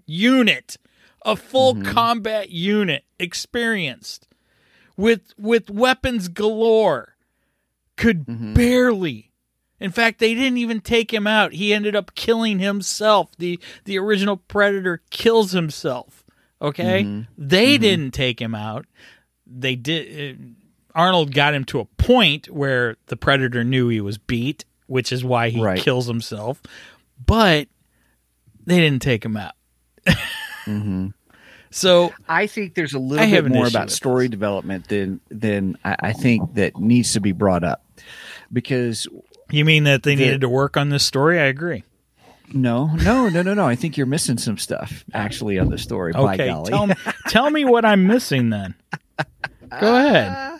unit, 0.06 0.78
a 1.24 1.36
full 1.36 1.76
Mm-hmm. 1.76 1.91
combat 1.91 2.50
unit, 2.50 3.04
experienced 3.20 4.28
with 4.98 5.34
with 5.38 5.70
weapons 5.70 6.28
galore, 6.30 7.16
could 7.96 8.26
Mm-hmm. 8.26 8.54
barely. 8.56 9.30
In 9.84 9.92
fact, 9.92 10.20
they 10.20 10.34
didn't 10.34 10.58
even 10.58 10.80
take 10.80 11.14
him 11.14 11.28
out. 11.28 11.54
He 11.54 11.74
ended 11.74 11.96
up 11.96 12.16
killing 12.16 12.60
himself. 12.60 13.30
The 13.38 13.60
the 13.84 14.00
original 14.00 14.38
predator 14.38 15.02
kills 15.12 15.52
himself. 15.52 16.24
Okay? 16.62 17.04
Mm-hmm. 17.04 17.22
They 17.38 17.78
didn't 17.78 18.12
take 18.12 18.42
him 18.42 18.56
out. 18.56 18.86
They 19.46 19.76
did 19.76 20.40
uh, 20.40 21.00
Arnold 21.00 21.34
got 21.34 21.54
him 21.54 21.66
to 21.66 21.80
a 21.82 21.86
point 21.86 22.50
where 22.50 22.96
the 23.08 23.18
predator 23.18 23.64
knew 23.64 23.90
he 23.90 24.00
was 24.00 24.18
beat, 24.18 24.64
which 24.88 25.12
is 25.12 25.24
why 25.24 25.50
he 25.50 25.62
Right. 25.62 25.80
kills 25.80 26.08
himself. 26.08 26.62
But 27.26 27.68
they 28.66 28.80
didn't 28.80 29.02
take 29.02 29.26
him 29.26 29.36
out. 29.36 29.54
So 31.72 32.14
I 32.30 32.46
think 32.48 32.76
there's 32.76 32.94
a 32.94 33.00
little 33.00 33.26
have 33.26 33.46
bit 33.46 33.52
more 33.52 33.68
about 33.68 33.86
with 33.86 33.94
story 33.94 34.28
development 34.28 34.88
than 34.88 35.20
than 35.30 35.78
I, 35.84 35.96
I 36.00 36.14
think 36.14 36.54
that 36.54 36.78
needs 36.78 37.14
to 37.14 37.20
be 37.20 37.32
brought 37.32 37.64
up 37.64 37.84
because 38.52 39.08
you 39.58 39.66
mean 39.66 39.84
that 39.86 40.04
they 40.04 40.16
The- 40.16 40.24
needed 40.26 40.41
to 40.41 40.49
work 40.49 40.78
on 40.78 40.89
this 40.89 41.04
story? 41.04 41.39
I 41.39 41.45
agree. 41.45 41.84
no, 42.54 42.88
no, 42.95 43.30
no, 43.30 43.41
no, 43.41 43.54
no. 43.54 43.68
I 43.68 43.76
think 43.76 43.97
you're 43.97 44.06
missing 44.06 44.38
some 44.38 44.58
stuff 44.58 45.04
actually 45.14 45.60
on 45.60 45.70
the 45.70 45.78
story. 45.78 46.14
by 46.14 46.34
Okay, 46.36 46.47
golly. 46.47 46.72
tell 46.72 46.88
me, 46.88 46.95
tell 47.28 47.49
me 47.49 47.66
what 47.66 47.86
I'm 47.86 48.06
missing 48.08 48.49
then. 48.49 48.76
Go 49.80 49.95
uh, 49.95 50.06
ahead. 50.06 50.60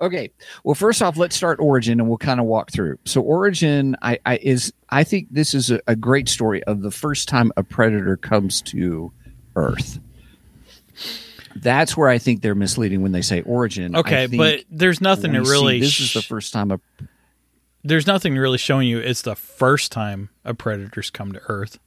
Okay. 0.00 0.30
Well, 0.64 0.74
first 0.74 1.00
off, 1.02 1.16
let's 1.16 1.36
start 1.36 1.60
origin, 1.60 2.00
and 2.00 2.08
we'll 2.08 2.18
kind 2.18 2.40
of 2.40 2.46
walk 2.46 2.72
through. 2.72 2.98
So, 3.04 3.20
origin, 3.20 3.96
I, 4.02 4.18
I 4.26 4.36
is 4.38 4.72
I 4.88 5.04
think 5.04 5.28
this 5.30 5.54
is 5.54 5.70
a, 5.70 5.80
a 5.86 5.94
great 5.94 6.28
story 6.28 6.64
of 6.64 6.82
the 6.82 6.90
first 6.90 7.28
time 7.28 7.52
a 7.56 7.62
predator 7.62 8.16
comes 8.16 8.60
to 8.62 9.12
Earth. 9.54 10.00
That's 11.56 11.96
where 11.96 12.08
I 12.08 12.18
think 12.18 12.42
they're 12.42 12.56
misleading 12.56 13.02
when 13.02 13.12
they 13.12 13.22
say 13.22 13.42
origin. 13.42 13.94
I 13.94 14.00
Okay, 14.00 14.26
but 14.26 14.64
there's 14.70 15.00
nothing 15.00 15.32
to 15.32 15.40
we 15.40 15.44
see 15.44 15.50
really. 15.52 15.80
This 15.80 16.00
is 16.00 16.12
the 16.12 16.22
first 16.22 16.52
time 16.52 16.72
a 16.72 16.80
there's 17.84 18.06
nothing 18.06 18.36
really 18.36 18.58
showing 18.58 18.88
you 18.88 18.98
it's 18.98 19.22
the 19.22 19.36
first 19.36 19.92
time 19.92 20.30
a 20.44 20.54
predator's 20.54 21.10
come 21.10 21.32
to 21.32 21.40
Earth. 21.48 21.78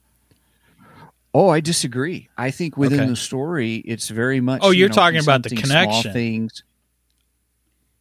Oh, 1.34 1.50
I 1.50 1.60
disagree. 1.60 2.28
I 2.38 2.50
think 2.50 2.76
within 2.76 3.00
Okay. 3.00 3.08
the 3.10 3.16
story, 3.16 3.76
it's 3.76 4.08
very 4.08 4.40
much. 4.40 4.60
Oh, 4.64 4.70
you 4.70 4.80
you're 4.80 4.88
know, 4.88 4.94
talking 4.94 5.20
about 5.20 5.42
the 5.42 5.50
connection. 5.50 6.12
things. 6.12 6.62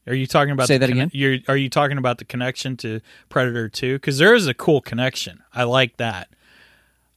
Are 0.07 0.13
you 0.13 0.25
talking 0.25 0.51
about 0.51 0.67
Say 0.67 0.75
the 0.77 0.87
that 0.87 0.93
again? 0.93 1.11
You're, 1.13 1.39
are 1.49 1.57
you 1.57 1.69
talking 1.69 1.97
about 1.97 2.17
the 2.17 2.25
connection 2.25 2.77
to 2.77 3.01
Predator 3.27 3.67
2? 3.67 3.95
Because 3.95 4.17
there 4.17 4.33
is 4.33 4.47
a 4.47 4.53
cool 4.53 4.79
connection. 4.79 5.43
I 5.53 5.63
like 5.63 5.97
that. 5.97 6.29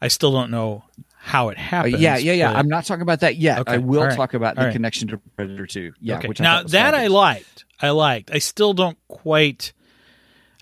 I 0.03 0.09
still 0.09 0.33
don't 0.33 0.51
know 0.51 0.83
how 1.17 1.51
it 1.51 1.59
Uh, 1.73 1.85
yeah, 1.85 2.17
yeah, 2.17 2.33
yeah. 2.33 2.53
but- 2.53 2.59
I'm 2.59 2.69
not 2.69 2.87
talking 2.87 3.03
about 3.03 3.21
that 3.21 3.37
yet. 3.37 3.61
Okay, 3.61 3.75
I 3.75 3.79
will 3.79 4.03
right, 4.03 4.17
talk 4.17 4.35
about 4.35 4.57
the 4.57 4.63
right. 4.63 4.73
connection 4.73 5.07
to 5.09 5.19
Predator 5.37 5.67
Two. 5.67 5.93
Yeah, 6.01 6.19
okay. 6.19 6.29
now 6.41 6.63
that 6.65 6.95
I 6.95 7.07
liked. 7.07 7.65
I 7.81 7.91
liked. 7.91 8.31
I 8.33 8.39
still 8.39 8.73
don't 8.73 8.99
quite. 9.07 9.73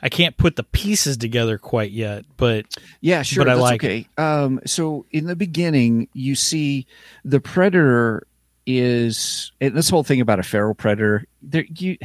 I 0.03 0.09
can't 0.09 0.37
put 0.37 0.57
the 0.57 0.63
pieces 0.63 1.17
together 1.17 1.59
quite 1.59 1.91
yet, 1.91 2.25
but 2.37 2.67
Yeah, 3.01 3.23
sure. 3.23 3.45
but 3.45 3.51
I 3.51 3.55
like 3.55 3.83
okay. 3.83 4.07
Um, 4.17 4.61
so 4.65 5.07
in 5.11 5.27
the 5.27 5.37
beginning, 5.37 6.09
you 6.13 6.35
see 6.35 6.87
the 7.25 7.41
predator 7.41 8.27
is 8.67 9.51
and 9.61 9.75
this 9.75 9.89
whole 9.89 10.05
thing 10.05 10.21
about 10.21 10.39
a 10.39 10.43
feral 10.43 10.75
predator. 10.75 11.25
There, 11.43 11.65
you, 11.77 11.97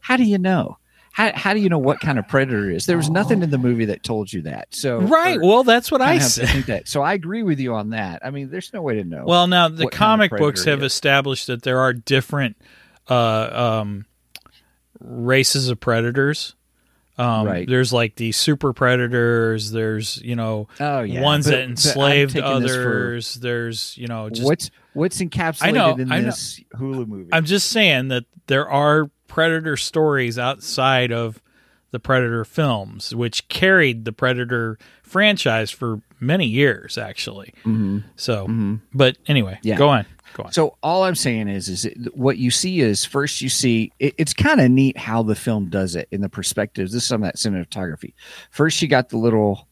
how 0.00 0.16
do 0.16 0.24
you 0.24 0.38
know? 0.38 0.78
How, 1.12 1.30
how 1.34 1.52
do 1.52 1.60
you 1.60 1.68
know 1.68 1.78
what 1.78 2.00
kind 2.00 2.18
of 2.18 2.26
predator 2.26 2.70
it 2.70 2.76
is? 2.76 2.86
There 2.86 2.96
was 2.96 3.10
nothing 3.10 3.42
in 3.42 3.50
the 3.50 3.58
movie 3.58 3.84
that 3.86 4.02
told 4.02 4.32
you 4.32 4.42
that. 4.42 4.68
So 4.74 4.98
right. 5.00 5.38
Well, 5.38 5.62
that's 5.62 5.90
what 5.92 6.00
I 6.00 6.18
said. 6.18 6.48
think 6.48 6.66
that. 6.66 6.88
So 6.88 7.02
I 7.02 7.12
agree 7.12 7.42
with 7.42 7.60
you 7.60 7.74
on 7.74 7.90
that. 7.90 8.24
I 8.24 8.30
mean, 8.30 8.50
there's 8.50 8.72
no 8.72 8.80
way 8.80 8.94
to 8.94 9.04
know. 9.04 9.24
Well, 9.26 9.46
now 9.46 9.68
the 9.68 9.84
what 9.84 9.92
kind 9.92 10.22
of 10.22 10.30
comic 10.30 10.40
books 10.40 10.64
have 10.64 10.82
established 10.82 11.48
that 11.48 11.64
there 11.64 11.80
are 11.80 11.92
different 11.92 12.56
uh, 13.10 13.82
um, 13.82 14.06
races 15.00 15.68
of 15.68 15.80
predators. 15.80 16.54
Um, 17.18 17.46
Right. 17.46 17.68
There's 17.68 17.92
like 17.92 18.16
the 18.16 18.32
super 18.32 18.72
predators. 18.72 19.70
There's 19.70 20.20
you 20.22 20.34
know 20.36 20.68
oh 20.80 21.02
yeah, 21.02 21.20
ones 21.20 21.46
But- 21.46 21.50
that 21.50 21.56
but 21.58 21.64
I'm 21.64 21.70
enslaved 21.70 22.32
taking 22.32 22.60
this 22.62 22.74
for- 22.74 22.80
others. 22.80 23.34
There's 23.34 23.96
you 23.98 24.06
know 24.08 24.30
just 24.30 24.42
what's 24.46 24.70
what's 24.94 25.18
encapsulated 25.20 25.62
I 25.66 25.70
know, 25.72 25.94
in 25.96 26.10
I 26.12 26.18
know. 26.20 26.24
this 26.26 26.60
Hulu 26.76 27.06
movie? 27.06 27.28
I'm 27.32 27.44
just 27.44 27.68
saying 27.70 28.08
that 28.08 28.24
there 28.46 28.68
are 28.68 29.10
predator 29.28 29.76
stories 29.76 30.38
outside 30.38 31.12
of 31.12 31.40
the 31.90 31.98
predator 32.00 32.44
films, 32.44 33.14
which 33.14 33.48
carried 33.48 34.04
the 34.06 34.12
predator 34.12 34.78
franchise 35.02 35.70
for 35.70 36.00
many 36.20 36.46
years, 36.46 36.96
actually. 36.96 37.52
Mm-hmm. 37.66 37.98
So, 38.16 38.78
but 38.94 39.18
anyway, 39.26 39.58
Yeah. 39.62 39.76
go 39.76 39.88
on. 39.90 40.06
So 40.52 40.76
all 40.82 41.04
I'm 41.04 41.14
saying 41.14 41.48
is, 41.48 41.68
is 41.68 41.84
it, 41.84 42.16
what 42.16 42.38
you 42.38 42.50
see 42.50 42.80
is 42.80 43.04
first 43.04 43.40
you 43.40 43.48
see 43.48 43.92
it, 43.98 44.14
it's 44.18 44.32
kind 44.34 44.60
of 44.60 44.70
neat 44.70 44.96
how 44.96 45.22
the 45.22 45.34
film 45.34 45.68
does 45.70 45.94
it 45.96 46.08
in 46.10 46.20
the 46.20 46.28
perspectives. 46.28 46.92
This 46.92 47.02
is 47.02 47.08
some 47.08 47.22
of 47.22 47.28
that 47.28 47.36
cinematography. 47.36 48.14
First, 48.50 48.80
you 48.82 48.88
got 48.88 49.08
the 49.10 49.18
little, 49.18 49.66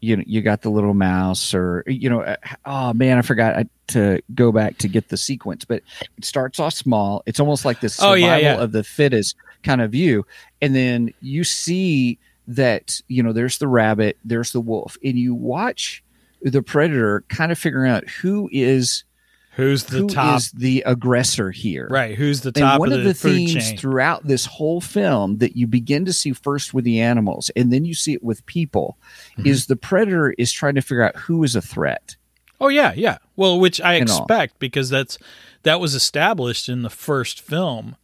you 0.00 0.16
know, 0.16 0.24
you 0.26 0.42
got 0.42 0.62
the 0.62 0.70
little 0.70 0.94
mouse, 0.94 1.54
or 1.54 1.84
you 1.86 2.10
know, 2.10 2.20
uh, 2.20 2.36
oh 2.66 2.92
man, 2.92 3.18
I 3.18 3.22
forgot 3.22 3.56
uh, 3.56 3.64
to 3.88 4.20
go 4.34 4.52
back 4.52 4.78
to 4.78 4.88
get 4.88 5.08
the 5.08 5.16
sequence. 5.16 5.64
But 5.64 5.82
it 6.16 6.24
starts 6.24 6.58
off 6.60 6.74
small. 6.74 7.22
It's 7.26 7.40
almost 7.40 7.64
like 7.64 7.80
this 7.80 7.98
Oh, 8.00 8.14
survival 8.14 8.20
yeah, 8.20 8.36
yeah. 8.38 8.54
of 8.56 8.72
the 8.72 8.84
fittest 8.84 9.36
kind 9.62 9.80
of 9.80 9.92
view, 9.92 10.26
and 10.60 10.74
then 10.74 11.12
you 11.20 11.44
see 11.44 12.18
that 12.46 13.00
you 13.08 13.22
know 13.22 13.32
there's 13.32 13.58
the 13.58 13.68
rabbit, 13.68 14.18
there's 14.24 14.52
the 14.52 14.60
wolf, 14.60 14.96
and 15.02 15.18
you 15.18 15.34
watch 15.34 16.02
the 16.42 16.62
predator 16.62 17.24
kind 17.28 17.50
of 17.50 17.58
figuring 17.58 17.90
out 17.90 18.06
who 18.06 18.50
is 18.52 19.04
Who's 19.56 19.84
the 19.84 19.98
who 19.98 20.06
top? 20.08 20.38
is 20.38 20.50
the 20.52 20.82
aggressor 20.86 21.50
here? 21.50 21.86
right? 21.90 22.16
Who's 22.16 22.40
the 22.40 22.50
top? 22.52 22.72
And 22.72 22.80
one 22.80 22.92
of 22.92 22.98
of 22.98 23.04
the, 23.04 23.08
the, 23.10 23.14
food 23.14 23.36
themes 23.36 23.52
chain? 23.68 23.76
throughout 23.78 24.26
this 24.26 24.46
whole 24.46 24.80
film 24.80 25.38
that 25.38 25.56
you 25.56 25.66
begin 25.66 26.04
to 26.06 26.12
see 26.12 26.32
first 26.32 26.74
with 26.74 26.84
the 26.84 27.00
animals 27.00 27.50
and 27.54 27.72
then 27.72 27.84
you 27.84 27.94
see 27.94 28.12
it 28.14 28.22
with 28.22 28.44
people 28.46 28.98
Mm-hmm. 29.38 29.46
is 29.48 29.66
the 29.66 29.76
predator 29.76 30.32
is 30.38 30.52
trying 30.52 30.74
to 30.76 30.80
figure 30.80 31.02
out 31.02 31.16
who 31.16 31.42
is 31.44 31.54
a 31.56 31.62
threat. 31.62 32.16
Oh 32.60 32.68
yeah, 32.68 32.92
yeah. 32.96 33.18
Well, 33.36 33.58
which 33.60 33.80
I 33.80 33.94
And 33.94 34.08
all. 34.10 34.18
expect 34.18 34.58
because 34.58 34.88
that's 34.90 35.18
that 35.64 35.80
was 35.80 35.94
established 35.94 36.68
in 36.68 36.82
the 36.82 36.90
first 36.90 37.40
film 37.40 37.96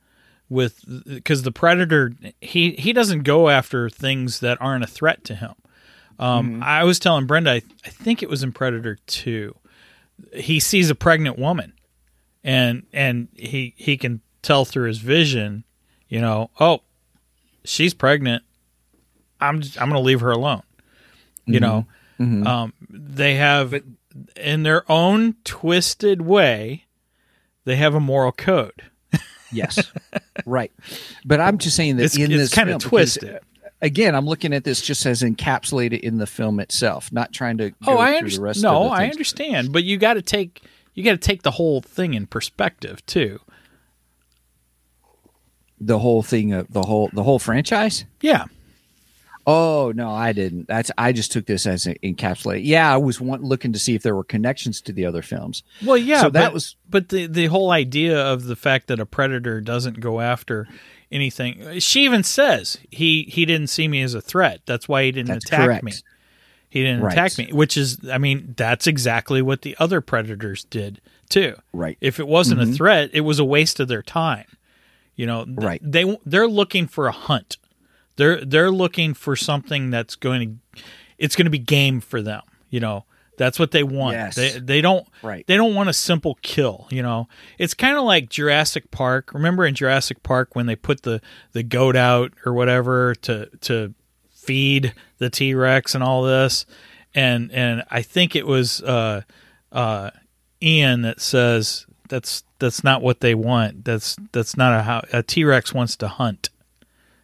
with 0.48 0.84
because 1.06 1.42
the 1.44 1.52
predator 1.52 2.12
he 2.40 2.72
he 2.72 2.92
doesn't 2.92 3.22
go 3.22 3.48
after 3.48 3.88
things 3.88 4.40
that 4.40 4.58
aren't 4.60 4.82
a 4.84 4.88
threat 4.88 5.24
to 5.24 5.34
him. 5.34 5.54
Um, 6.18 6.50
Mm-hmm. 6.54 6.62
I 6.64 6.84
was 6.84 6.98
telling 6.98 7.26
Brenda, 7.26 7.52
I, 7.52 7.62
I 7.84 7.88
think 7.90 8.22
it 8.22 8.28
was 8.28 8.42
in 8.42 8.52
Predator 8.52 8.98
Two. 9.06 9.54
He 10.34 10.60
sees 10.60 10.90
a 10.90 10.94
pregnant 10.94 11.38
woman, 11.38 11.72
and 12.44 12.84
and 12.92 13.28
he 13.34 13.74
he 13.76 13.96
can 13.96 14.20
tell 14.42 14.64
through 14.64 14.88
his 14.88 14.98
vision, 14.98 15.64
you 16.08 16.20
know, 16.20 16.50
oh, 16.58 16.80
she's 17.64 17.94
pregnant. 17.94 18.42
I'm 19.40 19.60
just, 19.60 19.80
I'm 19.80 19.88
going 19.88 20.00
to 20.00 20.06
leave 20.06 20.20
her 20.20 20.30
alone. 20.30 20.62
You 21.46 21.58
know, 21.60 21.86
um, 22.46 22.72
they 22.88 23.34
have 23.36 23.74
in 24.36 24.62
their 24.62 24.90
own 24.90 25.34
twisted 25.44 26.20
way, 26.20 26.84
they 27.64 27.76
have 27.76 27.94
a 27.94 28.00
moral 28.00 28.32
code. 28.32 28.82
Yes. 29.52 29.90
right. 30.46 30.70
But 31.24 31.40
I'm 31.40 31.58
just 31.58 31.74
saying 31.74 31.96
that 31.96 32.04
It's, 32.04 32.16
in 32.16 32.30
it's 32.30 32.34
this 32.34 32.54
kind 32.54 32.68
film, 32.68 32.76
of 32.76 32.82
because, 32.82 33.14
twisted. 33.14 33.40
Again, 33.82 34.14
I'm 34.14 34.26
looking 34.26 34.52
at 34.52 34.64
this 34.64 34.80
just 34.82 35.06
as 35.06 35.22
encapsulated 35.22 36.00
in 36.00 36.18
the 36.18 36.26
film 36.26 36.60
itself, 36.60 37.10
not 37.12 37.32
trying 37.32 37.58
to 37.58 37.72
oh, 37.82 37.86
go 37.86 37.92
Oh, 37.92 37.96
I 37.98 38.14
understand. 38.14 38.62
No, 38.62 38.88
I 38.88 39.06
understand, 39.06 39.72
but 39.72 39.84
you 39.84 39.96
got 39.96 40.14
to 40.14 40.22
take 40.22 40.62
you 40.94 41.02
got 41.04 41.12
to 41.12 41.18
take 41.18 41.42
the 41.42 41.52
whole 41.52 41.80
thing 41.80 42.14
in 42.14 42.26
perspective 42.26 43.04
too. 43.06 43.40
the 45.80 45.98
whole 45.98 46.22
thing 46.22 46.52
of 46.52 46.70
the 46.72 46.82
whole 46.82 47.10
the 47.12 47.22
whole 47.22 47.38
franchise. 47.38 48.04
Yeah, 48.20 48.44
Oh 49.46 49.92
no, 49.94 50.10
I 50.10 50.32
didn't. 50.32 50.68
That's 50.68 50.90
I 50.98 51.12
just 51.12 51.32
took 51.32 51.46
this 51.46 51.66
as 51.66 51.86
an 51.86 51.96
encapsulate. 52.02 52.60
Yeah, 52.64 52.92
I 52.92 52.98
was 52.98 53.20
want, 53.20 53.42
looking 53.42 53.72
to 53.72 53.78
see 53.78 53.94
if 53.94 54.02
there 54.02 54.14
were 54.14 54.24
connections 54.24 54.80
to 54.82 54.92
the 54.92 55.06
other 55.06 55.22
films. 55.22 55.62
Well, 55.84 55.96
yeah, 55.96 56.20
So 56.22 56.30
that 56.30 56.46
but, 56.48 56.52
was- 56.52 56.76
But 56.88 57.08
the 57.08 57.26
the 57.26 57.46
whole 57.46 57.70
idea 57.70 58.18
of 58.18 58.44
the 58.44 58.56
fact 58.56 58.88
that 58.88 59.00
a 59.00 59.06
predator 59.06 59.60
doesn't 59.60 60.00
go 60.00 60.20
after 60.20 60.68
anything. 61.12 61.78
She 61.80 62.04
even 62.04 62.22
says 62.22 62.78
he 62.90 63.24
he 63.24 63.44
didn't 63.44 63.68
see 63.68 63.88
me 63.88 64.02
as 64.02 64.14
a 64.14 64.20
threat. 64.20 64.60
That's 64.66 64.88
why 64.88 65.04
he 65.04 65.12
didn't 65.12 65.28
That's 65.28 65.44
attack 65.46 65.66
correct. 65.66 65.84
me. 65.84 65.92
He 66.68 66.82
didn't 66.82 67.02
Right. 67.02 67.12
attack 67.12 67.36
me, 67.36 67.48
which 67.52 67.76
is, 67.76 67.98
I 68.10 68.18
mean, 68.18 68.54
that's 68.56 68.86
exactly 68.86 69.42
what 69.42 69.62
the 69.62 69.76
other 69.80 70.00
predators 70.00 70.64
did 70.64 71.00
too. 71.28 71.56
Right. 71.72 71.98
If 72.00 72.20
it 72.20 72.28
wasn't 72.28 72.60
Mhm. 72.60 72.70
a 72.70 72.74
threat, 72.74 73.10
it 73.12 73.22
was 73.22 73.38
a 73.40 73.44
waste 73.44 73.80
of 73.80 73.88
their 73.88 74.02
time. 74.02 74.44
You 75.16 75.26
know, 75.26 75.44
th- 75.44 75.56
Right. 75.58 75.80
They 75.84 76.16
they're 76.24 76.46
looking 76.48 76.86
for 76.86 77.06
a 77.08 77.12
hunt. 77.12 77.56
They're 78.16 78.44
they're 78.44 78.70
looking 78.70 79.14
for 79.14 79.34
something 79.34 79.90
that's 79.90 80.14
going 80.14 80.60
to, 80.74 80.82
it's 81.18 81.34
going 81.36 81.46
to 81.46 81.50
be 81.50 81.58
game 81.58 82.00
for 82.00 82.22
them. 82.22 82.42
You 82.70 82.78
know, 82.80 83.04
that's 83.40 83.58
what 83.58 83.70
they 83.70 83.82
want. 83.82 84.16
Yes. 84.16 84.34
They 84.36 84.50
they 84.58 84.80
don't 84.82 85.08
Right. 85.22 85.46
they 85.46 85.56
don't 85.56 85.74
want 85.74 85.88
a 85.88 85.94
simple 85.94 86.38
kill. 86.42 86.86
You 86.90 87.02
know, 87.02 87.26
it's 87.58 87.72
kind 87.72 87.96
of 87.96 88.04
like 88.04 88.28
Jurassic 88.28 88.90
Park. 88.90 89.32
Remember 89.32 89.64
in 89.64 89.74
Jurassic 89.74 90.22
Park 90.22 90.54
when 90.54 90.66
they 90.66 90.76
put 90.76 91.02
the 91.04 91.22
the 91.52 91.62
goat 91.62 91.96
out 91.96 92.32
or 92.44 92.52
whatever 92.52 93.14
to 93.22 93.48
to 93.62 93.94
feed 94.30 94.92
the 95.18 95.30
T 95.30 95.54
Rex 95.54 95.94
and 95.94 96.04
all 96.04 96.22
this, 96.22 96.66
and 97.14 97.50
and 97.52 97.82
I 97.90 98.02
think 98.02 98.36
it 98.36 98.46
was 98.46 98.82
uh, 98.82 99.22
uh, 99.72 100.10
Ian 100.62 101.00
that 101.02 101.20
says 101.20 101.86
that's 102.10 102.44
that's 102.58 102.84
not 102.84 103.00
what 103.00 103.20
they 103.20 103.34
want. 103.34 103.86
That's 103.86 104.16
that's 104.32 104.54
not 104.56 104.78
a 104.78 104.82
how 104.82 105.02
a 105.14 105.22
T 105.22 105.44
Rex 105.44 105.72
wants 105.72 105.96
to 105.96 106.08
hunt. 106.08 106.50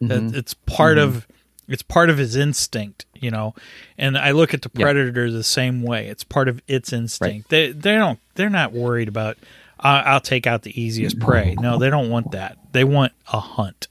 That 0.00 0.22
Mhm. 0.22 0.34
it's 0.34 0.54
part 0.54 0.96
Mhm. 0.96 1.02
of 1.02 1.26
it's 1.68 1.82
part 1.82 2.10
of 2.10 2.18
his 2.18 2.36
instinct, 2.36 3.06
you 3.14 3.30
know. 3.30 3.54
And 3.98 4.16
I 4.16 4.30
look 4.32 4.54
at 4.54 4.62
the 4.62 4.70
Yeah. 4.74 4.84
predator 4.84 5.30
the 5.30 5.42
same 5.44 5.82
way. 5.82 6.06
It's 6.08 6.24
part 6.24 6.48
of 6.48 6.60
its 6.68 6.92
instinct. 6.92 7.48
They 7.50 7.72
they 7.72 7.94
don't 7.94 8.18
they're 8.34 8.50
not 8.50 8.72
worried 8.72 9.08
about 9.08 9.36
uh, 9.80 10.02
I'll 10.06 10.20
take 10.20 10.46
out 10.46 10.62
the 10.62 10.80
easiest 10.80 11.18
prey. 11.18 11.54
No, 11.58 11.78
they 11.78 11.90
don't 11.90 12.08
want 12.10 12.30
that. 12.32 12.56
They 12.72 12.84
want 12.84 13.12
a 13.32 13.40
hunt. 13.40 13.88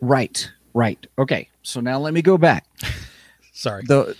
Right, 0.00 0.50
right. 0.74 1.04
Okay, 1.18 1.48
so 1.62 1.80
now 1.80 1.98
let 1.98 2.14
me 2.14 2.22
go 2.22 2.38
back. 2.38 2.64
Sorry. 3.52 3.82
the 3.86 4.16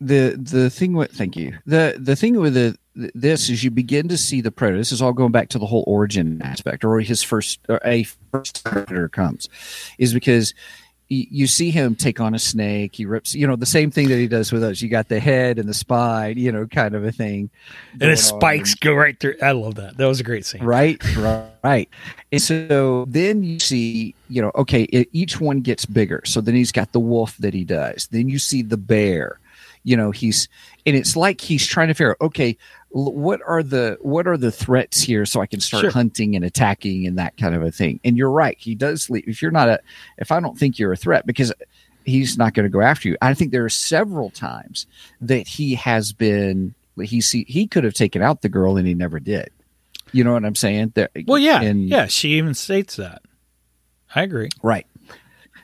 the 0.00 0.36
the 0.40 0.70
thing 0.70 0.92
with 0.92 1.10
thank 1.10 1.36
you 1.36 1.58
the 1.66 1.96
the 1.98 2.14
thing 2.14 2.36
with 2.38 2.54
the 2.54 2.76
this 2.94 3.48
is 3.48 3.62
you 3.62 3.70
begin 3.70 4.08
to 4.08 4.16
see 4.18 4.40
the 4.40 4.50
predator. 4.50 4.78
This 4.78 4.90
is 4.92 5.00
all 5.00 5.12
going 5.12 5.30
back 5.32 5.48
to 5.50 5.58
the 5.58 5.66
whole 5.66 5.84
origin 5.86 6.42
aspect, 6.42 6.84
or 6.84 6.98
his 7.00 7.22
first 7.22 7.60
or 7.68 7.80
a 7.84 8.02
first 8.32 8.64
predator 8.64 9.08
comes, 9.08 9.48
is 9.98 10.12
because 10.12 10.52
you 11.08 11.46
see 11.46 11.70
him 11.70 11.94
take 11.94 12.20
on 12.20 12.34
a 12.34 12.38
snake. 12.38 12.94
He 12.94 13.06
rips, 13.06 13.34
you 13.34 13.46
know, 13.46 13.56
the 13.56 13.66
same 13.66 13.90
thing 13.90 14.08
that 14.08 14.18
he 14.18 14.28
does 14.28 14.52
with 14.52 14.62
us. 14.62 14.82
You 14.82 14.90
got 14.90 15.08
the 15.08 15.18
head 15.18 15.58
and 15.58 15.66
the 15.66 15.72
spine, 15.74 16.36
you 16.36 16.52
know, 16.52 16.66
kind 16.66 16.94
of 16.94 17.04
a 17.04 17.12
thing. 17.12 17.48
and 17.92 18.10
his 18.10 18.30
going 18.30 18.34
on. 18.34 18.40
spikes 18.40 18.74
go 18.74 18.92
right 18.92 19.18
through. 19.18 19.36
I 19.40 19.52
love 19.52 19.76
that. 19.76 19.96
That 19.96 20.06
was 20.06 20.20
a 20.20 20.24
great 20.24 20.44
scene. 20.44 20.62
Right, 20.62 21.02
right, 21.16 21.50
right. 21.64 21.88
And 22.30 22.42
so 22.42 23.06
then 23.08 23.42
you 23.42 23.58
see, 23.58 24.14
you 24.28 24.42
know, 24.42 24.52
okay, 24.54 24.82
it, 24.84 25.08
each 25.12 25.40
one 25.40 25.60
gets 25.60 25.86
bigger. 25.86 26.20
So 26.26 26.42
then 26.42 26.54
he's 26.54 26.72
got 26.72 26.92
the 26.92 27.00
wolf 27.00 27.38
that 27.38 27.54
he 27.54 27.64
does. 27.64 28.08
Then 28.08 28.28
you 28.28 28.38
see 28.38 28.60
the 28.60 28.76
bear. 28.76 29.40
You 29.84 29.96
know, 29.96 30.10
he's 30.10 30.48
and 30.84 30.94
it's 30.94 31.16
like 31.16 31.40
he's 31.40 31.66
trying 31.66 31.88
to 31.88 31.94
figure 31.94 32.10
out, 32.10 32.20
okay, 32.20 32.58
what 32.90 33.40
are 33.46 33.62
the 33.62 33.98
what 34.00 34.26
are 34.26 34.36
the 34.38 34.50
threats 34.50 35.00
here 35.02 35.26
so 35.26 35.40
I 35.40 35.46
can 35.46 35.60
start 35.60 35.82
Sure. 35.82 35.90
hunting 35.90 36.34
and 36.36 36.44
attacking 36.44 37.06
and 37.06 37.18
that 37.18 37.36
kind 37.36 37.54
of 37.54 37.62
a 37.62 37.70
thing. 37.70 38.00
And 38.04 38.16
you're 38.16 38.30
right, 38.30 38.56
he 38.58 38.74
does 38.74 39.10
leave. 39.10 39.24
If 39.28 39.42
you're 39.42 39.50
not 39.50 39.68
a 39.68 39.80
if 40.16 40.32
I 40.32 40.40
don't 40.40 40.58
think 40.58 40.78
you're 40.78 40.92
a 40.92 40.96
threat 40.96 41.26
because 41.26 41.52
he's 42.04 42.38
not 42.38 42.54
going 42.54 42.64
to 42.64 42.70
go 42.70 42.80
after 42.80 43.08
you. 43.08 43.16
I 43.20 43.34
think 43.34 43.52
there 43.52 43.64
are 43.64 43.68
several 43.68 44.30
times 44.30 44.86
that 45.20 45.46
he 45.46 45.74
has 45.74 46.12
been 46.12 46.74
he 47.02 47.20
see 47.20 47.44
he 47.46 47.66
could 47.66 47.84
have 47.84 47.94
taken 47.94 48.22
out 48.22 48.40
the 48.42 48.48
girl 48.48 48.76
and 48.78 48.86
he 48.88 48.94
never 48.94 49.20
did. 49.20 49.50
You 50.12 50.24
know 50.24 50.32
what 50.32 50.44
I'm 50.46 50.54
saying? 50.54 50.92
There, 50.94 51.10
Well, 51.26 51.38
yeah, 51.38 51.60
and- 51.60 51.86
yeah. 51.88 52.06
She 52.06 52.30
even 52.38 52.54
states 52.54 52.96
that. 52.96 53.20
I 54.14 54.22
agree. 54.22 54.48
right. 54.62 54.86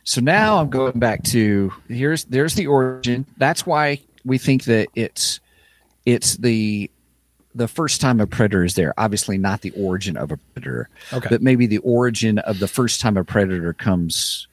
So 0.06 0.20
now 0.20 0.58
I'm 0.60 0.68
going 0.68 0.98
back 0.98 1.22
to 1.24 1.72
here's 1.88 2.24
there's 2.26 2.54
the 2.54 2.66
origin. 2.66 3.24
That's 3.38 3.64
why 3.64 4.02
we 4.26 4.36
think 4.36 4.64
that 4.64 4.88
it's 4.94 5.40
it's 6.04 6.36
the 6.36 6.90
the 7.54 7.68
first 7.68 8.00
time 8.00 8.20
a 8.20 8.26
predator 8.26 8.64
is 8.64 8.74
there. 8.74 8.92
Obviously, 8.98 9.38
not 9.38 9.60
the 9.62 9.70
origin 9.72 10.16
of 10.16 10.32
a 10.32 10.36
predator, 10.36 10.88
Okay. 11.12 11.28
but 11.30 11.42
maybe 11.42 11.66
the 11.66 11.78
origin 11.78 12.38
of 12.40 12.58
the 12.58 12.68
first 12.68 13.00
time 13.00 13.16
a 13.16 13.24
predator 13.24 13.72
comes. 13.72 14.46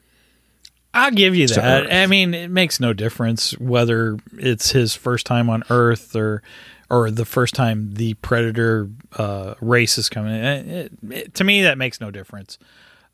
I'll 0.94 1.12
give 1.12 1.36
you 1.36 1.48
that. 1.48 1.84
Earth. 1.86 1.92
I 1.92 2.06
mean, 2.08 2.34
it 2.34 2.50
makes 2.52 2.80
no 2.80 2.92
difference 2.94 3.58
whether 3.60 4.18
it's 4.38 4.72
his 4.72 4.94
first 4.96 5.26
time 5.26 5.50
on 5.50 5.64
Earth 5.70 6.16
or 6.16 6.44
or 6.90 7.10
the 7.10 7.24
first 7.24 7.56
time 7.56 7.94
the 7.94 8.16
predator 8.16 8.90
uh, 9.18 9.54
race 9.62 9.98
is 9.98 10.10
coming. 10.10 10.34
It, 10.36 10.68
it, 10.68 10.92
it- 11.12 11.34
to 11.36 11.44
me, 11.46 11.62
that 11.64 11.78
makes 11.78 12.02
no 12.02 12.12
difference. 12.12 12.58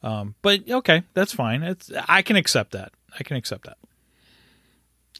Um, 0.04 0.34
but 0.42 0.68
okay, 0.70 1.04
that's 1.14 1.34
fine. 1.34 1.62
It's 1.64 1.92
I 2.08 2.24
can 2.24 2.36
accept 2.36 2.72
that. 2.72 2.92
I 3.20 3.24
can 3.24 3.38
accept 3.38 3.66
that. 3.66 3.78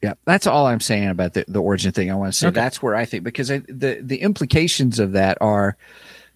Yeah, 0.04 0.14
that's 0.26 0.46
all 0.48 0.68
I'm 0.68 0.80
saying 0.80 1.10
about 1.10 1.34
the, 1.34 1.46
the 1.48 1.62
origin 1.62 1.92
thing. 1.92 2.12
I 2.12 2.16
want 2.16 2.32
to 2.34 2.38
say 2.38 2.48
Okay. 2.48 2.54
that's 2.56 2.82
where 2.84 2.96
I 2.96 3.06
think 3.06 3.24
because 3.24 3.50
I, 3.50 3.60
the 3.68 4.00
the 4.02 4.22
implications 4.22 5.00
of 5.00 5.14
that 5.14 5.38
are 5.42 5.76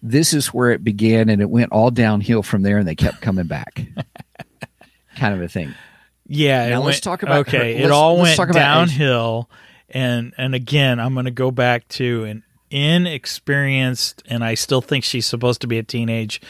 this 0.02 0.32
is 0.32 0.48
where 0.48 0.70
it 0.72 0.82
began 0.82 1.28
and 1.28 1.40
it 1.40 1.48
went 1.48 1.70
all 1.70 1.90
downhill 1.92 2.42
from 2.42 2.62
there 2.62 2.78
and 2.78 2.88
they 2.88 2.96
kept 2.96 3.20
coming 3.20 3.46
back, 3.46 3.82
kind 5.16 5.34
of 5.34 5.40
a 5.42 5.48
thing. 5.48 5.72
Yeah. 6.26 6.70
Now 6.70 6.82
let's 6.82 6.96
went- 6.96 7.02
talk 7.04 7.22
about 7.22 7.48
her- 7.50 7.56
Okay, 7.58 7.76
it 7.76 7.90
all 7.92 8.16
let's 8.16 8.36
went 8.36 8.36
talk 8.36 8.50
about 8.50 8.82
Asia. 8.88 8.98
downhill, 8.98 9.50
and 9.90 10.32
and 10.36 10.54
again, 10.56 10.98
I'm 10.98 11.14
going 11.14 11.26
to 11.26 11.30
go 11.30 11.50
back 11.52 11.86
to 11.90 12.24
an 12.24 12.42
inexperienced, 12.70 14.22
and 14.26 14.42
I 14.44 14.54
still 14.54 14.80
think 14.80 15.04
she's 15.04 15.26
supposed 15.26 15.60
to 15.60 15.66
be 15.66 15.78
a 15.78 15.82
teenage 15.82 16.40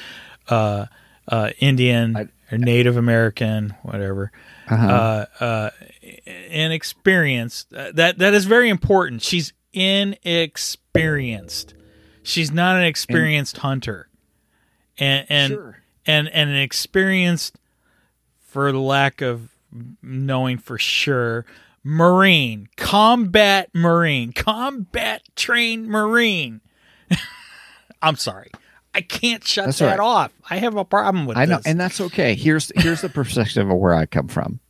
uh, 0.49 0.87
uh, 1.29 1.51
Indian 1.59 2.17
or 2.17 2.31
Native 2.59 2.97
American, 2.97 3.75
whatever. 3.83 4.33
Uh-huh. 4.69 5.27
Uh, 5.41 5.45
uh, 5.45 5.71
inexperienced. 6.51 7.73
Uh, 7.75 7.93
that 7.95 8.19
that 8.19 8.35
is 8.35 8.45
very 8.45 8.69
important. 8.69 9.23
She's 9.23 9.53
inexperienced. 9.73 11.75
She's 12.23 12.53
not 12.53 12.77
an 12.77 12.85
experienced 12.85 13.59
hunter, 13.59 14.09
and 14.99 15.27
and 15.29 15.53
Sure. 15.53 15.79
and 16.07 16.29
and 16.29 16.51
an 16.51 16.57
experienced, 16.57 17.59
for 18.41 18.71
the 18.73 18.81
lack 18.81 19.21
of 19.21 19.51
knowing 20.03 20.59
for 20.59 20.79
sure, 20.79 21.45
Marine, 21.83 22.69
combat 22.77 23.71
Marine, 23.75 24.33
combat 24.33 25.23
trained 25.35 25.89
Marine. 25.89 26.61
I'm 28.03 28.17
sorry. 28.17 28.51
I 28.95 29.01
can't 29.01 29.43
shut 29.47 29.67
That's 29.67 29.79
that 29.79 29.99
right. 29.99 30.01
off. 30.01 30.33
I 30.51 30.57
have 30.59 30.77
a 30.77 30.85
problem 30.85 31.27
with 31.27 31.37
I 31.39 31.47
know, 31.47 31.57
this. 31.57 31.67
and 31.67 31.81
that's 31.81 32.01
okay. 32.01 32.35
Here's 32.35 32.71
here's 32.77 33.01
the 33.01 33.09
perspective 33.09 33.69
of 33.71 33.77
where 33.79 33.95
I 33.95 34.07
come 34.07 34.29
from. 34.29 34.61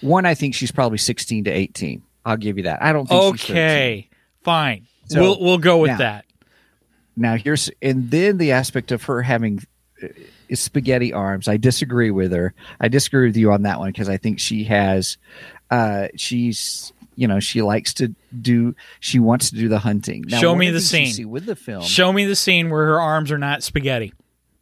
One, 0.00 0.26
I 0.26 0.34
think 0.34 0.54
she's 0.54 0.70
probably 0.70 0.98
16 0.98 1.44
to 1.44 1.50
18. 1.50 2.02
I'll 2.24 2.36
give 2.36 2.56
you 2.58 2.64
that. 2.64 2.82
I 2.82 2.92
don't 2.92 3.06
think 3.08 3.38
she's 3.38 3.50
okay, 3.50 4.08
fine. 4.42 4.86
So, 5.06 5.20
we'll 5.20 5.40
we'll 5.40 5.58
go 5.58 5.78
with 5.78 5.90
now- 5.92 5.98
that. 5.98 6.24
Now 7.16 7.36
here's 7.36 7.70
and 7.80 8.10
then 8.10 8.38
the 8.38 8.52
aspect 8.52 8.90
of 8.92 9.02
her 9.04 9.22
having 9.22 9.60
uh, 10.02 10.08
spaghetti 10.54 11.12
arms. 11.12 11.46
I 11.48 11.56
disagree 11.56 12.10
with 12.10 12.32
her. 12.32 12.54
I 12.80 12.88
disagree 12.88 13.26
with 13.28 13.36
you 13.36 13.52
on 13.52 13.62
that 13.62 13.78
one 13.78 13.90
because 13.92 14.08
I 14.08 14.16
think 14.16 14.38
she 14.40 14.64
has 14.64 15.16
uh 15.70 16.08
she's 16.16 16.92
you 17.16 17.28
know 17.28 17.40
she 17.40 17.62
likes 17.62 17.94
to 17.94 18.14
do 18.40 18.74
she 19.00 19.18
wants 19.18 19.50
to 19.50 19.56
do 19.56 19.68
the 19.68 19.78
hunting. 19.78 20.24
Now, 20.26 20.40
Show 20.40 20.54
me 20.54 20.70
the 20.70 20.80
scene. 20.80 21.12
see 21.12 21.24
with 21.24 21.46
the 21.46 21.56
film. 21.56 21.82
Show 21.82 22.12
me 22.12 22.24
the 22.24 22.36
scene 22.36 22.70
where 22.70 22.84
her 22.86 23.00
arms 23.00 23.30
are 23.32 23.38
not 23.38 23.62
spaghetti. 23.62 24.12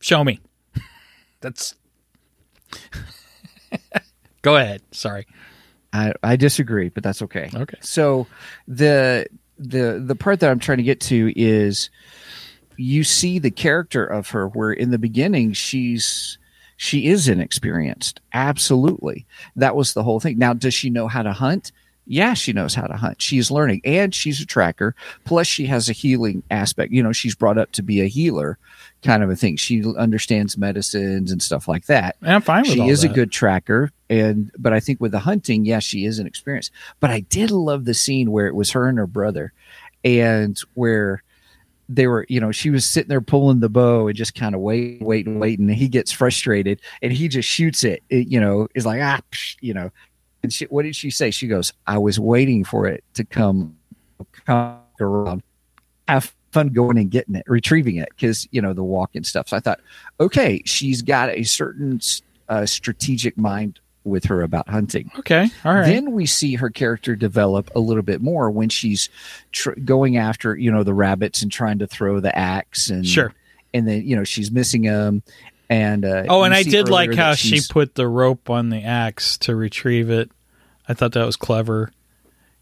Show 0.01 0.23
me. 0.25 0.41
That's. 1.41 1.75
go 4.43 4.57
ahead. 4.57 4.83
Sorry. 4.93 5.27
I, 5.93 6.13
I 6.23 6.37
disagree, 6.37 6.89
but 6.89 7.03
that's 7.03 7.21
okay. 7.23 7.51
Okay. 7.55 7.77
So 7.81 8.27
the 8.67 9.27
the 9.59 10.03
the 10.05 10.17
part 10.17 10.41
that 10.41 10.51
I'm 10.51 10.59
trying 10.59 10.79
to 10.79 10.85
get 10.85 11.01
to 11.03 11.33
is 11.37 11.91
you 12.79 13.05
see 13.05 13.39
the 13.39 13.51
character 13.51 14.05
of 14.05 14.31
her 14.31 14.49
where 14.49 14.73
in 14.73 14.91
the 14.91 14.99
beginning 14.99 15.53
she's 15.53 16.39
she 16.77 17.07
is 17.07 17.29
inexperienced. 17.29 18.21
Absolutely. 18.33 19.27
That 19.55 19.77
was 19.77 19.93
the 19.93 20.03
whole 20.03 20.19
thing. 20.19 20.39
Now, 20.39 20.53
does 20.53 20.75
she 20.75 20.91
know 20.91 21.07
how 21.09 21.23
to 21.23 21.33
hunt? 21.33 21.71
Yeah, 22.07 22.35
she 22.35 22.53
knows 22.53 22.75
how 22.75 22.87
to 22.87 22.97
hunt. 22.97 23.23
She's 23.23 23.51
learning 23.51 23.81
and 23.85 24.15
she's 24.15 24.41
a 24.41 24.47
tracker. 24.47 24.95
Plus, 25.25 25.47
she 25.47 25.67
has 25.67 25.89
a 25.89 25.93
healing 25.93 26.43
aspect. 26.51 26.93
You 26.93 27.03
know, 27.03 27.13
she's 27.13 27.35
brought 27.35 27.59
up 27.59 27.71
to 27.73 27.83
be 27.83 28.01
a 28.01 28.07
healer 28.07 28.59
kind 29.03 29.23
of 29.23 29.31
a 29.31 29.37
thing. 29.37 29.57
She 29.57 29.85
understands 29.97 30.59
medicines 30.59 31.31
and 31.31 31.43
stuff 31.43 31.69
like 31.69 31.87
that 31.87 32.17
I'm 32.23 32.43
fine 32.43 32.63
with 32.63 32.73
she 32.73 32.89
is 32.89 33.05
a 33.05 33.09
good 33.09 33.31
tracker 33.31 33.91
and 34.13 34.51
but 34.59 34.73
i 34.73 34.81
think 34.81 35.01
with 35.01 35.13
the 35.13 35.19
hunting 35.19 35.65
yeah 35.65 35.79
she 35.79 36.05
is 36.05 36.19
an 36.19 36.27
experience 36.27 36.71
but 37.01 37.11
i 37.11 37.21
did 37.21 37.51
love 37.51 37.85
the 37.85 37.95
scene 37.95 38.31
where 38.31 38.47
it 38.47 38.55
was 38.55 38.71
her 38.73 38.89
and 38.89 38.99
her 38.99 39.07
brother 39.07 39.53
and 40.05 40.61
where 40.75 41.23
they 41.89 42.07
were 42.07 42.27
you 42.29 42.41
know 42.41 42.53
she 42.53 42.71
was 42.71 42.85
sitting 42.85 43.09
there 43.09 43.21
pulling 43.21 43.61
the 43.61 43.69
bow 43.69 44.07
and 44.07 44.17
just 44.17 44.35
kind 44.35 44.55
of 44.55 44.61
wait 44.61 45.03
waiting 45.03 45.39
waiting 45.39 45.69
and 45.69 45.79
he 45.79 45.89
gets 45.89 46.13
frustrated 46.13 46.81
and 47.01 47.13
he 47.13 47.29
just 47.29 47.49
shoots 47.49 47.85
it, 47.85 48.03
it 48.11 48.29
you 48.29 48.41
know 48.41 48.69
is 48.75 48.87
like 48.87 49.01
ah 49.03 49.21
psh, 49.31 49.57
you 49.61 49.75
know 49.75 49.91
and 50.43 50.53
she, 50.53 50.65
what 50.67 50.83
did 50.83 50.97
she 50.97 51.11
say? 51.11 51.31
She 51.31 51.47
goes, 51.47 51.73
"I 51.87 51.99
was 51.99 52.19
waiting 52.19 52.65
for 52.65 52.87
it 52.87 53.05
to 53.15 53.25
come, 53.25 53.77
come 54.47 54.79
around. 55.01 55.43
Have 56.09 56.35
fun 56.53 56.69
going 56.69 56.99
and 56.99 57.11
getting 57.11 57.35
it, 57.35 57.45
retrieving 57.47 57.97
it, 57.97 58.09
because 58.11 58.49
you 58.51 58.61
know 58.61 58.73
the 58.73 58.85
walk 58.85 59.11
and 59.15 59.27
stuff." 59.27 59.49
So 59.49 59.57
I 59.57 59.61
thought, 59.61 59.81
okay, 60.21 60.63
she's 60.65 61.03
got 61.03 61.31
a 61.31 61.43
certain 61.45 62.01
uh, 62.49 62.67
strategic 62.67 63.37
mind 63.39 63.81
with 64.05 64.25
her 64.25 64.43
about 64.43 64.69
hunting. 64.69 65.09
Okay. 65.21 65.49
All 65.65 65.75
right. 65.75 65.87
Then 65.87 66.11
we 66.11 66.27
see 66.27 66.57
her 66.57 66.71
character 66.71 67.15
develop 67.15 67.71
a 67.77 67.79
little 67.79 68.03
bit 68.03 68.21
more 68.21 68.51
when 68.51 68.69
she's 68.69 69.09
tr- 69.53 69.79
going 69.85 70.17
after 70.17 70.57
you 70.57 70.73
know 70.73 70.83
the 70.83 70.95
rabbits 70.95 71.41
and 71.43 71.53
trying 71.53 71.79
to 71.79 71.87
throw 71.87 72.19
the 72.19 72.37
axe 72.37 72.91
and 72.91 73.07
Sure. 73.07 73.33
and 73.73 73.87
then 73.87 74.03
you 74.05 74.17
know 74.17 74.25
she's 74.25 74.51
missing 74.51 74.83
them. 74.83 75.23
And 75.73 76.05
uh, 76.05 76.25
oh, 76.29 76.43
and 76.43 76.53
I 76.53 76.65
did 76.65 76.91
like 76.91 77.15
how 77.15 77.35
she 77.35 77.61
put 77.67 77.95
the 77.95 78.07
rope 78.07 78.51
on 78.51 78.69
the 78.69 78.83
axe 78.83 79.39
to 79.39 79.57
retrieve 79.57 80.11
it. 80.11 80.31
I 80.87 80.93
thought 80.93 81.13
that 81.13 81.25
was 81.25 81.37
clever. 81.37 81.91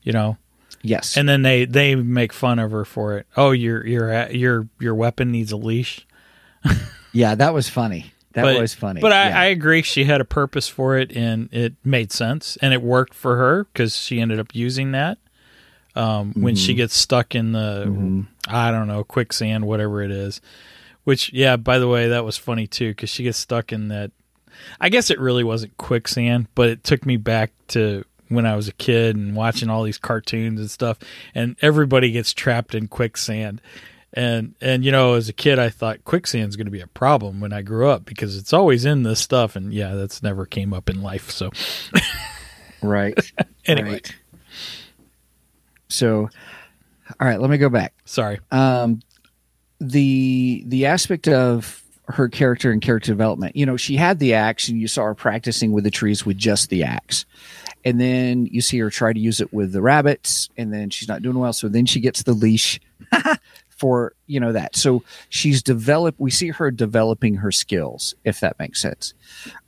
You 0.03 0.13
know, 0.13 0.37
yes, 0.83 1.17
and 1.17 1.29
then 1.29 1.43
they 1.43 1.65
they 1.65 1.97
make 1.97 2.33
fun 2.33 2.61
of 2.61 2.71
her 2.71 2.85
for 2.85 3.19
it. 3.19 3.27
Oh, 3.37 3.51
your 3.51 3.85
your 3.85 4.31
your 4.31 4.69
your 4.79 4.95
weapon 4.95 5.33
needs 5.33 5.51
a 5.51 5.57
leash. 5.57 6.07
yeah, 7.13 7.35
that 7.35 7.53
was 7.53 7.69
funny. 7.69 8.13
That 8.35 8.43
but, 8.43 8.61
was 8.61 8.75
funny. 8.75 9.01
But 9.01 9.11
I, 9.11 9.29
yeah. 9.29 9.41
I 9.41 9.45
agree. 9.47 9.83
She 9.83 10.05
had 10.05 10.21
a 10.21 10.25
purpose 10.25 10.69
for 10.69 10.97
it, 10.97 11.11
and 11.17 11.49
it 11.53 11.75
made 11.85 12.13
sense, 12.13 12.57
and 12.63 12.73
it 12.73 12.81
worked 12.81 13.15
for 13.15 13.37
her 13.37 13.65
because 13.65 13.97
she 13.97 14.21
ended 14.21 14.39
up 14.39 14.55
using 14.55 14.93
that 14.93 15.19
um, 15.97 16.33
when 16.35 16.55
Mm-hmm. 16.55 16.65
she 16.65 16.75
gets 16.75 16.95
stuck 16.97 17.35
in 17.35 17.51
the 17.51 18.25
I 18.47 18.71
don't 18.71 18.87
know 18.87 19.03
quicksand, 19.03 19.67
whatever 19.67 20.01
it 20.01 20.13
is. 20.13 20.41
Which, 21.11 21.33
yeah, 21.33 21.57
by 21.57 21.81
the 21.81 21.89
way, 21.89 22.07
that 22.07 22.25
was 22.25 22.37
funny 22.37 22.69
too 22.69 22.91
because 22.91 23.11
she 23.11 23.25
gets 23.25 23.37
stuck 23.37 23.73
in 23.73 23.89
that. 23.89 24.13
I 24.81 24.91
guess 24.91 25.11
it 25.11 25.19
really 25.19 25.43
wasn't 25.43 25.77
quicksand, 25.77 26.47
but 26.55 26.69
it 26.69 26.85
took 26.85 27.05
me 27.05 27.17
back 27.17 27.51
to 27.69 28.05
when 28.29 28.47
I 28.47 28.55
was 28.55 28.69
a 28.69 28.73
kid 28.73 29.17
and 29.17 29.35
watching 29.35 29.69
all 29.69 29.83
these 29.83 29.99
cartoons 29.99 30.61
and 30.61 30.71
stuff, 30.71 30.99
and 31.35 31.57
everybody 31.61 32.13
gets 32.13 32.33
trapped 32.33 32.77
in 32.77 32.87
quicksand. 32.87 33.61
And 34.15 34.55
and 34.61 34.85
you 34.85 34.93
know, 34.93 35.15
as 35.15 35.29
a 35.29 35.33
kid, 35.33 35.59
I 35.59 35.69
thought 35.69 36.05
quicksand's 36.05 36.55
going 36.55 36.69
to 36.69 36.71
be 36.71 36.81
a 36.81 36.87
problem 36.87 37.41
when 37.41 37.53
I 37.53 37.63
grew 37.63 37.89
up 37.91 38.05
because 38.05 38.37
it's 38.37 38.53
always 38.53 38.85
in 38.85 39.03
this 39.03 39.19
stuff, 39.19 39.57
and 39.57 39.75
yeah, 39.75 39.97
that's 39.97 40.23
never 40.23 40.47
came 40.47 40.73
up 40.73 40.89
in 40.89 41.03
life. 41.03 41.33
So 41.33 41.51
right. 42.83 43.19
anyway, 43.67 43.95
Right. 43.95 44.15
So, 45.89 46.31
all 47.19 47.27
right, 47.27 47.41
let 47.41 47.51
me 47.51 47.59
go 47.59 47.69
back. 47.69 47.95
sorry. 48.05 48.39
um, 48.53 49.01
the 49.81 50.63
the 50.67 50.87
aspect 50.87 51.29
of 51.29 51.83
her 52.09 52.29
character 52.29 52.71
and 52.71 52.83
character 52.83 53.13
development. 53.13 53.57
You 53.57 53.67
know, 53.67 53.77
she 53.77 53.97
had 53.97 54.19
the 54.19 54.35
axe, 54.35 54.69
and 54.69 54.81
you 54.81 54.89
saw 54.89 55.05
her 55.05 55.15
practicing 55.15 55.73
with 55.73 55.85
the 55.85 55.91
trees 55.91 56.27
with 56.27 56.37
just 56.37 56.69
the 56.69 56.83
axe, 56.85 57.25
and 57.85 58.01
then 58.01 58.47
you 58.47 58.61
see 58.61 58.79
her 58.79 58.91
try 58.91 59.13
to 59.13 59.21
use 59.21 59.41
it 59.41 59.53
with 59.53 59.73
the 59.73 59.83
rabbits, 59.83 60.51
and 60.57 60.73
then 60.73 60.91
she's 60.91 61.09
not 61.09 61.23
doing 61.23 61.39
well. 61.39 61.53
So 61.53 61.69
then 61.69 61.87
she 61.87 62.01
gets 62.01 62.23
the 62.23 62.33
leash 62.33 62.81
for 63.69 64.15
you 64.27 64.41
know 64.41 64.53
that. 64.53 64.77
So 64.77 65.03
she's 65.29 65.63
developed. 65.63 66.21
We 66.21 66.31
see 66.31 66.49
her 66.49 66.71
developing 66.71 67.37
her 67.37 67.53
skills, 67.53 68.15
if 68.25 68.41
that 68.41 68.59
makes 68.59 68.81
sense. 68.83 69.15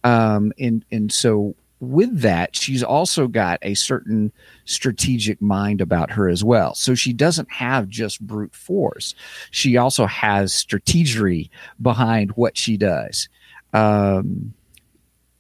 Um, 0.05 0.53
and 0.59 0.85
and 0.91 1.13
so 1.13 1.55
with 1.83 2.21
that, 2.21 2.55
she's 2.55 2.85
also 2.85 3.27
got 3.27 3.59
a 3.63 3.75
certain 3.75 4.31
strategic 4.67 5.43
mind 5.43 5.81
about 5.81 6.13
her 6.13 6.29
as 6.29 6.45
well. 6.45 6.77
So 6.77 6.95
she 6.95 7.13
doesn't 7.13 7.51
have 7.51 7.89
just 7.89 8.21
brute 8.21 8.55
force. 8.55 9.17
She 9.51 9.77
also 9.77 10.07
has 10.07 10.53
strategery 10.53 11.51
behind 11.81 12.31
what 12.33 12.57
she 12.57 12.77
does. 12.77 13.29
Um, 13.73 14.55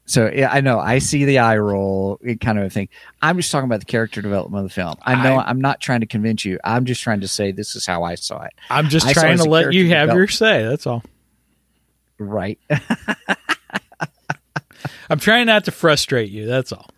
so 0.04 0.32
yeah, 0.34 0.50
I 0.50 0.60
know 0.60 0.80
I 0.80 0.98
see 0.98 1.24
the 1.24 1.38
eye 1.38 1.58
roll 1.58 2.18
it 2.22 2.40
kind 2.40 2.58
of 2.58 2.64
a 2.64 2.70
thing. 2.70 2.88
I'm 3.22 3.36
just 3.36 3.52
talking 3.52 3.66
about 3.66 3.78
the 3.78 3.86
character 3.86 4.20
development 4.20 4.64
of 4.64 4.70
the 4.70 4.74
film. 4.74 4.96
I 5.02 5.22
know 5.22 5.36
I, 5.36 5.48
am 5.48 5.60
not 5.60 5.80
trying 5.80 6.00
to 6.00 6.06
convince 6.06 6.44
you. 6.44 6.58
I'm 6.64 6.86
just 6.86 7.02
trying 7.02 7.20
to 7.20 7.28
say 7.28 7.52
this 7.52 7.76
is 7.76 7.86
how 7.86 8.02
I 8.02 8.16
saw 8.16 8.42
it. 8.42 8.52
I'm 8.68 8.88
just 8.88 9.06
I 9.06 9.12
trying 9.12 9.38
to 9.38 9.44
let 9.44 9.72
you 9.72 9.90
have 9.90 10.12
your 10.12 10.26
say. 10.26 10.64
That's 10.64 10.88
all. 10.88 11.04
Right. 12.18 12.58
I'm 15.10 15.18
trying 15.18 15.46
not 15.46 15.64
to 15.64 15.70
frustrate 15.70 16.30
you. 16.30 16.46
That's 16.46 16.72
all. 16.72 16.90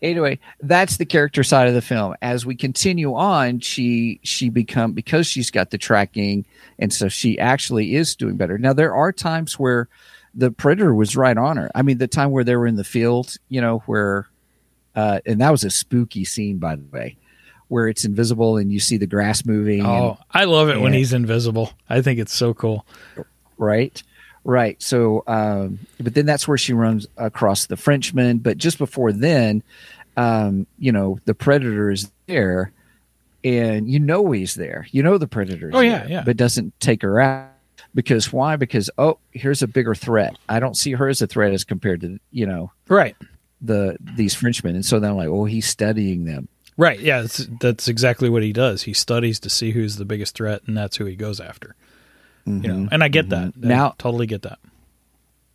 anyway, 0.00 0.38
that's 0.60 0.96
the 0.96 1.04
character 1.04 1.42
side 1.44 1.68
of 1.68 1.74
the 1.74 1.82
film. 1.82 2.14
As 2.22 2.46
we 2.46 2.54
continue 2.54 3.14
on, 3.14 3.60
she 3.60 4.20
she 4.22 4.48
become 4.48 4.92
because 4.92 5.26
she's 5.26 5.50
got 5.50 5.70
the 5.70 5.78
tracking, 5.78 6.46
and 6.78 6.92
so 6.92 7.08
she 7.08 7.38
actually 7.38 7.94
is 7.94 8.16
doing 8.16 8.36
better. 8.36 8.58
Now 8.58 8.72
there 8.72 8.94
are 8.94 9.12
times 9.12 9.58
where 9.58 9.88
the 10.34 10.50
predator 10.50 10.94
was 10.94 11.16
right 11.16 11.36
on 11.36 11.56
her. 11.58 11.70
I 11.74 11.82
mean, 11.82 11.98
the 11.98 12.08
time 12.08 12.30
where 12.30 12.44
they 12.44 12.56
were 12.56 12.66
in 12.66 12.76
the 12.76 12.84
field, 12.84 13.36
you 13.48 13.60
know, 13.60 13.80
where 13.86 14.28
uh, 14.94 15.20
and 15.26 15.40
that 15.40 15.50
was 15.50 15.64
a 15.64 15.70
spooky 15.70 16.24
scene, 16.24 16.58
by 16.58 16.76
the 16.76 16.84
way, 16.90 17.16
where 17.68 17.88
it's 17.88 18.04
invisible 18.04 18.56
and 18.56 18.72
you 18.72 18.80
see 18.80 18.96
the 18.96 19.06
grass 19.06 19.44
moving. 19.44 19.84
Oh, 19.84 20.18
I 20.30 20.44
love 20.44 20.68
it 20.68 20.80
when 20.80 20.92
he's 20.92 21.12
invisible. 21.12 21.72
I 21.88 22.02
think 22.02 22.18
it's 22.18 22.34
so 22.34 22.54
cool. 22.54 22.86
Right. 23.62 24.02
Right. 24.44 24.82
So, 24.82 25.22
um, 25.28 25.78
but 26.00 26.14
then 26.14 26.26
that's 26.26 26.48
where 26.48 26.58
she 26.58 26.72
runs 26.72 27.06
across 27.16 27.66
the 27.66 27.76
Frenchman. 27.76 28.38
But 28.38 28.58
just 28.58 28.76
before 28.76 29.12
then, 29.12 29.62
um, 30.16 30.66
you 30.80 30.90
know, 30.90 31.20
the 31.26 31.34
predator 31.34 31.90
is 31.92 32.10
there, 32.26 32.72
and 33.44 33.88
you 33.88 34.00
know 34.00 34.32
he's 34.32 34.54
there. 34.56 34.86
You 34.90 35.04
know 35.04 35.16
the 35.16 35.28
predator. 35.28 35.70
Oh, 35.72 35.80
yeah, 35.80 36.06
yeah. 36.08 36.22
But 36.24 36.36
doesn't 36.36 36.78
take 36.80 37.02
her 37.02 37.20
out 37.20 37.50
because 37.94 38.32
why? 38.32 38.56
Because 38.56 38.90
oh, 38.98 39.18
here's 39.30 39.62
a 39.62 39.68
bigger 39.68 39.94
threat. 39.94 40.36
I 40.48 40.58
don't 40.58 40.76
see 40.76 40.92
her 40.92 41.08
as 41.08 41.22
a 41.22 41.28
threat 41.28 41.52
as 41.52 41.62
compared 41.62 42.00
to 42.00 42.18
you 42.32 42.46
know 42.46 42.72
Right. 42.88 43.14
the 43.60 43.96
these 44.00 44.34
Frenchmen. 44.34 44.74
And 44.74 44.84
so 44.84 44.98
then 44.98 45.10
I'm 45.12 45.16
like, 45.16 45.28
oh, 45.28 45.44
he's 45.44 45.68
studying 45.68 46.24
them. 46.24 46.48
Right. 46.76 46.98
Yeah, 46.98 47.20
that's, 47.22 47.46
that's 47.60 47.86
exactly 47.86 48.28
what 48.28 48.42
he 48.42 48.52
does. 48.52 48.82
He 48.82 48.92
studies 48.92 49.38
to 49.40 49.50
see 49.50 49.70
who's 49.70 49.96
the 49.96 50.04
biggest 50.04 50.34
threat, 50.34 50.62
and 50.66 50.76
that's 50.76 50.96
who 50.96 51.04
he 51.04 51.14
goes 51.14 51.38
after. 51.38 51.76
You 52.46 52.52
know, 52.54 52.88
and 52.90 53.02
I 53.04 53.08
get 53.08 53.28
that. 53.30 53.38
I 53.38 53.46
Mm-hmm. 53.48 53.68
Now- 53.68 53.94
totally 53.98 54.26
get 54.26 54.42
that. 54.42 54.58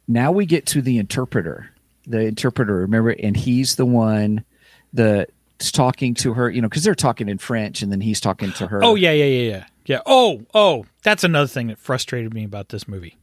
now 0.08 0.32
we 0.32 0.46
get 0.46 0.66
to 0.68 0.82
the 0.82 0.98
interpreter 0.98 1.72
the 2.06 2.22
interpreter 2.22 2.76
remember 2.78 3.10
and 3.10 3.36
he's 3.36 3.76
the 3.76 3.86
one 3.86 4.46
that's 4.94 5.72
talking 5.74 6.14
to 6.14 6.34
her 6.34 6.50
you 6.50 6.62
know 6.62 6.70
because 6.70 6.84
they're 6.86 6.96
talking 6.96 7.28
in 7.28 7.38
french 7.38 7.82
and 7.82 7.92
then 7.92 8.00
he's 8.00 8.22
talking 8.22 8.52
to 8.54 8.68
her 8.68 8.82
Oh 8.84 8.96
yeah, 8.96 9.12
yeah, 9.12 9.26
yeah, 9.26 9.50
yeah, 9.52 9.66
yeah. 9.86 10.00
Oh, 10.06 10.46
oh, 10.54 10.86
that's 11.04 11.26
another 11.26 11.48
thing 11.48 11.68
that 11.68 11.78
frustrated 11.80 12.34
me 12.34 12.46
about 12.46 12.70
this 12.70 12.88
movie. 12.88 13.18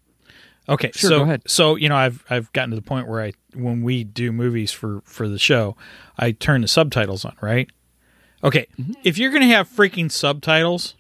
Okay, 0.69 0.91
Sure, 0.95 1.09
so 1.11 1.19
go 1.21 1.25
ahead. 1.25 1.43
so 1.47 1.77
you 1.77 1.89
know 1.89 1.97
I've 1.97 2.23
I've 2.29 2.53
gotten 2.53 2.71
to 2.71 2.77
the 2.77 2.83
point 2.83 3.09
where 3.09 3.23
I 3.23 3.33
when 3.55 3.83
we 3.83 4.05
do 4.05 4.31
movies 4.33 4.71
for 4.73 5.01
for 5.07 5.27
the 5.29 5.39
show, 5.39 5.77
I 6.19 6.33
turn 6.33 6.61
the 6.61 6.69
subtitles 6.69 7.25
on, 7.25 7.37
right? 7.41 7.71
Okay, 8.43 8.67
Mm-hmm. 8.79 8.93
if 9.05 9.17
you're 9.17 9.31
gonna 9.33 9.47
have 9.47 9.67
freaking 9.69 10.11
subtitles 10.13 10.95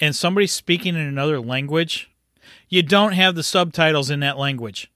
and 0.00 0.14
somebody's 0.14 0.52
speaking 0.52 0.94
in 0.94 1.00
another 1.02 1.40
language, 1.40 2.10
you 2.68 2.82
don't 2.82 3.12
have 3.12 3.34
the 3.34 3.42
subtitles 3.42 4.10
in 4.10 4.20
that 4.20 4.38
language. 4.38 4.90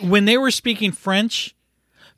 When 0.00 0.24
they 0.24 0.36
were 0.36 0.50
speaking 0.50 0.92
French, 0.92 1.54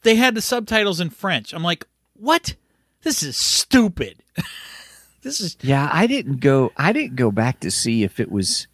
they 0.02 0.16
had 0.16 0.34
the 0.34 0.40
subtitles 0.42 1.00
in 1.00 1.10
French. 1.10 1.52
I'm 1.52 1.62
like, 1.62 1.86
what? 2.14 2.54
This 3.02 3.22
is 3.22 3.36
stupid. 3.36 4.16
this 5.22 5.38
is 5.40 5.58
yeah 5.60 5.90
i 5.92 6.06
didn't 6.06 6.40
go 6.40 6.72
i 6.78 6.92
didn't 6.94 7.14
go 7.14 7.30
back 7.30 7.60
to 7.60 7.70
see 7.70 8.04
if 8.04 8.20
it 8.20 8.30
was 8.32 8.66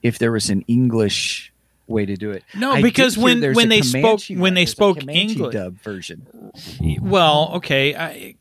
if 0.00 0.16
there 0.20 0.30
was 0.30 0.48
an 0.48 0.62
english 0.68 1.52
way 1.88 2.06
to 2.06 2.14
do 2.14 2.30
it 2.30 2.44
No, 2.54 2.70
I 2.70 2.82
because 2.82 3.18
when- 3.18 3.40
when 3.54 3.68
they 3.68 3.82
spoke- 3.82 4.02
Comanche 4.02 4.34
when 4.34 4.40
one. 4.42 4.54
they 4.54 4.66
spoke 4.66 4.98
English- 5.08 5.52
dub 5.54 5.74
version 5.80 6.26
Well, 7.00 7.50
okay, 7.54 7.96
I, 7.96 8.36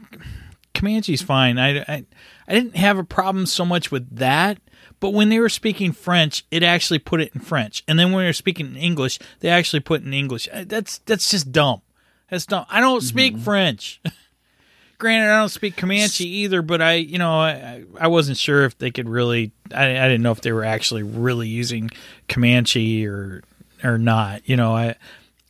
Comanche's 0.76 1.24
fine. 1.24 1.58
I, 1.58 1.80
I 1.80 2.06
I 2.48 2.54
didn't 2.54 2.76
have 2.78 2.98
a 2.98 3.04
problem 3.04 3.46
so 3.46 3.66
much 3.66 3.92
with 3.92 4.16
that, 4.18 4.58
but 5.00 5.10
when 5.12 5.30
they 5.30 5.40
were 5.40 5.50
speaking 5.50 5.92
French, 5.92 6.46
it 6.50 6.64
actually 6.64 7.00
put 7.00 7.22
it 7.22 7.32
in 7.34 7.42
French, 7.42 7.84
and 7.88 8.00
then 8.00 8.12
when 8.12 8.24
they 8.24 8.30
were 8.30 8.34
speaking 8.34 8.76
English, 8.76 9.20
they 9.42 9.50
actually 9.50 9.82
put 9.82 10.02
it 10.02 10.06
in 10.08 10.14
English. 10.14 10.48
Uh, 10.52 10.64
That's 10.66 11.00
that's 11.00 11.30
just 11.30 11.52
dumb. 11.52 11.82
That's 12.30 12.46
dumb. 12.46 12.66
I 12.70 12.82
don't 12.82 13.02
speak 13.02 13.38
French. 13.38 14.02
Granted, 15.00 15.30
I 15.32 15.40
don't 15.40 15.50
speak 15.50 15.78
Comanche 15.78 16.26
either, 16.26 16.64
but 16.64 16.82
I, 16.82 16.94
you 16.94 17.20
know, 17.20 17.40
I, 17.40 17.84
I 18.00 18.08
wasn't 18.08 18.38
sure 18.40 18.64
if 18.66 18.78
they 18.80 18.90
could 18.90 19.08
really. 19.08 19.52
I, 19.72 19.92
I 19.92 20.08
didn't 20.08 20.24
know 20.24 20.32
if 20.32 20.42
they 20.42 20.52
were 20.52 20.64
actually 20.66 21.04
really 21.04 21.48
using 21.48 21.92
Comanche 22.28 23.06
or 23.06 23.44
or 23.84 24.00
not. 24.00 24.50
You 24.50 24.56
know, 24.56 24.76
I 24.76 24.96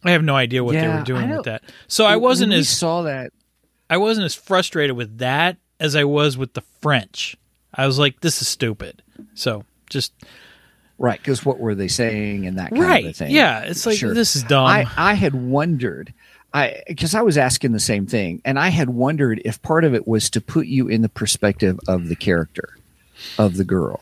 I 0.03 0.11
have 0.11 0.23
no 0.23 0.35
idea 0.35 0.63
what 0.65 0.73
they 0.75 0.87
were 0.87 1.03
doing 1.03 1.29
with 1.29 1.45
that. 1.45 1.63
So 1.87 2.05
I 2.05 2.17
wasn't 2.17 2.51
as 2.53 2.67
saw 2.67 3.03
that 3.03 3.31
I 3.89 3.97
wasn't 3.97 4.25
as 4.25 4.35
frustrated 4.35 4.97
with 4.97 5.19
that 5.19 5.57
as 5.79 5.95
I 5.95 6.03
was 6.05 6.37
with 6.37 6.53
the 6.53 6.61
French. 6.81 7.35
I 7.73 7.85
was 7.85 7.99
like, 7.99 8.21
this 8.21 8.41
is 8.41 8.47
stupid. 8.47 9.01
So 9.35 9.63
just 9.89 10.13
right 10.97 11.19
because 11.19 11.45
what 11.45 11.59
were 11.59 11.75
they 11.75 11.87
saying 11.87 12.47
and 12.47 12.57
that 12.57 12.71
kind 12.71 12.81
right, 12.81 13.05
of 13.05 13.11
a 13.11 13.13
thing 13.13 13.31
yeah. 13.31 13.61
It's 13.61 13.85
like 13.85 13.97
Sure. 13.97 14.13
this 14.13 14.35
is 14.35 14.43
dumb. 14.43 14.65
I, 14.65 14.85
I 14.97 15.13
had 15.13 15.35
wondered, 15.35 16.13
I 16.53 16.81
because 16.87 17.13
I 17.15 17.21
was 17.21 17.37
asking 17.37 17.71
the 17.73 17.79
same 17.79 18.07
thing, 18.07 18.41
and 18.45 18.57
I 18.57 18.69
had 18.69 18.89
wondered 18.89 19.41
if 19.45 19.61
part 19.61 19.83
of 19.83 19.93
it 19.93 20.07
was 20.07 20.29
to 20.31 20.41
put 20.41 20.67
you 20.67 20.87
in 20.87 21.01
the 21.03 21.09
perspective 21.09 21.79
of 21.87 22.07
the 22.09 22.15
character 22.15 22.69
of 23.37 23.57
the 23.57 23.63
girl. 23.63 23.99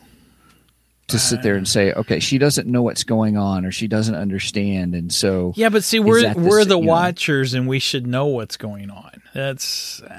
to 1.08 1.18
sit 1.18 1.42
there 1.42 1.54
and 1.56 1.66
uh. 1.66 1.68
say, 1.68 1.92
okay, 1.92 2.18
she 2.20 2.36
doesn't 2.38 2.66
know 2.66 2.82
what's 2.82 3.04
going 3.04 3.36
on 3.36 3.64
or 3.66 3.70
she 3.72 3.86
doesn't 3.88 4.14
understand, 4.14 4.94
and 4.94 5.12
so 5.12 5.52
Yeah, 5.56 5.68
but 5.68 5.84
see, 5.84 6.00
we're 6.00 6.32
the 6.34 6.40
we're 6.40 6.60
s- 6.60 6.66
the 6.66 6.78
you 6.78 6.84
know- 6.84 6.88
watchers, 6.92 7.52
and 7.54 7.68
we 7.68 7.78
should 7.78 8.06
know 8.06 8.26
what's 8.26 8.56
going 8.56 8.90
on. 8.90 9.22
That's 9.34 10.00
uh, 10.02 10.18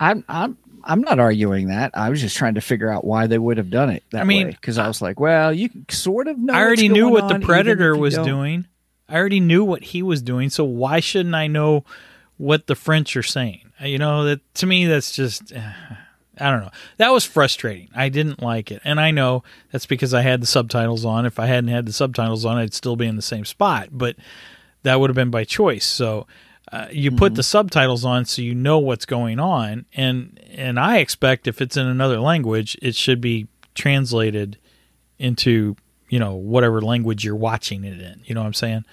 I'm 0.00 0.24
I'm 0.28 0.56
I'm 0.84 1.00
not 1.00 1.18
arguing 1.18 1.68
that. 1.68 1.92
I 1.94 2.10
was 2.10 2.20
just 2.20 2.36
trying 2.36 2.54
to 2.54 2.60
figure 2.60 2.90
out 2.90 3.04
why 3.04 3.26
they 3.26 3.38
would 3.38 3.56
have 3.58 3.70
done 3.70 3.90
it 3.90 4.02
that 4.10 4.22
I 4.22 4.24
mean, 4.24 4.48
because 4.50 4.78
I 4.78 4.88
was 4.88 5.00
like, 5.02 5.20
well, 5.20 5.52
you 5.52 5.70
sort 5.90 6.28
of 6.28 6.38
know. 6.38 6.52
I 6.52 6.62
already 6.62 6.88
knew 6.88 7.08
what 7.08 7.28
the 7.28 7.38
predator 7.38 7.96
was 7.96 8.14
don't. 8.14 8.26
doing. 8.26 8.66
I 9.08 9.16
already 9.16 9.40
knew 9.40 9.64
what 9.64 9.82
he 9.82 10.02
was 10.02 10.22
doing, 10.22 10.48
so 10.50 10.64
why 10.64 11.00
shouldn't 11.00 11.34
I 11.34 11.46
know 11.46 11.84
what 12.38 12.66
the 12.66 12.74
French 12.74 13.16
are 13.16 13.22
saying? 13.22 13.72
Uh, 13.80 13.86
You 13.86 13.98
know, 13.98 14.24
that 14.24 14.40
to 14.54 14.66
me 14.66 14.86
that's 14.86 15.12
just 15.14 15.52
eh, 15.52 15.72
I 16.38 16.50
don't 16.50 16.62
know. 16.62 16.70
That 16.96 17.12
was 17.12 17.24
frustrating. 17.24 17.88
I 17.94 18.08
didn't 18.08 18.42
like 18.42 18.70
it. 18.70 18.80
And 18.84 18.98
I 18.98 19.10
know 19.10 19.44
that's 19.70 19.86
because 19.86 20.14
I 20.14 20.22
had 20.22 20.40
the 20.42 20.46
subtitles 20.46 21.04
on. 21.04 21.26
If 21.26 21.38
I 21.38 21.46
hadn't 21.46 21.68
had 21.68 21.86
the 21.86 21.92
subtitles 21.92 22.44
on, 22.44 22.56
I'd 22.56 22.74
still 22.74 22.96
be 22.96 23.06
in 23.06 23.16
the 23.16 23.22
same 23.22 23.44
spot, 23.44 23.90
but 23.92 24.16
that 24.82 24.98
would 24.98 25.10
have 25.10 25.14
been 25.14 25.30
by 25.30 25.44
choice. 25.44 25.84
So 25.84 26.26
uh, 26.72 26.86
you 26.90 27.10
Mm-hmm. 27.10 27.18
put 27.18 27.34
the 27.34 27.42
subtitles 27.42 28.04
on 28.04 28.24
so 28.24 28.40
you 28.42 28.54
know 28.54 28.78
what's 28.78 29.04
going 29.06 29.38
on. 29.38 29.84
And 29.94 30.40
and 30.50 30.80
I 30.80 30.98
expect 30.98 31.46
if 31.46 31.60
it's 31.60 31.76
in 31.76 31.86
another 31.86 32.18
language, 32.18 32.76
it 32.82 32.94
should 32.96 33.20
be 33.20 33.46
translated 33.74 34.58
into 35.18 35.76
you 36.08 36.18
know 36.18 36.34
whatever 36.34 36.80
language 36.80 37.24
you're 37.24 37.36
watching 37.36 37.84
it 37.84 38.00
in. 38.00 38.22
You 38.24 38.34
know 38.34 38.40
what 38.40 38.46
i'm 38.48 38.54
saying? 38.54 38.84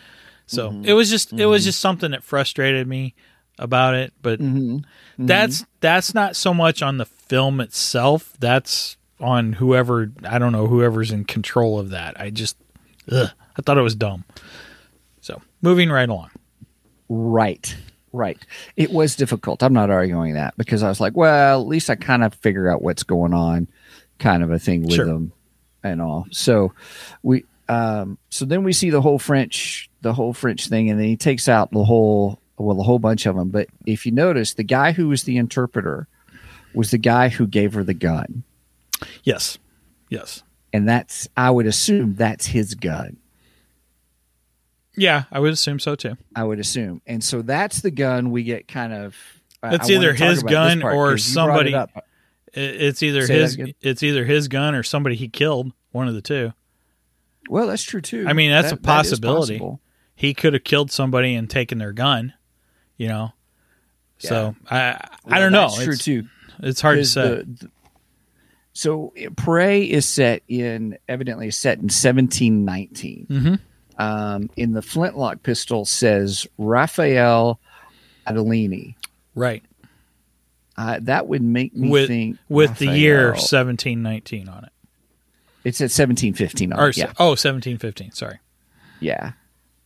So 0.48 0.70
Mm-hmm. 0.72 0.86
it 0.86 0.94
was 0.94 1.10
just 1.10 1.34
it 1.34 1.46
was 1.46 1.64
just 1.64 1.80
something 1.80 2.12
that 2.12 2.24
frustrated 2.24 2.88
me 2.88 3.16
about 3.58 3.94
it. 3.96 4.14
But 4.22 4.40
Mm-hmm. 4.40 5.26
that's 5.26 5.66
that's 5.80 6.14
not 6.14 6.36
so 6.36 6.54
much 6.54 6.82
on 6.82 6.98
the 6.98 7.06
film 7.06 7.60
itself. 7.62 8.34
That's 8.40 8.98
on 9.22 9.52
whoever 9.54 10.12
i 10.24 10.40
don't 10.40 10.54
know 10.54 10.68
whoever's 10.68 11.12
in 11.12 11.26
control 11.26 11.78
of 11.80 11.90
that. 11.90 12.20
I 12.20 12.30
just 12.30 12.56
ugh, 13.12 13.30
i 13.58 13.62
thought 13.62 13.78
it 13.78 13.82
was 13.82 13.96
dumb. 13.96 14.24
So 15.22 15.42
moving 15.62 15.90
right 15.90 16.08
along 16.10 16.30
Right. 17.10 17.76
Right. 18.12 18.40
It 18.76 18.92
was 18.92 19.16
difficult. 19.16 19.62
I'm 19.62 19.74
not 19.74 19.90
arguing 19.92 20.34
that 20.34 20.56
because 20.58 20.82
I 20.82 20.90
was 20.90 21.00
like, 21.00 21.16
well, 21.16 21.62
at 21.62 21.68
least 21.68 21.90
I 21.90 21.96
kind 21.96 22.24
of 22.24 22.34
figure 22.36 22.70
out 22.72 22.82
what's 22.82 23.04
going 23.04 23.34
on, 23.34 23.68
kind 24.18 24.42
of 24.44 24.52
a 24.52 24.58
thing 24.60 24.82
with 24.84 24.94
Sure. 24.94 25.06
them 25.06 25.32
and 25.84 26.02
all. 26.02 26.26
So 26.32 26.74
we 27.22 27.46
um 27.68 28.18
so 28.30 28.46
then 28.46 28.64
we 28.64 28.74
see 28.74 28.90
the 28.90 29.02
whole 29.02 29.20
French 29.20 29.90
the 30.02 30.12
whole 30.14 30.34
French 30.34 30.68
thing 30.70 30.90
and 30.90 31.00
then 31.00 31.08
he 31.08 31.18
takes 31.18 31.48
out 31.48 31.70
the 31.72 31.84
whole 31.84 32.40
well 32.58 32.80
a 32.80 32.84
whole 32.84 32.98
bunch 33.00 33.28
of 33.28 33.36
them, 33.36 33.50
but 33.50 33.68
if 33.86 34.06
you 34.08 34.12
notice 34.12 34.56
the 34.56 34.64
guy 34.64 34.92
who 34.92 35.08
was 35.08 35.24
the 35.24 35.38
interpreter 35.38 36.08
was 36.74 36.90
the 36.92 36.98
guy 36.98 37.30
who 37.30 37.46
gave 37.46 37.74
her 37.74 37.84
the 37.84 37.94
gun. 37.94 38.44
yes 39.24 39.60
yes 40.10 40.42
And 40.74 40.90
that's 40.90 41.28
I 41.38 41.52
would 41.52 41.68
assume 41.68 42.16
that's 42.16 42.48
his 42.48 42.74
gun. 42.74 43.18
Yeah 45.00 45.24
i 45.32 45.40
would 45.40 45.54
assume 45.54 45.80
so 45.80 45.96
too 45.96 46.16
I 46.36 46.44
would 46.44 46.60
assume. 46.60 47.02
And 47.08 47.24
so 47.24 47.42
that's 47.42 47.82
the 47.82 47.92
gun 47.92 48.32
we 48.32 48.44
get 48.44 48.68
kind 48.68 48.94
of 48.94 49.16
I- 49.64 49.76
It's 49.76 49.90
I 49.90 49.94
either 49.94 50.14
his 50.14 50.42
gun 50.44 50.80
part, 50.82 50.96
or 50.96 51.12
'cause 51.12 51.28
you 51.30 51.34
brought 51.44 51.66
it 51.68 51.72
somebody- 51.74 52.02
It- 52.54 52.82
it's 52.82 53.04
either 53.04 53.22
Say 53.28 53.40
his 53.40 53.58
it's 53.82 54.04
either 54.04 54.26
his 54.26 54.48
gun 54.48 54.74
or 54.76 54.84
somebody 54.84 55.16
he 55.16 55.28
killed 55.28 55.72
one 55.92 56.08
of 56.08 56.14
the 56.14 56.22
two 56.22 56.54
Well, 57.50 57.68
that's 57.68 57.84
true 57.84 58.02
too. 58.02 58.26
I 58.28 58.34
mean, 58.34 58.52
that's 58.52 58.72
a 58.72 58.76
That- 58.76 58.84
that 58.84 59.06
is 59.06 59.12
possibility. 59.20 59.54
possible. 59.60 59.82
he 60.16 60.34
could 60.34 60.54
have 60.54 60.64
killed 60.64 60.92
somebody 60.92 61.34
and 61.36 61.50
taken 61.50 61.78
their 61.80 61.94
gun, 61.94 62.34
you 62.98 63.08
know. 63.08 63.34
So 64.20 64.56
I 64.70 65.00
I 65.26 65.40
don't 65.40 65.52
know. 65.52 65.70
That's 65.70 65.84
true 65.84 65.96
too. 65.96 66.28
it's 66.62 66.82
hard 66.82 66.98
to 66.98 67.06
say. 67.06 67.22
the- 67.22 67.44
the- 67.66 67.72
so 68.74 69.14
Prey 69.36 69.84
is 69.84 70.06
set 70.06 70.44
in 70.48 70.98
evidently 71.08 71.50
set 71.52 71.80
in 71.80 71.90
1719. 71.90 73.28
Mhm. 73.30 73.60
Um, 74.00 74.50
in 74.56 74.72
the 74.72 74.82
flintlock 74.82 75.44
pistol 75.44 75.84
says 75.86 76.48
Raphael 76.58 77.60
Adolini. 78.26 78.96
right. 79.36 79.64
Uh, 80.78 80.98
that 81.02 81.28
would 81.28 81.42
make 81.44 81.76
me 81.76 81.90
With 81.90 82.08
think 82.08 82.38
with 82.48 82.78
the 82.78 82.88
year 82.88 83.32
1719 83.32 84.48
on 84.48 84.64
it. 84.64 84.72
It's 85.66 85.82
at 85.82 85.92
1715. 85.92 86.72
on 86.72 86.80
Or 86.80 86.88
it, 86.88 86.96
yeah, 86.96 87.12
oh, 87.20 87.32
1715, 87.32 88.14
sorry. 88.14 88.40
yeah. 89.02 89.34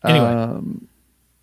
Anyway. 0.06 0.26
Um, 0.26 0.88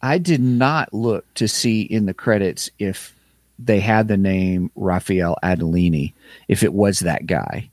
I 0.03 0.19
did 0.19 0.41
not 0.41 0.95
look 0.95 1.27
to 1.35 1.49
see 1.49 1.83
in 1.83 2.07
the 2.07 2.15
credits 2.15 2.71
if 2.79 3.13
they 3.59 3.81
had 3.81 4.07
the 4.07 4.17
name 4.17 4.71
Raphael 4.77 5.37
Adolini, 5.43 6.13
if 6.47 6.63
it 6.63 6.73
was 6.73 7.01
that 7.01 7.27
guy, 7.27 7.70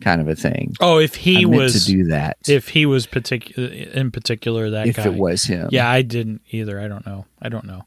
kind 0.00 0.20
of 0.20 0.28
a 0.28 0.34
thing. 0.36 0.74
Oh, 0.80 0.98
if 0.98 1.14
he 1.14 1.44
was 1.46 1.84
to 1.84 1.92
do 1.92 2.04
that. 2.08 2.38
if 2.48 2.68
he 2.68 2.86
was 2.86 3.06
particular 3.06 3.68
in 3.68 4.10
particular 4.10 4.70
that 4.70 4.86
if 4.86 4.96
guy. 4.96 5.04
it 5.06 5.14
was 5.14 5.44
him. 5.44 5.68
Yeah, 5.72 5.88
I 5.90 6.02
didn't 6.02 6.40
either. 6.50 6.80
I 6.80 6.88
don't 6.88 7.06
know. 7.06 7.26
I 7.40 7.48
don't 7.48 7.64
know. 7.66 7.84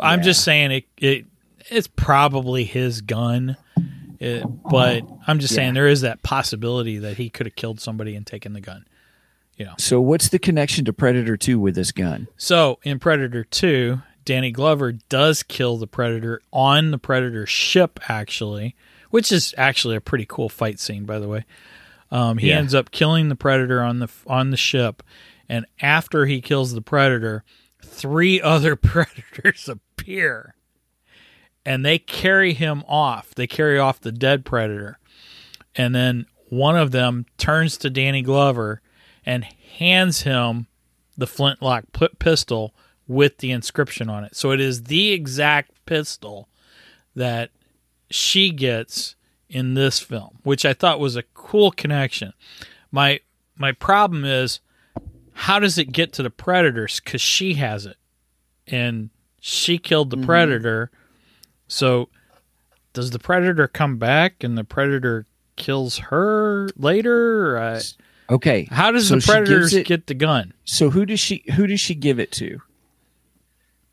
I'm 0.00 0.20
Yeah. 0.20 0.24
just 0.24 0.44
saying 0.44 0.70
it. 0.72 0.84
It 0.98 1.26
it's 1.70 1.86
probably 1.86 2.64
his 2.64 3.00
gun, 3.00 3.56
It- 4.20 4.44
but 4.70 5.02
I'm 5.26 5.38
just 5.38 5.54
saying 5.54 5.74
there 5.74 5.88
is 5.88 6.02
that 6.02 6.22
possibility 6.22 6.98
that 6.98 7.16
he 7.16 7.30
could 7.30 7.46
have 7.46 7.56
killed 7.56 7.80
somebody 7.80 8.14
and 8.14 8.26
taken 8.26 8.52
the 8.52 8.60
gun. 8.60 8.84
You 9.56 9.66
know. 9.66 9.74
So 9.78 10.00
what's 10.00 10.28
the 10.28 10.38
connection 10.38 10.84
to 10.86 10.92
Predator 10.92 11.36
2 11.36 11.58
with 11.60 11.74
this 11.76 11.92
gun? 11.92 12.26
So 12.36 12.80
in 12.82 12.98
Predator 12.98 13.44
2, 13.44 14.02
Danny 14.24 14.50
Glover 14.50 14.92
does 14.92 15.42
kill 15.42 15.76
the 15.78 15.86
Predator 15.86 16.42
on 16.52 16.90
the 16.90 16.98
Predator 16.98 17.46
ship, 17.46 18.00
actually, 18.08 18.74
which 19.14 19.30
is 19.30 19.54
actually 19.56 19.94
a 19.94 20.00
pretty 20.00 20.26
cool 20.28 20.48
fight 20.48 20.80
scene, 20.80 21.04
by 21.04 21.20
the 21.20 21.28
way. 21.28 21.44
Um, 22.10 22.36
he 22.38 22.48
Yeah. 22.48 22.58
ends 22.58 22.74
up 22.74 22.90
killing 22.90 23.28
the 23.28 23.36
Predator 23.36 23.80
on 23.80 24.00
the 24.00 24.08
on 24.26 24.50
the 24.50 24.56
ship, 24.56 25.04
and 25.48 25.66
after 25.80 26.26
he 26.26 26.40
kills 26.40 26.72
the 26.72 26.82
Predator, 26.82 27.44
three 27.80 28.40
other 28.54 28.74
Predators 28.74 29.68
appear, 29.68 30.56
and 31.64 31.84
they 31.86 31.96
carry 31.96 32.54
him 32.54 32.82
off. 32.88 33.32
They 33.36 33.46
carry 33.46 33.78
off 33.78 34.00
the 34.00 34.10
dead 34.10 34.44
Predator, 34.44 34.98
and 35.76 35.94
then 35.94 36.26
one 36.48 36.76
of 36.76 36.90
them 36.90 37.26
turns 37.38 37.76
to 37.78 37.90
Danny 37.90 38.20
Glover 38.22 38.82
and 39.24 39.44
hands 39.78 40.22
him 40.22 40.66
the 41.16 41.28
flintlock 41.28 41.84
pistol 42.18 42.74
with 43.06 43.38
the 43.38 43.52
inscription 43.52 44.10
on 44.10 44.24
it. 44.24 44.34
So 44.34 44.50
it 44.50 44.60
is 44.60 44.84
the 44.84 45.12
exact 45.12 45.70
pistol 45.86 46.48
that 47.14 47.50
she 48.10 48.50
gets 48.50 49.14
in 49.48 49.74
this 49.74 50.00
film, 50.00 50.38
which 50.42 50.64
I 50.64 50.72
thought 50.72 51.00
was 51.00 51.16
a 51.16 51.22
cool 51.34 51.70
connection. 51.70 52.32
My 52.90 53.20
my 53.56 53.72
problem 53.72 54.24
is 54.24 54.60
how 55.32 55.58
does 55.58 55.78
it 55.78 55.92
get 55.92 56.12
to 56.14 56.22
the 56.22 56.30
predators 56.30 57.00
cuz 57.00 57.20
she 57.20 57.54
has 57.54 57.86
it 57.86 57.96
and 58.66 59.10
she 59.40 59.78
killed 59.78 60.10
the 60.10 60.16
predator. 60.16 60.90
So 61.68 62.08
does 62.92 63.10
the 63.10 63.18
predator 63.18 63.66
come 63.68 63.96
back 63.98 64.42
and 64.44 64.56
the 64.56 64.64
predator 64.64 65.26
kills 65.56 65.98
her 65.98 66.68
later? 66.76 67.56
Uh, 67.58 67.80
Okay. 68.30 68.66
how 68.70 68.90
does 68.90 69.08
So 69.08 69.16
the 69.16 69.20
she 69.20 69.30
predators 69.30 69.74
it- 69.74 69.86
get 69.86 70.06
the 70.06 70.14
gun? 70.14 70.54
So 70.64 70.90
who 70.90 71.04
does 71.04 71.20
she 71.20 71.44
who 71.56 71.66
does 71.66 71.80
she 71.80 71.94
give 71.94 72.18
it 72.18 72.32
to? 72.32 72.60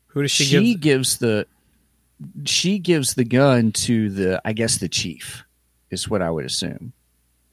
Who 0.08 0.22
does 0.22 0.30
she, 0.30 0.44
She, 0.44 0.72
give? 0.74 0.80
gives 0.80 1.18
the 1.18 1.46
she 2.44 2.78
gives 2.78 3.14
the 3.14 3.24
gun 3.24 3.72
to 3.72 4.10
the 4.10 4.40
I 4.44 4.52
guess 4.52 4.78
the 4.78 4.88
chief 4.88 5.44
is 5.90 6.08
what 6.08 6.22
I 6.22 6.30
would 6.30 6.44
assume. 6.44 6.92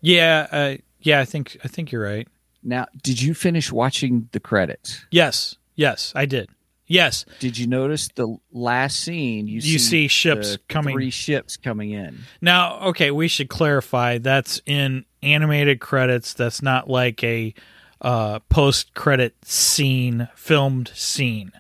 Yeah, 0.02 0.48
uh, 0.52 0.76
yeah, 1.02 1.20
I 1.20 1.26
think 1.26 1.58
I 1.64 1.68
think 1.68 1.92
you're 1.92 2.04
right. 2.04 2.28
Now, 2.64 2.88
did 3.02 3.22
you 3.22 3.34
finish 3.34 3.72
watching 3.72 4.28
the 4.32 4.40
credits? 4.40 5.06
Yes, 5.12 5.56
yes, 5.76 6.12
I 6.16 6.26
did. 6.26 6.50
Yes, 6.92 7.24
Did 7.38 7.56
you 7.60 7.68
notice 7.68 8.08
the 8.16 8.36
last 8.52 9.00
scene? 9.02 9.46
You, 9.48 9.60
You 9.60 9.78
see 9.78 10.08
ships 10.08 10.54
the 10.54 10.58
coming- 10.70 10.96
three 10.96 11.12
ships 11.12 11.56
coming 11.56 11.92
in. 11.92 12.18
Now, 12.42 12.80
okay, 12.88 13.12
we 13.12 13.28
should 13.28 13.48
clarify 13.48 14.18
that's 14.18 14.60
in 14.66 15.06
animated 15.22 15.80
credits. 15.82 16.34
That's 16.34 16.64
not 16.64 16.90
like 16.90 17.24
a 17.24 17.54
uh, 18.02 18.40
post 18.50 18.96
credit 18.96 19.36
scene, 19.46 20.30
filmed 20.36 20.88
scene. 20.96 21.52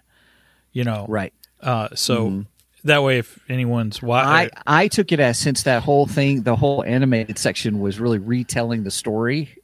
You 0.71 0.83
know, 0.83 1.05
Right. 1.07 1.33
Uh, 1.61 1.89
so 1.93 2.45
that 2.83 3.03
way, 3.03 3.19
if 3.19 3.39
anyone's 3.49 4.01
uh, 4.03 4.07
I 4.07 4.43
watching, 4.43 4.49
I 4.67 4.87
took 4.87 5.11
it 5.11 5.19
as 5.19 5.37
since 5.37 5.63
that 5.63 5.83
whole 5.83 6.05
thing, 6.05 6.43
the 6.43 6.55
whole 6.55 6.83
animated 6.83 7.37
section 7.37 7.79
was 7.79 7.99
really 7.99 8.19
retelling 8.19 8.83
the 8.83 8.91
story. 8.91 9.55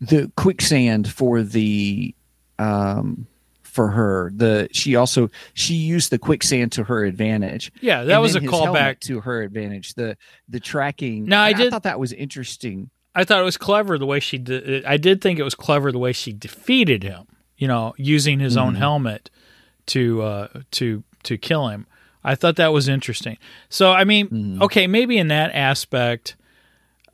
the 0.00 0.32
quicksand 0.36 1.08
for 1.12 1.42
the 1.42 2.14
um 2.58 3.26
for 3.62 3.88
her 3.88 4.32
the 4.34 4.66
she 4.72 4.96
also 4.96 5.28
she 5.54 5.74
used 5.74 6.10
the 6.10 6.18
quicksand 6.18 6.72
to 6.72 6.82
her 6.84 7.04
advantage 7.04 7.70
Yeah, 7.80 8.02
that 8.04 8.18
was 8.18 8.34
a 8.34 8.40
then 8.40 8.48
his 8.50 8.58
helmet 8.58 8.80
callback. 8.82 9.00
to 9.00 9.20
her 9.20 9.42
advantage 9.42 9.94
the 9.94 10.16
the 10.48 10.58
tracking 10.58 11.26
No, 11.26 11.38
I 11.38 11.52
did- 11.52 11.70
thought 11.70 11.82
that 11.84 12.00
was 12.00 12.12
interesting 12.12 12.90
I 13.14 13.24
thought 13.24 13.40
it 13.40 13.44
was 13.44 13.56
clever 13.56 13.98
the 13.98 14.06
way 14.06 14.20
she 14.20 14.38
did. 14.38 14.84
I 14.84 14.96
did 14.96 15.20
think 15.20 15.38
it 15.38 15.42
was 15.42 15.54
clever 15.56 15.90
the 15.92 15.98
way 15.98 16.12
she 16.12 16.32
defeated 16.32 17.02
him. 17.02 17.26
You 17.58 17.68
know, 17.68 17.94
using 17.98 18.38
his 18.40 18.56
own 18.56 18.76
helmet 18.76 19.30
to 19.86 20.22
uh, 20.22 20.48
to 20.72 21.02
to 21.24 21.36
kill 21.36 21.68
him. 21.68 21.86
I 22.24 22.34
thought 22.34 22.56
that 22.56 22.72
was 22.72 22.88
interesting. 22.88 23.38
So 23.68 23.92
I 23.92 24.04
mean, 24.04 24.58
okay, 24.62 24.86
maybe 24.86 25.18
in 25.18 25.28
that 25.28 25.50
aspect, 25.54 26.36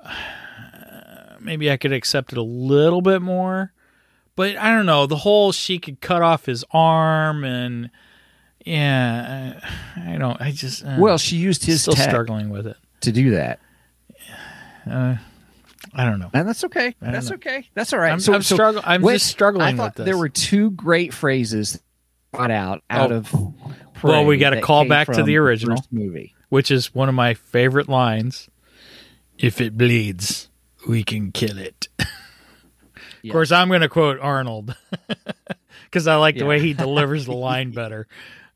maybe 1.41 1.71
I 1.71 1.77
could 1.77 1.93
accept 1.93 2.33
it 2.33 2.39
a 2.39 2.43
little 2.43 3.03
bit 3.03 3.23
more. 3.23 3.73
But 4.37 4.57
I 4.57 4.75
don't 4.75 4.87
know 4.87 5.07
the 5.07 5.17
whole 5.17 5.53
she 5.53 5.79
could 5.79 6.01
cut 6.01 6.21
off 6.23 6.47
his 6.47 6.65
arm 6.73 7.45
and 7.45 7.91
yeah, 8.67 9.61
I 9.97 10.13
I 10.15 10.19
don't. 10.19 10.41
I 10.41 10.51
just 10.51 10.85
uh, 10.85 10.97
well 10.99 11.19
she 11.19 11.37
used 11.37 11.65
his 11.65 11.83
still 11.83 11.95
tech 11.95 12.11
struggling 12.11 12.51
with 12.51 12.67
it. 12.67 12.77
to 13.03 13.13
do 13.13 13.31
that 13.31 13.61
I 15.95 16.05
don't 16.05 16.19
know. 16.19 16.31
and 16.33 16.49
that's 16.49 16.65
okay 16.65 16.95
that's 17.01 17.31
know. 17.31 17.35
okay 17.37 17.69
that's 17.75 17.93
all 17.93 17.99
right 17.99 18.11
I'm- 18.11 18.35
I'm 18.35 18.43
struggle- 18.43 18.83
I'm 18.85 19.03
just 19.03 19.27
struggling 19.27 19.67
I 19.67 19.71
with 19.71 19.77
thought 19.79 19.95
this. 19.97 20.05
there 20.07 20.17
were 20.17 20.29
two 20.29 20.71
great 20.71 21.13
phrases 21.13 21.81
brought 22.33 22.51
out 22.51 22.83
out 22.91 23.13
Oh. 23.13 23.17
of 23.17 23.33
Well, 24.03 24.25
we 24.25 24.37
gotta 24.39 24.57
that 24.57 24.63
call 24.65 24.87
back 24.87 25.09
to 25.09 25.23
the 25.23 25.37
original. 25.39 25.77
first 25.77 25.93
movie 25.93 26.35
which 26.49 26.71
is 26.71 26.95
one 26.95 27.09
of 27.09 27.15
my 27.17 27.35
favorite 27.35 27.89
lines. 27.89 28.49
If 29.39 29.61
it 29.61 29.77
bleeds, 29.77 30.49
we 30.89 31.03
can 31.03 31.33
kill 31.33 31.59
it. 31.59 31.89
Of 33.25 33.31
course, 33.31 33.51
I'm 33.53 33.69
going 33.69 33.81
to 33.81 33.89
quote 33.89 34.19
Arnold 34.21 34.77
because 35.87 36.07
I 36.07 36.17
like 36.17 36.37
the 36.37 36.45
way 36.45 36.61
he 36.61 36.75
delivers 36.75 37.25
the 37.25 37.33
line 37.33 37.71
better. 37.71 38.07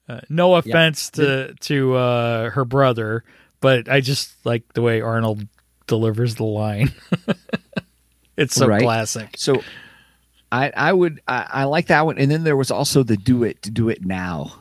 Uh, 0.06 0.20
no 0.28 0.54
offense 0.56 1.08
to 1.12 1.54
to 1.60 1.94
uh, 1.96 2.50
her 2.50 2.66
brother, 2.66 3.24
but 3.60 3.88
I 3.88 4.00
just 4.02 4.30
like 4.44 4.70
the 4.74 4.82
way 4.82 5.00
Arnold 5.00 5.46
delivers 5.88 6.36
the 6.36 6.44
line. 6.44 6.92
it's 8.36 8.54
so 8.54 8.68
Right. 8.68 8.82
classic. 8.82 9.30
So 9.36 9.64
I 10.52 10.70
I 10.76 10.92
would 10.92 11.20
I, 11.26 11.46
I 11.50 11.64
like 11.64 11.88
that 11.88 12.06
one, 12.06 12.18
and 12.18 12.30
then 12.30 12.44
there 12.44 12.56
was 12.56 12.70
also 12.70 13.02
the 13.02 13.16
do 13.16 13.42
it 13.42 13.60
do 13.74 13.88
it 13.88 14.04
now 14.04 14.52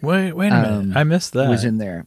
Wait, 0.00 0.32
wait 0.32 0.48
a 0.48 0.50
minute, 0.50 0.68
Um, 0.68 0.96
I 0.96 1.04
missed 1.04 1.32
that. 1.34 1.48
was 1.48 1.64
in 1.64 1.78
there. 1.78 2.06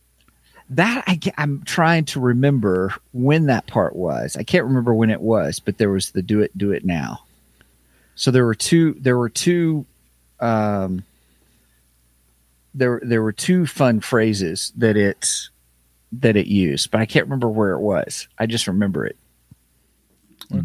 That 0.72 1.03
I 1.08 1.20
I'm 1.38 1.64
trying 1.64 2.06
to 2.06 2.20
remember 2.20 2.93
when 3.14 3.45
that 3.45 3.68
part 3.68 3.95
was. 3.95 4.36
I 4.36 4.43
can't 4.43 4.66
remember 4.66 4.93
when 4.93 5.10
it 5.12 5.22
was, 5.22 5.60
but 5.60 5.78
there 5.78 5.89
was 5.91 6.12
the 6.12 6.22
do 6.22 6.41
it 6.41 6.58
do 6.58 6.72
it 6.72 6.84
now. 6.84 7.22
So 8.16 8.32
there 8.32 8.45
were 8.45 8.56
two 8.56 8.95
there 8.99 9.18
were 9.18 9.30
two 9.30 9.86
um 10.39 11.03
there 12.74 12.99
there 13.03 13.22
were 13.22 13.32
two 13.32 13.66
fun 13.66 14.01
phrases 14.01 14.74
that 14.76 14.97
it 14.97 15.47
that 16.22 16.36
it 16.36 16.47
used, 16.47 16.91
but 16.91 17.01
I 17.01 17.05
can't 17.05 17.26
remember 17.26 17.49
where 17.49 17.72
it 17.72 17.82
was. 17.82 18.28
I 18.38 18.45
just 18.45 18.68
remember 18.68 19.05
it. 19.05 19.18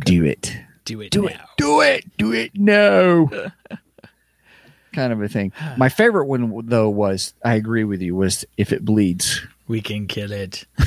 Do 0.05 0.24
it. 0.24 0.57
do 0.84 1.01
it, 1.01 1.11
do 1.11 1.22
now. 1.22 1.28
it, 1.28 1.38
do 1.57 1.80
it, 1.80 2.16
do 2.18 2.32
it. 2.32 2.51
No, 2.55 3.30
kind 4.92 5.12
of 5.12 5.22
a 5.22 5.28
thing. 5.28 5.53
My 5.76 5.88
favorite 5.88 6.26
one 6.26 6.66
though 6.66 6.88
was 6.90 7.32
I 7.44 7.55
agree 7.55 7.84
with 7.84 8.03
you 8.03 8.14
was 8.14 8.44
if 8.57 8.72
it 8.72 8.84
bleeds. 8.84 9.40
We 9.68 9.80
can 9.80 10.07
kill 10.07 10.32
it. 10.32 10.66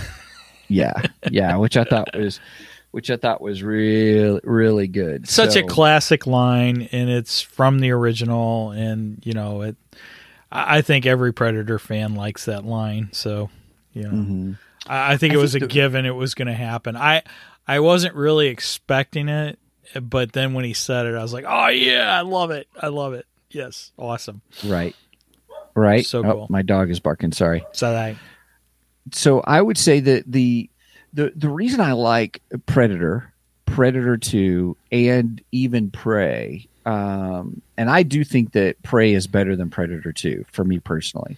Yeah, 0.69 0.93
yeah, 1.29 1.57
which 1.57 1.77
I 1.77 1.83
thought 1.83 2.15
was, 2.15 2.39
which 2.91 3.11
I 3.11 3.17
thought 3.17 3.41
was 3.41 3.61
really 3.61 4.39
really 4.43 4.87
good. 4.87 5.29
such 5.29 5.51
So, 5.53 5.59
a 5.59 5.63
classic 5.63 6.25
line 6.25 6.87
and 6.91 7.09
it's 7.11 7.41
from 7.41 7.79
the 7.79 7.91
original 7.91 8.71
and 8.71 9.21
you 9.23 9.33
know 9.33 9.61
it 9.61 9.75
i 10.51 10.77
I 10.77 10.81
think 10.81 11.05
every 11.05 11.31
predator 11.31 11.77
fan 11.77 12.15
likes 12.15 12.45
that 12.45 12.65
line 12.65 13.09
so 13.11 13.49
know 14.01 14.09
Mhm. 14.09 14.57
I, 14.87 15.13
I 15.13 15.17
think 15.17 15.33
I 15.33 15.35
it 15.37 15.39
was 15.39 15.51
think 15.53 15.63
a 15.65 15.67
the- 15.67 15.73
given 15.73 16.05
it 16.05 16.15
was 16.15 16.33
going 16.33 16.47
to 16.47 16.53
happen 16.53 16.95
i 16.97 17.21
i 17.67 17.79
wasn't 17.79 18.15
really 18.15 18.47
expecting 18.47 19.29
it 19.29 19.59
but 20.01 20.33
then 20.33 20.53
when 20.53 20.65
he 20.65 20.73
said 20.73 21.05
it 21.05 21.13
i 21.15 21.21
was 21.21 21.31
like 21.33 21.45
oh 21.47 21.67
yeah 21.67 22.17
i 22.17 22.21
love 22.21 22.49
it 22.51 22.67
i 22.81 22.87
love 22.87 23.13
it 23.13 23.25
yes 23.51 23.91
awesome 23.97 24.41
right, 24.65 24.95
right. 25.75 26.05
So 26.05 26.19
Oh, 26.19 26.31
cool. 26.33 26.47
my 26.49 26.63
dog 26.63 26.89
is 26.89 26.99
barking. 26.99 27.31
Sorry. 27.31 27.63
so 27.71 27.93
I, 27.95 28.15
so 29.11 29.41
I 29.41 29.61
would 29.61 29.77
say 29.77 29.99
that 29.99 30.23
the 30.31 30.69
the 31.13 31.31
the 31.35 31.49
reason 31.49 31.79
I 31.79 31.91
like 31.91 32.41
Predator, 32.65 33.31
Predator 33.67 34.17
Two, 34.17 34.75
and 34.91 35.39
even 35.51 35.91
Prey, 35.91 36.67
um, 36.85 37.61
and 37.77 37.89
I 37.89 38.03
do 38.03 38.23
think 38.23 38.51
that 38.53 38.81
Prey 38.83 39.13
is 39.13 39.27
better 39.27 39.55
than 39.55 39.69
Predator 39.69 40.11
Two 40.11 40.45
for 40.51 40.63
me 40.63 40.79
personally. 40.79 41.37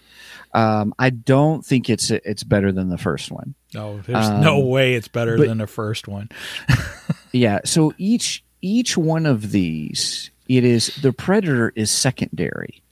Um, 0.54 0.94
I 0.98 1.10
don't 1.10 1.64
think 1.64 1.88
it's 1.90 2.10
it's 2.10 2.42
better 2.44 2.72
than 2.72 2.88
the 2.88 2.98
first 2.98 3.30
one. 3.30 3.54
no 3.74 3.98
there's 4.06 4.30
no 4.30 4.60
Um, 4.60 4.68
way 4.68 4.94
it's 4.94 5.08
better 5.08 5.36
but- 5.36 5.48
than 5.48 5.58
the 5.58 5.66
first 5.66 6.08
one 6.08 6.28
Yeah. 7.32 7.60
So 7.64 7.92
each 7.98 8.42
each 8.62 8.96
one 8.96 9.26
of 9.26 9.50
these, 9.52 10.30
it 10.48 10.64
is 10.64 10.86
the 11.02 11.12
predator 11.12 11.72
is 11.76 11.90
secondary. 11.90 12.82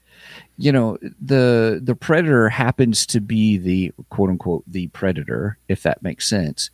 You 0.57 0.71
know, 0.71 0.97
the 1.21 1.81
the 1.83 1.95
predator 1.95 2.47
happens 2.49 3.05
to 3.07 3.19
be 3.19 3.57
the 3.57 3.91
quote 4.09 4.29
unquote 4.29 4.63
the 4.67 4.87
predator, 4.87 5.57
if 5.67 5.83
that 5.83 6.01
makes 6.03 6.29
sense. 6.29 6.69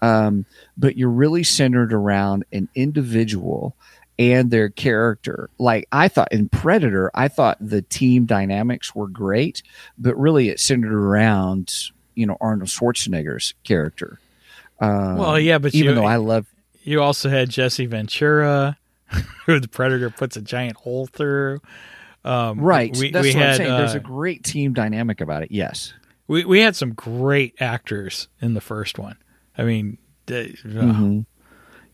Um, 0.00 0.46
but 0.78 0.96
you're 0.96 1.10
really 1.10 1.44
centered 1.44 1.92
around 1.92 2.44
an 2.52 2.68
individual 2.74 3.76
and 4.20 4.50
their 4.52 4.68
character. 4.68 5.48
Like 5.58 5.88
I 5.90 6.06
thought 6.08 6.30
in 6.30 6.48
Predator, 6.50 7.10
I 7.14 7.26
thought 7.28 7.56
the 7.60 7.82
team 7.82 8.26
dynamics 8.26 8.94
were 8.94 9.08
great, 9.08 9.62
but 9.98 10.14
really 10.16 10.50
it 10.50 10.60
centered 10.60 10.92
around 10.92 11.74
you 12.14 12.26
know 12.26 12.36
Arnold 12.40 12.68
Schwarzenegger's 12.68 13.54
character. 13.64 14.20
Um, 14.78 15.16
Well, 15.16 15.40
yeah, 15.40 15.58
but 15.58 15.74
even 15.74 15.90
you- 15.90 15.94
though 15.96 16.06
I 16.06 16.16
love 16.16 16.46
you 16.82 17.02
also 17.02 17.28
had 17.28 17.50
jesse 17.50 17.84
ventura 17.86 18.76
who 19.46 19.58
the 19.60 19.68
predator 19.68 20.08
puts 20.10 20.36
a 20.36 20.40
giant 20.42 20.76
hole 20.76 21.06
through 21.06 21.60
um, 22.24 22.58
Right. 22.60 22.94
we, 22.96 23.10
That's 23.10 23.22
we 23.24 23.34
what 23.34 23.42
had 23.42 23.50
I'm 23.52 23.56
saying. 23.56 23.76
There's 23.78 23.94
uh, 23.94 23.98
a 23.98 24.00
great 24.00 24.44
team 24.44 24.72
dynamic 24.74 25.20
about 25.22 25.42
it. 25.42 25.50
Yes. 25.50 25.94
we 26.28 26.44
we 26.44 26.60
had 26.60 26.76
some 26.76 26.92
great 26.92 27.54
actors 27.60 28.28
in 28.42 28.52
the 28.54 28.60
first 28.60 28.98
one. 28.98 29.16
I 29.56 29.64
mean, 29.64 29.96
uh, 30.28 30.32
Mhm. 30.64 31.24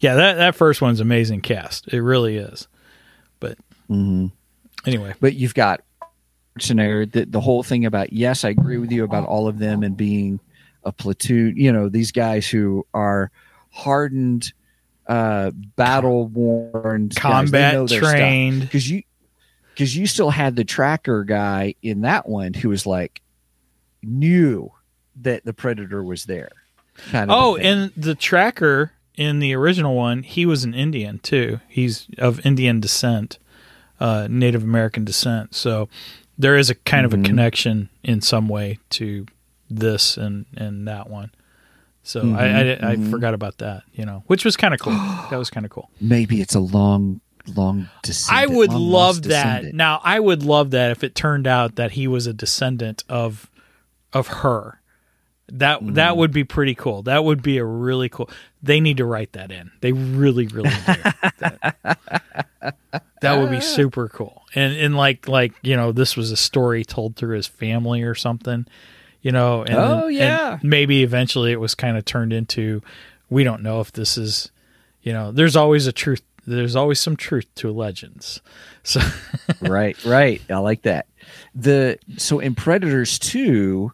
Yeah, 0.01 0.14
that 0.14 0.34
that 0.34 0.55
first 0.55 0.82
one's 0.82 1.01
amazing 1.01 1.40
cast. 1.40 1.92
It 1.92 2.01
really 2.03 2.36
is. 2.36 2.68
But 3.40 3.59
Mm-hmm. 3.90 4.26
anyway, 4.84 5.14
but 5.20 5.34
you've 5.34 5.55
got 5.55 5.80
Schwarzenegger. 6.59 7.11
The, 7.12 7.24
the 7.24 7.40
whole 7.40 7.62
thing 7.62 7.84
about 7.86 8.12
yes, 8.12 8.44
I 8.44 8.49
agree 8.49 8.78
with 8.78 8.90
you 8.90 9.05
about 9.05 9.26
all 9.26 9.47
of 9.49 9.59
them 9.59 9.82
and 9.82 9.97
being 9.97 10.40
a 10.84 10.90
platoon. 10.92 11.57
You 11.57 11.72
know, 11.72 11.88
these 11.88 12.11
guys 12.12 12.49
who 12.49 12.84
are 12.92 13.30
hardened, 13.70 14.53
uh, 15.07 15.53
battle 15.76 16.26
worn, 16.26 17.11
combat 17.11 17.88
trained. 17.88 18.62
Because 18.62 18.90
you, 18.90 19.03
because 19.74 19.97
you 19.97 20.07
still 20.07 20.30
had 20.30 20.57
the 20.57 20.64
tracker 20.64 21.22
guy 21.24 21.74
in 21.82 22.01
that 22.01 22.28
one 22.28 22.55
who 22.55 22.70
was 22.70 22.86
like 22.86 23.22
knew 24.03 24.72
that 25.22 25.44
the 25.44 25.53
predator 25.53 26.03
was 26.03 26.24
there. 26.24 26.51
Kind 27.11 27.30
of. 27.30 27.36
Oh, 27.38 27.57
and 27.57 27.92
the 27.97 28.14
tracker 28.14 28.92
in 29.16 29.38
the 29.38 29.54
original 29.54 29.94
one, 29.94 30.22
he 30.22 30.44
was 30.46 30.64
an 30.64 30.74
Indian 30.74 31.18
too. 31.20 31.60
He's 31.68 32.06
of 32.18 32.44
Indian 32.44 32.80
descent, 32.80 33.38
uh, 34.00 34.28
Native 34.30 34.62
American 34.62 35.04
descent. 35.04 35.54
So 35.54 35.88
there 36.38 36.56
is 36.56 36.68
a 36.70 36.74
kind 36.74 37.06
of 37.06 37.14
a 37.14 37.16
Mhm. 37.16 37.24
connection 37.24 37.88
in 38.04 38.20
some 38.20 38.48
way 38.48 38.78
to 38.90 39.26
this 39.70 40.16
and 40.16 40.44
and 40.56 40.86
that 40.86 41.08
one. 41.10 41.30
So 42.02 42.34
I, 42.36 42.44
I 42.44 42.60
I 42.92 42.96
mhm. 42.96 43.10
forgot 43.10 43.34
about 43.34 43.58
that, 43.58 43.82
you 43.94 44.04
know, 44.06 44.22
which 44.26 44.44
was 44.44 44.56
kind 44.56 44.72
of 44.74 44.80
cool. 44.80 44.92
that 45.30 45.36
was 45.38 45.50
kind 45.50 45.64
of 45.66 45.72
cool. 45.72 45.90
maybe 46.00 46.40
it's 46.40 46.54
a 46.54 46.60
long, 46.60 47.20
long 47.54 47.88
descendant. 48.02 48.50
I 48.50 48.54
would 48.54 48.72
love 48.72 49.22
that. 49.22 49.28
descendant. 49.28 49.74
Now, 49.74 50.00
I 50.04 50.20
would 50.20 50.42
love 50.44 50.70
that 50.72 50.90
if 50.92 51.02
it 51.02 51.14
turned 51.14 51.46
out 51.46 51.76
that 51.76 51.92
he 51.92 52.06
was 52.06 52.26
a 52.26 52.32
descendant 52.32 53.02
of 53.08 53.50
of 54.12 54.28
her. 54.28 54.80
That 55.53 55.78
Mm-hmm. 55.80 55.94
that 55.94 56.16
would 56.16 56.32
be 56.32 56.42
pretty 56.44 56.74
cool. 56.74 57.03
That 57.03 57.22
would 57.24 57.40
be 57.42 57.59
a 57.59 57.64
really 57.64 58.09
cool. 58.09 58.28
They 58.62 58.80
need 58.80 58.97
to 58.97 59.05
write 59.05 59.32
that 59.34 59.53
in. 59.53 59.70
They 59.80 59.92
really, 59.92 60.47
really 60.49 60.70
do. 60.70 61.03
that, 61.38 61.99
that 63.20 63.38
would 63.38 63.51
be 63.51 63.61
super 63.61 64.09
cool. 64.09 64.42
And 64.55 64.74
and 64.76 64.97
like 64.97 65.28
like 65.28 65.53
you 65.62 65.76
know, 65.76 65.92
this 65.92 66.16
was 66.16 66.30
a 66.32 66.36
story 66.36 66.84
told 66.84 67.16
through 67.16 67.36
his 67.36 67.47
family 67.47 68.03
or 68.03 68.14
something. 68.14 68.66
You 69.22 69.32
know, 69.32 69.62
and 69.62 69.74
Oh, 69.76 70.07
and 70.07 70.14
yeah. 70.16 70.59
maybe 70.62 71.03
eventually 71.03 71.53
it 71.53 71.61
was 71.61 71.74
kind 71.74 71.97
of 71.97 72.05
turned 72.05 72.32
into. 72.32 72.82
We 73.28 73.42
don't 73.44 73.62
know 73.62 73.80
if 73.80 73.90
this 73.92 74.16
is, 74.16 74.51
you 75.03 75.12
know, 75.12 75.32
there's 75.32 75.57
always 75.57 75.86
a 75.86 75.92
truth. 75.92 76.22
There's 76.47 76.76
always 76.76 77.01
some 77.01 77.16
truth 77.16 77.47
to 77.57 77.72
legends. 77.72 78.40
So 78.84 79.01
right, 79.61 79.97
right. 80.05 80.40
I 80.49 80.59
like 80.59 80.82
that. 80.82 81.07
The 81.55 81.99
so 82.18 82.38
in 82.38 82.55
Predators 82.55 83.18
2, 83.18 83.92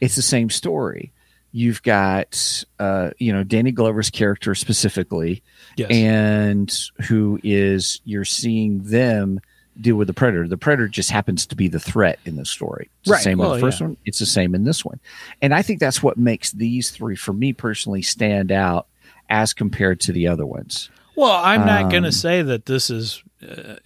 it's 0.00 0.16
the 0.16 0.22
same 0.22 0.50
story. 0.50 1.12
You've 1.52 1.82
got 1.82 2.64
uh, 2.80 3.10
you 3.18 3.32
know, 3.32 3.44
Danny 3.44 3.70
Glover's 3.70 4.10
character 4.10 4.54
specifically, 4.54 5.42
yes, 5.76 5.90
and 5.90 6.76
who 7.08 7.38
is 7.44 8.00
you're 8.04 8.24
seeing 8.24 8.82
them 8.82 9.40
deal 9.80 9.96
with 9.96 10.06
the 10.08 10.14
predator. 10.14 10.46
The 10.48 10.56
predator 10.56 10.88
just 10.88 11.10
happens 11.10 11.46
to 11.46 11.56
be 11.56 11.68
the 11.68 11.78
threat 11.80 12.18
in 12.24 12.36
the 12.36 12.44
story. 12.44 12.90
It's 13.02 13.10
Right. 13.10 13.18
the 13.18 13.22
same 13.24 13.40
in 13.40 13.50
the 13.52 13.58
first 13.60 13.80
yeah. 13.80 13.86
one, 13.88 13.96
it's 14.04 14.18
the 14.18 14.26
same 14.26 14.54
in 14.54 14.64
this 14.64 14.84
one. 14.84 14.98
And 15.42 15.54
I 15.54 15.62
think 15.62 15.78
that's 15.80 16.02
what 16.02 16.16
makes 16.16 16.52
these 16.52 16.90
three 16.90 17.16
for 17.16 17.32
me 17.32 17.52
personally 17.52 18.02
stand 18.02 18.50
out 18.52 18.86
as 19.30 19.52
compared 19.52 20.00
to 20.00 20.12
the 20.12 20.26
other 20.28 20.46
ones. 20.46 20.90
Well, 21.16 21.32
I'm 21.32 21.64
not 21.66 21.90
going 21.90 22.04
Um, 22.04 22.10
to 22.10 22.12
say 22.12 22.42
that 22.42 22.66
this 22.66 22.90
is. 22.90 23.22
Uh, 23.40 23.76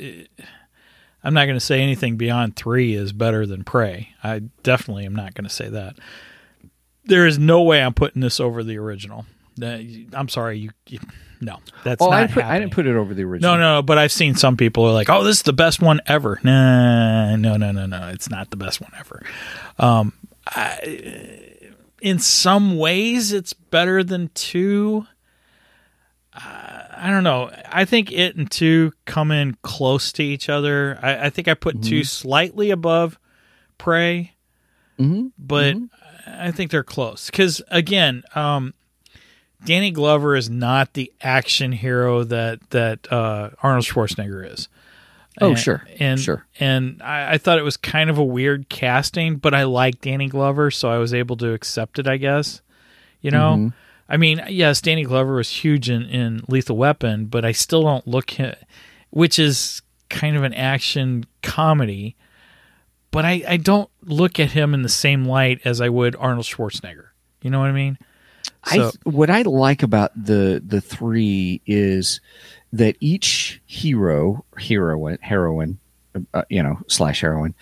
I'm 1.25 1.35
not 1.35 1.47
going 1.47 1.57
to 1.57 1.64
say 1.64 1.81
anything 1.81 2.16
beyond 2.16 2.57
three 2.57 2.95
is 2.95 3.12
better 3.12 3.47
than 3.47 3.64
Prey. 3.64 4.14
I 4.23 4.41
definitely 4.62 5.05
am 5.05 5.16
not 5.16 5.35
going 5.35 5.45
to 5.45 5.55
say 5.55 5.69
that. 5.69 5.97
There 7.05 7.27
is 7.27 7.39
no 7.39 7.62
way 7.62 7.83
I'm 7.83 7.95
putting 7.95 8.23
this 8.23 8.39
over 8.39 8.62
the 8.62 8.79
original. 8.79 9.27
Uh, 9.61 9.79
I'm 10.12 10.29
sorry, 10.29 10.59
you. 10.59 10.71
you 10.87 11.01
no, 11.41 11.59
that's 11.85 12.03
oh, 12.03 12.11
not 12.11 12.14
I, 12.14 12.21
didn't 12.23 12.35
put, 12.35 12.45
I 12.45 12.59
didn't 12.59 12.73
put 12.73 12.87
it 12.87 12.97
over 12.97 13.14
the 13.14 13.23
original. 13.23 13.53
No, 13.53 13.61
no, 13.61 13.75
no, 13.77 13.83
but 13.83 13.97
I've 13.97 14.11
seen 14.11 14.35
some 14.35 14.57
people 14.57 14.85
are 14.85 14.93
like, 14.93 15.09
"Oh, 15.09 15.23
this 15.23 15.37
is 15.37 15.43
the 15.43 15.53
best 15.53 15.81
one 15.81 16.01
ever." 16.07 16.41
Nah, 16.43 17.37
no, 17.37 17.57
no, 17.57 17.71
no, 17.71 17.87
no. 17.87 18.09
It's 18.09 18.29
not 18.29 18.51
the 18.51 18.57
best 18.57 18.81
one 18.81 18.91
ever. 18.99 19.23
Um, 19.79 20.12
I, 20.47 21.69
in 22.01 22.19
some 22.19 22.77
ways, 22.77 23.33
it's 23.33 23.53
better 23.53 24.03
than 24.03 24.31
two. 24.35 25.07
Uh, 26.39 26.82
I 26.97 27.11
don't 27.11 27.24
know. 27.24 27.51
I 27.66 27.84
think 27.84 28.11
it 28.12 28.36
and 28.36 28.51
two 28.51 28.93
come 29.05 29.30
in 29.30 29.57
close 29.62 30.12
to 30.12 30.22
each 30.22 30.49
other. 30.49 30.99
I, 31.03 31.26
I 31.26 31.30
think 31.30 31.49
I 31.49 31.55
put 31.55 31.82
two 31.82 32.05
slightly 32.05 32.70
above 32.70 33.18
Prey, 33.78 34.32
Mhm. 34.99 35.30
but 35.39 35.76
I 36.26 36.51
think 36.51 36.70
they're 36.70 36.82
close. 36.82 37.30
Because 37.30 37.62
again, 37.68 38.22
um, 38.34 38.74
Danny 39.64 39.91
Glover 39.91 40.36
is 40.36 40.49
not 40.51 40.95
the 40.95 41.12
action 41.20 41.72
hero 41.72 42.24
that 42.24 42.68
that 42.70 43.11
uh, 43.12 43.51
Arnold 43.62 43.84
Schwarzenegger 43.84 44.53
is. 44.53 44.68
Oh, 45.41 45.51
And- 45.51 45.59
sure, 45.59 45.86
and 46.01 46.18
sure. 46.20 46.47
and 46.59 47.01
I, 47.01 47.34
I 47.34 47.39
thought 47.39 47.59
it 47.61 47.62
was 47.64 47.76
kind 47.76 48.11
of 48.11 48.18
a 48.18 48.24
weird 48.24 48.68
casting, 48.68 49.36
but 49.36 49.55
I 49.55 49.62
like 49.64 50.01
Danny 50.01 50.26
Glover, 50.28 50.72
so 50.72 50.89
I 50.91 50.99
was 50.99 51.14
able 51.14 51.36
to 51.36 51.53
accept 51.53 52.01
it. 52.01 52.09
I 52.09 52.16
guess, 52.16 52.61
you 53.20 53.30
know. 53.30 53.55
Mhm. 53.57 53.72
I 54.09 54.17
mean, 54.17 54.43
yes, 54.49 54.81
Danny 54.81 55.05
Glover 55.05 55.35
was 55.35 55.51
huge 55.51 55.91
in, 55.91 56.03
in 56.05 56.43
Lethal 56.49 56.77
Weapon, 56.77 57.27
but 57.27 57.45
I 57.45 57.53
still 57.53 57.83
don't 57.83 58.07
look 58.07 58.31
him, 58.31 58.55
which 59.11 59.39
is 59.39 59.83
kind 60.09 60.37
of 60.37 60.45
an 60.45 60.55
action 60.55 61.25
comedy. 61.43 62.17
But 63.11 63.25
I, 63.25 63.43
I 63.47 63.57
don't 63.57 63.91
look 64.03 64.41
at 64.41 64.53
him 64.53 64.75
in 64.75 64.83
the 64.83 64.89
same 64.89 65.25
light 65.25 65.61
as 65.65 65.81
I 65.81 65.89
would 65.89 66.17
Arnold 66.17 66.47
Schwarzenegger. 66.47 67.09
You 67.43 67.51
know 67.51 67.61
what 67.61 67.69
I 67.69 67.73
mean? 67.73 67.99
I 68.65 68.91
what 69.05 69.31
I 69.31 69.43
like 69.43 69.83
about 69.83 70.13
the 70.15 70.63
the 70.65 70.81
three 70.81 71.61
is 71.67 72.21
that 72.73 72.97
each 73.01 73.61
hero, 73.67 74.45
heroine, 74.57 75.19
heroine, 75.21 75.79
uh, 76.35 76.43
you 76.51 76.63
know, 76.63 76.79
slash 76.87 77.21
heroine, 77.21 77.55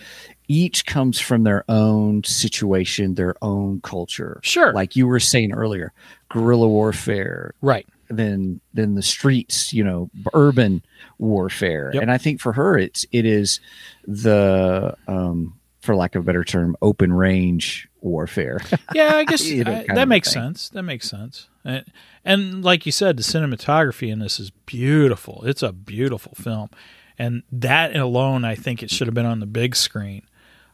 each 0.48 0.86
comes 0.86 1.18
from 1.18 1.42
their 1.44 1.64
own 1.68 2.22
situation, 2.24 3.14
their 3.14 3.34
own 3.42 3.80
culture. 3.82 4.40
Sure. 4.42 4.72
like 4.72 4.96
you 4.96 5.06
were 5.06 5.20
saying 5.20 5.52
earlier, 5.52 5.92
guerrilla 6.28 6.68
warfare, 6.68 7.54
right. 7.60 7.86
then 8.08 8.60
then 8.74 8.94
the 8.94 9.02
streets, 9.02 9.72
you 9.72 9.82
know, 9.84 10.10
urban 10.34 10.82
warfare. 11.18 11.90
Yep. 11.94 12.02
And 12.02 12.10
I 12.12 12.18
think 12.18 12.40
for 12.40 12.52
her, 12.52 12.78
it's 12.78 13.04
it 13.12 13.24
is 13.26 13.60
the 14.06 14.96
um, 15.08 15.58
for 15.80 15.94
lack 15.96 16.14
of 16.14 16.22
a 16.22 16.26
better 16.26 16.44
term, 16.44 16.76
open 16.82 17.12
range 17.12 17.88
warfare. 18.00 18.60
Yeah, 18.94 19.14
I 19.16 19.24
guess 19.24 19.44
You 19.48 19.64
know, 19.64 19.84
I- 19.88 19.94
that 19.94 20.08
makes 20.08 20.32
thing. 20.32 20.42
sense. 20.42 20.68
That 20.70 20.82
makes 20.82 21.08
sense. 21.08 21.48
And, 21.64 21.84
and 22.24 22.64
like 22.64 22.86
you 22.86 22.92
said, 22.92 23.16
the 23.16 23.22
cinematography 23.24 24.10
in 24.12 24.20
this 24.20 24.38
is 24.38 24.50
beautiful. 24.50 25.42
It's 25.44 25.62
a 25.62 25.72
beautiful 25.72 26.32
film, 26.36 26.70
and 27.18 27.42
that 27.50 27.96
alone, 27.96 28.44
I 28.44 28.54
think 28.54 28.82
it 28.82 28.90
should 28.90 29.08
have 29.08 29.14
been 29.14 29.26
on 29.26 29.40
the 29.40 29.46
big 29.46 29.74
screen. 29.74 30.22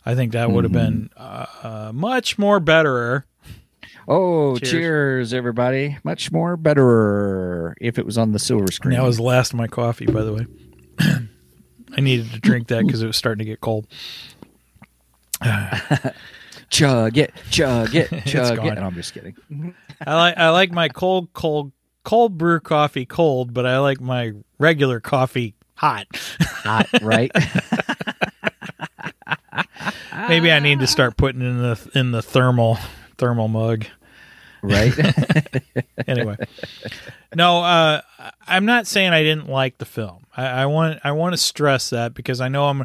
I 0.05 0.15
think 0.15 0.33
that 0.33 0.51
would 0.51 0.65
have 0.65 0.73
been 0.73 1.11
uh, 1.17 1.47
uh, 1.63 1.93
much 1.95 2.39
more 2.39 2.59
better. 2.61 3.27
Oh, 4.09 4.57
Cheers. 4.59 4.71
cheers. 4.71 5.35
everybody! 5.35 5.97
Much 6.03 6.33
more 6.33 6.57
better 6.57 7.77
if 7.81 7.99
it 7.99 8.05
was 8.07 8.19
on 8.19 8.33
the 8.33 8.39
silver 8.41 8.65
And 8.65 8.73
screen. 8.73 8.97
that 8.99 9.05
was 9.05 9.17
the 9.19 9.23
last 9.23 9.53
of 9.53 9.59
my 9.59 9.69
coffee, 9.69 10.07
by 10.07 10.23
the 10.23 10.33
way. 10.35 10.47
I 11.97 12.01
needed 12.01 12.33
to 12.33 12.41
drink 12.41 12.67
that 12.69 12.85
because 12.85 13.01
it 13.03 13.07
was 13.07 13.17
starting 13.17 13.45
to 13.45 13.51
get 13.51 13.61
cold. 13.61 13.87
chug 16.71 17.19
it, 17.19 17.33
chug 17.51 17.95
it, 17.95 18.09
chug 18.27 18.65
it. 18.65 18.75
No, 18.75 18.83
I'm 18.83 18.95
just 18.95 19.15
kidding. 19.15 19.37
I 20.07 20.15
like 20.17 20.37
I 20.37 20.49
like 20.51 20.73
my 20.73 20.89
cold, 20.89 21.33
cold, 21.33 21.71
cold 22.05 22.37
brew 22.39 22.59
coffee 22.61 23.07
cold, 23.07 23.55
but 23.55 23.67
I 23.67 23.79
like 23.79 24.01
my 24.01 24.33
regular 24.59 24.99
coffee 25.01 25.55
hot. 25.75 26.07
Hot, 26.41 26.89
right? 27.03 27.31
Maybe 30.29 30.53
I 30.53 30.59
need 30.59 30.81
to 30.81 30.87
start 30.87 31.17
putting 31.17 31.41
in 31.41 31.59
the 31.59 31.91
in 31.95 32.13
the 32.13 32.23
thermal 32.23 32.79
thermal 33.19 33.49
mug. 33.49 33.87
right? 34.63 34.93
Anyway, 36.09 36.37
no, 37.35 37.63
uh, 37.63 38.01
I'm 38.47 38.67
not 38.67 38.89
saying 38.89 39.13
I 39.13 39.23
didn't 39.23 39.49
like 39.49 39.79
the 39.79 39.85
film. 39.85 40.27
I, 40.37 40.47
I 40.47 40.67
want 40.67 40.99
I 41.05 41.13
want 41.13 41.33
to 41.33 41.37
stress 41.37 41.91
that 41.91 42.13
because 42.13 42.41
I 42.41 42.49
know 42.49 42.67
I'm 42.67 42.85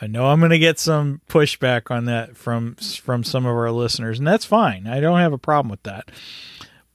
I 0.00 0.06
know 0.06 0.26
I'm 0.26 0.38
going 0.38 0.50
to 0.50 0.58
get 0.58 0.78
some 0.78 1.22
pushback 1.28 1.90
on 1.90 2.04
that 2.04 2.36
from 2.36 2.74
from 2.74 3.24
some 3.24 3.46
of 3.46 3.56
our 3.56 3.70
listeners, 3.70 4.18
and 4.18 4.28
that's 4.28 4.44
fine. 4.44 4.86
I 4.86 5.00
don't 5.00 5.18
have 5.18 5.32
a 5.32 5.38
problem 5.38 5.70
with 5.70 5.82
that. 5.84 6.10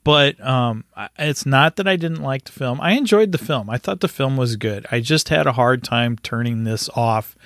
But 0.04 0.40
um, 0.46 0.84
it's 1.18 1.46
not 1.46 1.78
that 1.78 1.88
I 1.88 1.96
didn't 1.96 2.22
like 2.22 2.44
the 2.44 2.52
film. 2.52 2.82
I 2.82 2.92
enjoyed 2.92 3.32
the 3.32 3.38
film. 3.38 3.70
I 3.70 3.78
thought 3.78 4.02
the 4.02 4.10
film 4.10 4.36
was 4.36 4.58
good. 4.58 4.86
I 4.92 5.00
just 5.00 5.30
had 5.30 5.48
a 5.48 5.54
hard 5.54 5.84
time 5.84 6.18
turning 6.18 6.66
this 6.66 6.90
off. 6.90 7.38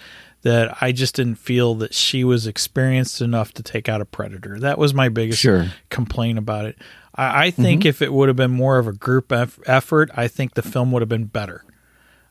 That 0.44 0.78
I 0.82 0.92
just 0.92 1.16
didn't 1.16 1.36
feel 1.40 1.76
that 1.76 1.94
she 1.94 2.24
was 2.24 2.48
experienced 2.48 3.22
enough 3.22 3.54
to 3.54 3.64
take 3.64 3.90
out 3.90 4.02
a 4.02 4.06
predator. 4.06 4.60
That 4.60 4.78
was 4.78 4.94
my 4.94 5.10
biggest 5.10 5.42
Sure. 5.42 5.68
complain 5.90 6.38
about 6.38 6.66
it. 6.66 6.78
I, 7.16 7.46
I 7.48 7.52
think 7.52 7.86
if 7.86 8.02
it 8.02 8.14
would 8.14 8.28
have 8.30 8.36
been 8.38 8.52
more 8.52 8.78
of 8.78 8.88
a 8.88 8.94
group 8.94 9.32
eff- 9.32 9.60
effort, 9.66 10.12
I 10.16 10.28
think 10.28 10.54
the 10.54 10.62
film 10.62 10.92
would 10.92 11.02
have 11.02 11.10
been 11.10 11.26
better. 11.26 11.66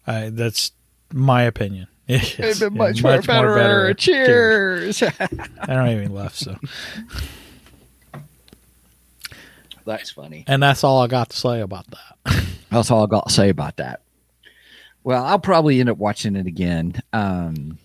Uh, 0.07 0.31
that's 0.33 0.73
my 1.13 1.43
opinion. 1.43 1.89
Yes. 2.09 2.39
Yeah, 2.61 2.69
much, 2.69 3.03
more, 3.03 3.21
better. 3.21 3.93
Cheers. 3.95 5.03
I 5.03 5.17
don't 5.67 5.89
even 5.89 6.15
laugh. 6.15 6.37
So 6.37 6.55
That's 9.85 10.11
funny. 10.11 10.45
And 10.47 10.63
that's 10.63 10.85
all 10.85 11.01
I 11.03 11.07
got 11.09 11.31
to 11.31 11.37
say 11.37 11.61
about 11.61 11.87
that. 11.91 12.45
That's 12.71 12.91
all 12.91 13.05
I 13.05 13.07
got 13.07 13.29
to 13.29 13.33
say 13.33 13.49
about 13.49 13.77
that. 13.77 14.03
Well, 15.05 15.25
I'll 15.25 15.39
probably 15.39 15.79
end 15.81 15.89
up 15.89 15.99
watching 15.99 16.35
it 16.37 16.47
again. 16.47 17.01
Um, 17.13 17.79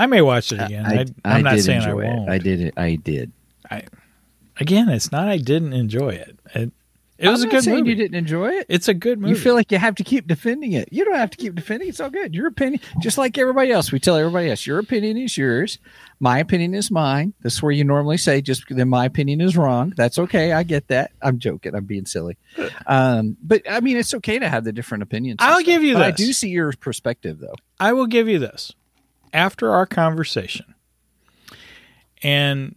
I 0.00 0.06
may 0.06 0.22
watch 0.22 0.50
it 0.50 0.60
again. 0.62 0.86
I, 0.86 1.04
I, 1.26 1.36
am 1.36 1.44
not 1.44 1.56
did 1.56 1.64
saying 1.64 1.82
I 1.82 1.92
won't. 1.92 2.28
it. 2.28 2.32
I 2.32 2.38
did 2.38 2.60
it. 2.62 2.74
I 2.78 2.94
did. 2.94 3.32
I 3.70 3.82
again, 4.58 4.88
it's 4.88 5.12
not 5.12 5.28
I 5.28 5.36
didn't 5.36 5.74
enjoy 5.74 6.10
it. 6.10 6.38
It, 6.54 6.72
it 7.18 7.28
was 7.28 7.42
I'm 7.42 7.50
a 7.50 7.52
not 7.52 7.56
good 7.58 7.64
saying 7.64 7.78
movie. 7.80 7.90
You 7.90 7.96
didn't 7.96 8.14
enjoy 8.14 8.48
it. 8.48 8.66
It's 8.70 8.88
a 8.88 8.94
good 8.94 9.18
movie. 9.20 9.34
You 9.34 9.36
feel 9.38 9.54
like 9.54 9.70
you 9.70 9.76
have 9.76 9.96
to 9.96 10.04
keep 10.04 10.26
defending 10.26 10.72
it. 10.72 10.88
You 10.90 11.04
don't 11.04 11.16
have 11.16 11.28
to 11.28 11.36
keep 11.36 11.54
defending. 11.54 11.88
it. 11.88 11.90
It's 11.90 12.00
all 12.00 12.08
good. 12.08 12.34
Your 12.34 12.46
opinion, 12.46 12.80
just 13.02 13.18
like 13.18 13.36
everybody 13.36 13.70
else. 13.72 13.92
We 13.92 14.00
tell 14.00 14.16
everybody 14.16 14.48
else, 14.48 14.66
your 14.66 14.78
opinion 14.78 15.18
is 15.18 15.36
yours. 15.36 15.78
My 16.18 16.38
opinion 16.38 16.72
is 16.72 16.90
mine. 16.90 17.34
This 17.42 17.56
is 17.56 17.62
where 17.62 17.72
you 17.72 17.84
normally 17.84 18.16
say, 18.16 18.40
just 18.40 18.64
then 18.70 18.88
my 18.88 19.04
opinion 19.04 19.42
is 19.42 19.54
wrong. 19.54 19.92
That's 19.98 20.18
okay. 20.18 20.52
I 20.52 20.62
get 20.62 20.88
that. 20.88 21.12
I'm 21.20 21.38
joking. 21.38 21.74
I'm 21.74 21.84
being 21.84 22.06
silly. 22.06 22.38
Um, 22.86 23.36
but 23.42 23.70
I 23.70 23.80
mean, 23.80 23.98
it's 23.98 24.14
okay 24.14 24.38
to 24.38 24.48
have 24.48 24.64
the 24.64 24.72
different 24.72 25.02
opinions. 25.02 25.36
I'll 25.40 25.56
stuff. 25.56 25.66
give 25.66 25.82
you 25.82 25.94
But 25.94 26.02
I 26.02 26.10
do 26.12 26.32
see 26.32 26.48
your 26.48 26.72
perspective, 26.72 27.38
though. 27.38 27.56
I 27.78 27.92
will 27.92 28.06
give 28.06 28.28
you 28.28 28.38
this. 28.38 28.72
After 29.32 29.70
our 29.72 29.86
conversation 29.86 30.74
and 32.22 32.74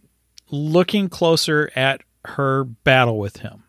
looking 0.50 1.08
closer 1.08 1.70
at 1.74 2.02
her 2.24 2.64
battle 2.64 3.18
with 3.18 3.38
him 3.38 3.64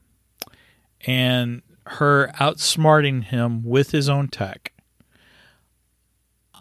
and 1.02 1.62
her 1.88 2.32
outsmarting 2.40 3.24
him 3.24 3.64
with 3.64 3.92
his 3.92 4.08
own 4.10 4.28
tech, 4.28 4.72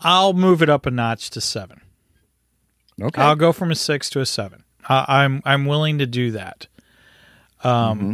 I'll 0.00 0.32
move 0.32 0.62
it 0.62 0.68
up 0.68 0.86
a 0.86 0.90
notch 0.90 1.30
to 1.30 1.40
seven. 1.40 1.80
Okay. 3.00 3.20
I'll 3.20 3.36
go 3.36 3.52
from 3.52 3.70
a 3.70 3.74
six 3.74 4.08
to 4.10 4.20
a 4.20 4.26
seven. 4.26 4.64
I, 4.88 5.22
I'm 5.24 5.42
I'm 5.44 5.66
willing 5.66 5.98
to 5.98 6.06
do 6.06 6.30
that. 6.32 6.66
Um, 7.62 7.98
Mm-hmm. 7.98 8.12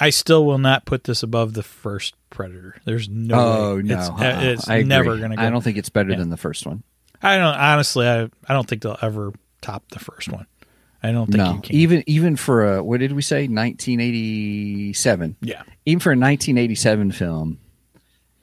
I 0.00 0.10
still 0.10 0.44
will 0.44 0.58
not 0.58 0.86
put 0.86 1.04
this 1.04 1.22
above 1.22 1.52
the 1.54 1.62
first 1.62 2.14
Predator. 2.34 2.76
There's 2.84 3.08
no. 3.08 3.34
oh 3.38 3.76
way. 3.76 3.82
no, 3.82 3.98
it's, 3.98 4.08
uh-uh. 4.10 4.40
it's 4.42 4.68
I 4.68 4.82
never 4.82 5.16
going 5.16 5.30
to 5.30 5.36
go. 5.36 5.42
I 5.42 5.48
don't 5.50 5.62
think 5.64 5.78
it's 5.78 5.88
better 5.88 6.10
Yeah. 6.10 6.18
than 6.18 6.28
the 6.30 6.36
first 6.36 6.66
one. 6.66 6.82
I 7.22 7.36
don't 7.38 7.54
honestly. 7.56 8.06
I 8.06 8.24
I 8.46 8.52
don't 8.52 8.68
think 8.68 8.82
they'll 8.82 8.98
ever 9.00 9.32
top 9.62 9.88
the 9.90 9.98
first 9.98 10.28
one. 10.28 10.46
I 11.02 11.12
don't 11.12 11.26
think 11.26 11.38
you 11.38 11.44
No, 11.54 11.60
can. 11.60 11.74
even 11.76 12.04
even 12.06 12.36
for 12.36 12.74
a 12.76 12.82
what 12.84 13.00
did 13.00 13.12
we 13.12 13.22
say? 13.22 13.46
1987. 14.28 15.36
yeah, 15.40 15.62
Even 15.86 16.00
for 16.00 16.10
a 16.10 16.16
1987 16.16 17.12
film, 17.12 17.58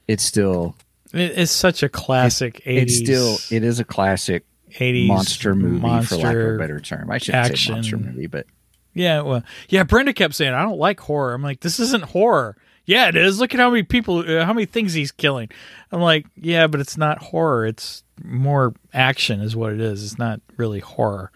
it's 0.08 0.24
still 0.24 0.76
it, 1.14 1.32
it's 1.38 1.52
such 1.52 1.84
a 1.84 1.90
classic. 1.90 2.62
80s, 2.66 2.82
it's 2.82 2.98
still 2.98 3.38
it 3.50 3.64
is 3.64 3.80
a 3.80 3.84
classic 3.84 4.46
80s 4.72 5.08
monster 5.08 5.56
movie 5.56 6.06
for 6.06 6.16
lack 6.18 6.36
of 6.36 6.56
a 6.56 6.58
better 6.58 6.80
term. 6.80 7.12
I 7.12 7.18
shouldn't 7.18 7.46
action. 7.46 7.58
say 7.58 7.74
monster 7.74 7.98
movie, 7.98 8.28
but 8.28 8.46
Yeah, 8.94 9.22
well, 9.22 9.44
yeah. 9.70 9.84
Brenda 9.84 10.14
kept 10.14 10.36
saying, 10.36 10.54
"I 10.54 10.62
don't 10.64 10.78
like 10.80 11.00
horror." 11.00 11.34
I'm 11.34 11.42
like, 11.42 11.60
"This 11.62 11.80
isn't 11.80 12.04
horror." 12.04 12.56
Yeah, 12.92 13.08
it 13.08 13.16
is. 13.16 13.40
Look 13.40 13.54
at 13.54 13.60
how 13.62 13.70
many 13.70 13.84
people, 13.84 14.20
uh, 14.20 14.44
how 14.44 14.52
many 14.52 14.66
things 14.66 14.92
he's 14.92 15.14
killing. 15.14 15.48
I'm 15.94 16.02
like, 16.02 16.26
yeah, 16.36 16.68
but 16.68 16.82
it's 16.82 16.98
not 16.98 17.20
horror. 17.20 17.66
It's 17.66 18.04
more 18.22 18.74
action, 18.94 19.40
is 19.40 19.56
what 19.56 19.72
it 19.72 19.80
is. 19.80 20.04
It's 20.04 20.18
not 20.20 20.42
really 20.58 20.82
horror. 20.82 21.32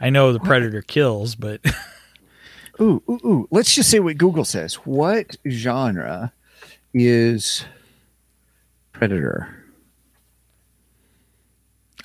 I 0.00 0.08
know 0.08 0.32
the 0.32 0.40
predator 0.40 0.80
kills, 0.80 1.34
but 1.34 1.60
ooh, 2.80 3.02
ooh, 3.06 3.20
ooh. 3.22 3.48
Let's 3.50 3.74
just 3.74 3.90
say 3.90 4.00
what 4.00 4.16
Google 4.16 4.46
says. 4.46 4.76
What 4.76 5.36
genre 5.46 6.32
is 6.94 7.66
Predator? 8.92 9.54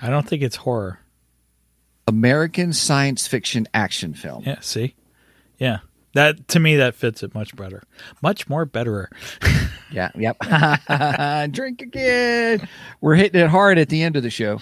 I 0.01 0.09
don't 0.09 0.27
think 0.27 0.41
it's 0.41 0.57
horror. 0.57 0.99
American 2.05 2.73
science 2.73 3.27
fiction 3.27 3.65
action 3.73 4.13
film. 4.13 4.43
Yeah, 4.45 4.59
see, 4.59 4.93
yeah, 5.57 5.79
that 6.13 6.47
to 6.49 6.59
me 6.59 6.75
that 6.77 6.95
fits 6.95 7.23
it 7.23 7.33
much 7.35 7.55
better, 7.55 7.83
much 8.21 8.47
more 8.49 8.65
betterer. 8.65 9.09
Yeah, 9.91 10.09
yep. 10.15 10.37
Drink 11.51 11.83
again. 11.83 12.67
We're 12.99 13.13
hitting 13.13 13.39
it 13.39 13.47
hard 13.47 13.77
at 13.77 13.89
the 13.89 14.01
end 14.01 14.15
of 14.15 14.23
the 14.23 14.31
show. 14.31 14.59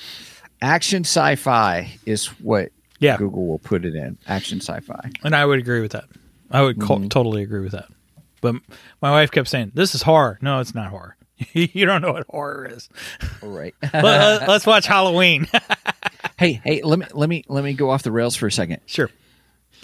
Action 0.62 1.06
sci-fi 1.06 1.90
is 2.06 2.26
what 2.42 2.74
Yeah, 3.00 3.16
Google 3.16 3.48
will 3.48 3.60
put 3.60 3.86
it 3.86 3.96
in. 3.96 4.18
Action 4.28 4.60
sci-fi. 4.60 5.10
and 5.24 5.34
I 5.34 5.46
would 5.46 5.58
agree 5.60 5.80
with 5.80 5.94
that. 5.94 6.04
I 6.50 6.62
would 6.64 6.78
Mm-hmm. 6.80 7.08
totally 7.08 7.44
agree 7.44 7.62
with 7.62 7.72
that. 7.72 7.86
But 8.42 8.56
my 9.02 9.12
wife 9.12 9.32
kept 9.32 9.48
saying, 9.48 9.72
"This 9.74 9.96
is 9.96 10.02
horror." 10.02 10.38
No, 10.42 10.60
it's 10.60 10.76
not 10.76 10.90
horror. 10.90 11.16
you 11.54 11.86
don't 11.86 12.02
know 12.02 12.12
what 12.12 12.26
horror 12.28 12.66
is. 12.70 12.90
All 13.42 13.48
right. 13.50 13.74
Let, 13.94 14.50
let's 14.50 14.66
watch 14.66 14.86
Halloween. 14.86 15.48
hey, 16.38 16.60
hey, 16.66 16.82
let 16.84 17.00
me 17.00 17.06
let 17.14 17.30
me 17.30 17.46
let 17.48 17.64
me 17.64 17.72
go 17.74 17.90
off 17.90 18.04
the 18.04 18.12
rails 18.12 18.36
for 18.36 18.48
a 18.48 18.52
second. 18.52 18.82
sure. 18.86 19.10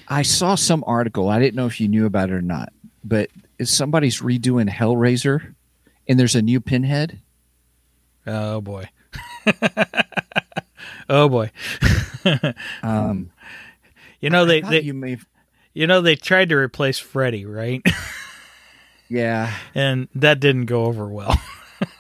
I 0.10 0.22
saw 0.22 0.56
some 0.56 0.84
article. 0.88 1.30
I 1.30 1.40
didn't 1.40 1.56
know 1.56 1.66
if 1.66 1.80
you 1.82 1.88
knew 1.88 2.06
about 2.06 2.30
it 2.30 2.34
or 2.34 2.42
not, 2.42 2.72
but 3.04 3.30
is 3.60 3.70
somebody's 3.72 4.22
redoing 4.22 4.70
Hellraiser, 4.70 5.54
and 6.08 6.20
there's 6.20 6.36
a 6.36 6.42
new 6.42 6.62
Pinhead. 6.62 7.20
Oh 8.26 8.62
boy. 8.62 8.90
oh 11.10 11.30
boy. 11.30 11.52
Um, 12.84 13.32
You 14.20 14.30
know 14.30 14.44
they, 14.46 14.60
they 14.60 14.82
you 14.82 14.94
may, 14.94 15.18
you 15.74 15.88
know 15.88 16.02
they 16.02 16.16
tried 16.18 16.50
to 16.50 16.56
replace 16.56 17.00
Freddy, 17.00 17.46
right? 17.46 17.82
yeah, 19.10 19.54
and 19.74 20.10
that 20.16 20.42
didn't 20.42 20.66
go 20.66 20.86
over 20.86 21.08
well. 21.08 21.40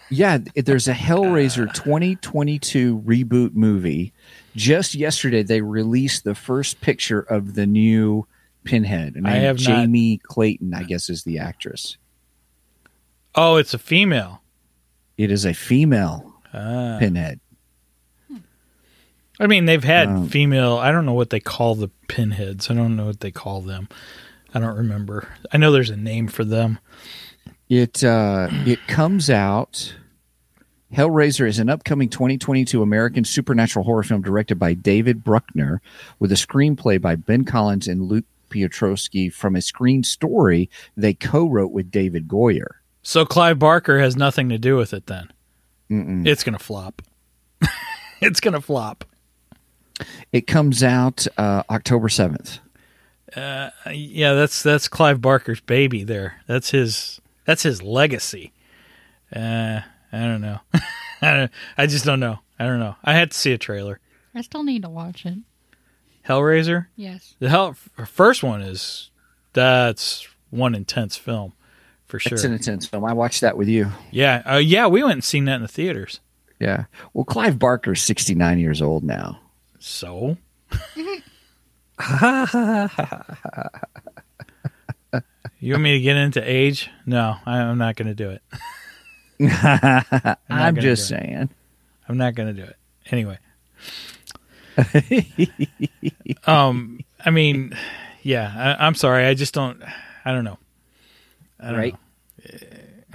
yeah. 0.09 0.39
There's 0.55 0.89
a 0.89 0.93
Hellraiser 0.93 1.73
2022 1.73 2.99
reboot 3.05 3.53
movie. 3.53 4.11
Just 4.57 4.95
yesterday, 4.95 5.43
they 5.43 5.61
released 5.61 6.23
the 6.23 6.33
first 6.35 6.81
picture 6.81 7.19
of 7.21 7.53
the 7.53 7.65
new 7.67 8.25
Pinhead. 8.63 9.15
And 9.15 9.25
I 9.27 9.35
have 9.37 9.57
not- 9.57 9.63
Jamie 9.65 10.17
Clayton, 10.23 10.73
I 10.73 10.83
guess, 10.83 11.09
is 11.09 11.23
the 11.23 11.37
actress. 11.39 11.95
oh, 13.35 13.55
it's 13.57 13.73
a 13.75 13.77
female. 13.79 14.41
It 15.15 15.29
is 15.31 15.45
a 15.45 15.53
female 15.53 16.33
Ah. 16.53 16.97
Pinhead. 16.99 17.39
I 19.39 19.45
mean, 19.45 19.65
they've 19.65 19.83
had 19.83 20.07
Um, 20.07 20.27
female. 20.27 20.77
I 20.77 20.91
don't 20.91 21.05
know 21.05 21.13
what 21.13 21.29
they 21.29 21.39
call 21.39 21.75
the 21.75 21.89
pinheads. 22.07 22.71
I 22.71 22.73
don't 22.73 22.95
know 22.95 23.05
what 23.05 23.19
they 23.19 23.29
call 23.29 23.61
them. 23.61 23.87
I 24.55 24.59
don't 24.59 24.75
remember. 24.75 25.27
I 25.51 25.57
know 25.57 25.71
there's 25.71 25.91
a 25.91 25.95
name 25.97 26.27
for 26.27 26.43
them. 26.43 26.79
It 27.69 28.03
uh, 28.03 28.47
it 28.65 28.79
comes 28.87 29.29
out. 29.29 29.93
Hellraiser 30.93 31.47
is 31.47 31.59
an 31.59 31.69
upcoming 31.69 32.09
2022 32.09 32.81
American 32.81 33.25
supernatural 33.25 33.83
horror 33.85 34.03
film 34.03 34.21
directed 34.21 34.57
by 34.57 34.73
David 34.73 35.23
Bruckner, 35.23 35.81
with 36.19 36.31
a 36.31 36.35
screenplay 36.35 36.99
by 37.01 37.15
Ben 37.15 37.43
Collins 37.43 37.87
and 37.87 38.03
Luke 38.03 38.25
Piotrowski 38.49 39.31
from 39.31 39.55
a 39.55 39.61
screen 39.61 40.03
story 40.03 40.69
they 40.95 41.13
co-wrote 41.13 41.71
with 41.71 41.91
David 41.91 42.27
Goyer. 42.27 42.75
So 43.03 43.25
Clive 43.25 43.59
Barker 43.59 43.99
has 43.99 44.15
nothing 44.15 44.49
to 44.49 44.57
do 44.57 44.77
with 44.77 44.93
it. 44.93 45.07
Then 45.07 45.31
Mm-mm. 45.89 46.25
it's 46.25 46.43
gonna 46.43 46.59
flop. 46.59 47.01
it's 48.21 48.39
gonna 48.39 48.61
flop. 48.61 49.03
It 50.31 50.47
comes 50.47 50.83
out 50.83 51.27
uh, 51.37 51.63
October 51.69 52.07
7th. 52.07 52.59
Uh, 53.35 53.71
yeah, 53.91 54.33
that's 54.33 54.63
that's 54.63 54.87
Clive 54.87 55.19
Barker's 55.21 55.59
baby. 55.59 56.03
There, 56.05 56.41
that's 56.47 56.71
his 56.71 57.19
that's 57.45 57.63
his 57.63 57.83
legacy. 57.83 58.53
Uh, 59.35 59.81
I 60.17 60.27
don't 60.27 60.41
know. 60.41 60.59
I 61.21 61.49
I 61.77 61.85
just 61.87 62.05
don't 62.05 62.19
know. 62.19 62.39
I 62.59 62.65
don't 62.65 62.79
know. 62.79 62.95
I 63.03 63.13
had 63.13 63.31
to 63.31 63.37
see 63.37 63.53
a 63.53 63.57
trailer. 63.57 63.99
I 64.33 64.41
still 64.41 64.63
need 64.63 64.81
to 64.83 64.89
watch 64.89 65.25
it. 65.25 65.37
Hellraiser. 66.27 66.87
Yes. 66.95 67.35
The 67.39 67.49
hell 67.49 67.73
first 68.05 68.43
one 68.43 68.61
is 68.61 69.11
that's 69.53 70.27
one 70.49 70.75
intense 70.75 71.15
film 71.15 71.53
for 72.05 72.19
sure. 72.19 72.33
It's 72.33 72.43
an 72.43 72.53
intense 72.53 72.85
film. 72.85 73.05
I 73.05 73.13
watched 73.13 73.41
that 73.41 73.57
with 73.57 73.67
you. 73.67 73.91
yeah, 74.11 74.41
uh, 74.45 74.57
yeah, 74.57 74.87
we 74.87 75.03
went 75.03 75.13
and 75.13 75.23
seen 75.23 75.45
that 75.45 75.55
in 75.55 75.61
the 75.61 75.67
theaters. 75.67 76.19
Yeah. 76.59 76.85
Well, 77.13 77.25
Clive 77.25 77.59
Barker 77.59 77.91
is 77.93 78.01
69 78.01 78.59
years 78.59 78.81
old 78.81 79.03
now. 79.03 79.39
So 79.79 80.37
you 85.59 85.73
want 85.73 85.83
me 85.83 85.93
to 85.93 85.99
get 85.99 86.17
into 86.17 86.41
age? 86.41 86.89
No, 87.05 87.37
I'm 87.45 87.77
not 87.77 87.95
going 87.95 88.07
to 88.07 88.15
do 88.15 88.31
it. 88.31 88.41
I'm 89.39 90.35
gonna 90.49 90.81
just 90.81 91.07
saying. 91.07 91.49
I'm 92.09 92.17
not 92.17 92.35
going 92.35 92.55
to 92.55 92.61
do 92.61 92.67
it. 92.67 92.75
Anyway. 93.11 93.37
um, 96.47 96.99
I 97.23 97.29
mean, 97.31 97.75
yeah, 98.21 98.75
I, 98.79 98.85
I'm 98.85 98.95
sorry. 98.95 99.25
I 99.25 99.33
just 99.33 99.53
don't. 99.53 99.81
I 100.25 100.31
don't 100.31 100.43
know. 100.43 100.57
I 101.59 101.65
don't 101.71 101.77
Right. 101.79 101.93
know. 101.93 101.99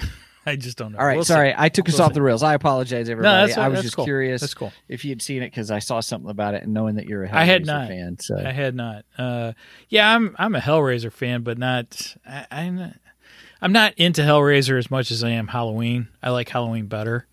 I 0.47 0.57
just 0.57 0.77
don't 0.77 0.91
know. 0.93 0.99
All 0.99 1.07
right, 1.07 1.15
We'll 1.15 1.25
see. 1.25 1.33
sorry, 1.35 1.55
I 1.57 1.69
took 1.69 1.89
us 1.89 1.95
We'll 1.95 2.03
off 2.07 2.11
see. 2.11 2.15
the 2.15 2.23
rails. 2.23 2.43
I 2.43 2.55
apologize, 2.55 3.09
everybody. 3.09 3.47
that's- 3.47 3.57
I 3.59 3.69
was 3.69 3.77
that's 3.77 3.85
just 3.85 3.95
cool. 3.97 4.05
curious. 4.07 4.41
That's 4.41 4.55
cool. 4.55 4.73
If 4.89 5.05
you'd 5.05 5.23
seen 5.23 5.41
it 5.43 5.47
because 5.51 5.71
I 5.71 5.79
saw 5.79 6.01
something 6.01 6.29
about 6.31 6.55
it, 6.55 6.65
and 6.65 6.75
knowing 6.75 6.97
that 6.97 7.07
you're 7.07 7.23
a 7.23 7.29
Hellraiser 7.29 7.35
I 7.35 7.45
had 7.45 7.65
not. 7.67 7.89
fan, 7.89 8.19
so 8.19 8.37
I 8.45 8.51
had 8.51 8.75
not. 8.75 9.05
Uh, 9.17 9.53
yeah, 9.89 10.13
I'm 10.13 10.35
I'm 10.41 10.57
a 10.57 10.61
Hellraiser 10.61 11.13
fan, 11.13 11.43
but 11.43 11.59
not. 11.59 12.17
I, 12.27 12.47
I'm 12.51 12.77
not, 12.77 12.95
I'm 13.63 13.73
not 13.73 13.95
into 13.97 14.23
Hellraiser 14.23 14.77
as 14.77 14.91
much 14.91 15.13
as 15.13 15.23
I 15.23 15.31
am 15.31 15.47
Halloween. 15.47 16.09
I 16.23 16.31
like 16.31 16.49
Halloween 16.49 16.87
better. 16.87 17.27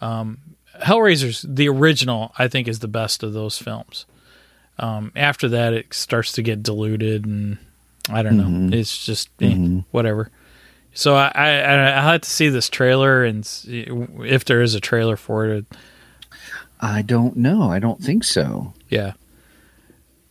Um, 0.00 0.38
Hellraiser's 0.80 1.44
the 1.46 1.68
original. 1.68 2.32
I 2.38 2.46
think 2.48 2.68
is 2.68 2.78
the 2.78 2.88
best 2.88 3.22
of 3.24 3.32
those 3.32 3.58
films. 3.58 4.06
Um, 4.78 5.12
after 5.16 5.48
that, 5.50 5.72
it 5.72 5.92
starts 5.92 6.32
to 6.32 6.42
get 6.42 6.62
diluted, 6.62 7.26
and 7.26 7.58
I 8.08 8.22
don't 8.22 8.36
know. 8.70 8.76
It's 8.76 9.04
just 9.04 9.28
eh, 9.40 9.80
whatever. 9.90 10.30
So 10.94 11.16
I, 11.16 11.30
I 11.34 11.48
I 11.48 11.90
I'll 11.90 12.12
have 12.12 12.20
to 12.22 12.30
see 12.30 12.48
this 12.48 12.68
trailer 12.68 13.24
and 13.24 13.44
see 13.44 13.86
if 14.20 14.44
there 14.44 14.62
is 14.62 14.74
a 14.74 14.80
trailer 14.80 15.16
for 15.16 15.46
it. 15.46 15.66
I 16.80 17.02
don't 17.02 17.36
know. 17.36 17.70
I 17.70 17.78
don't 17.78 18.02
think 18.02 18.24
so. 18.24 18.74
Yeah. 18.88 19.14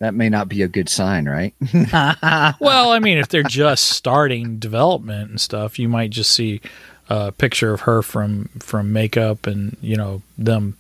That 0.03 0.13
may 0.13 0.27
not 0.27 0.49
be 0.49 0.61
a 0.63 0.67
good 0.67 0.89
sign, 0.89 1.29
right? 1.29 1.55
Well, 2.59 2.91
I 2.91 2.99
mean, 2.99 3.17
if 3.17 3.29
they're 3.29 3.41
just 3.41 3.85
starting 3.85 4.59
development 4.59 5.29
and 5.29 5.39
stuff, 5.39 5.79
you 5.79 5.87
might 5.87 6.09
just 6.09 6.33
see 6.33 6.59
a 7.07 7.31
picture 7.31 7.71
of 7.71 7.81
her 7.81 8.01
from 8.01 8.49
from 8.59 8.91
makeup 8.91 9.47
and 9.47 9.77
you 9.81 9.95
know 9.95 10.21
them 10.37 10.77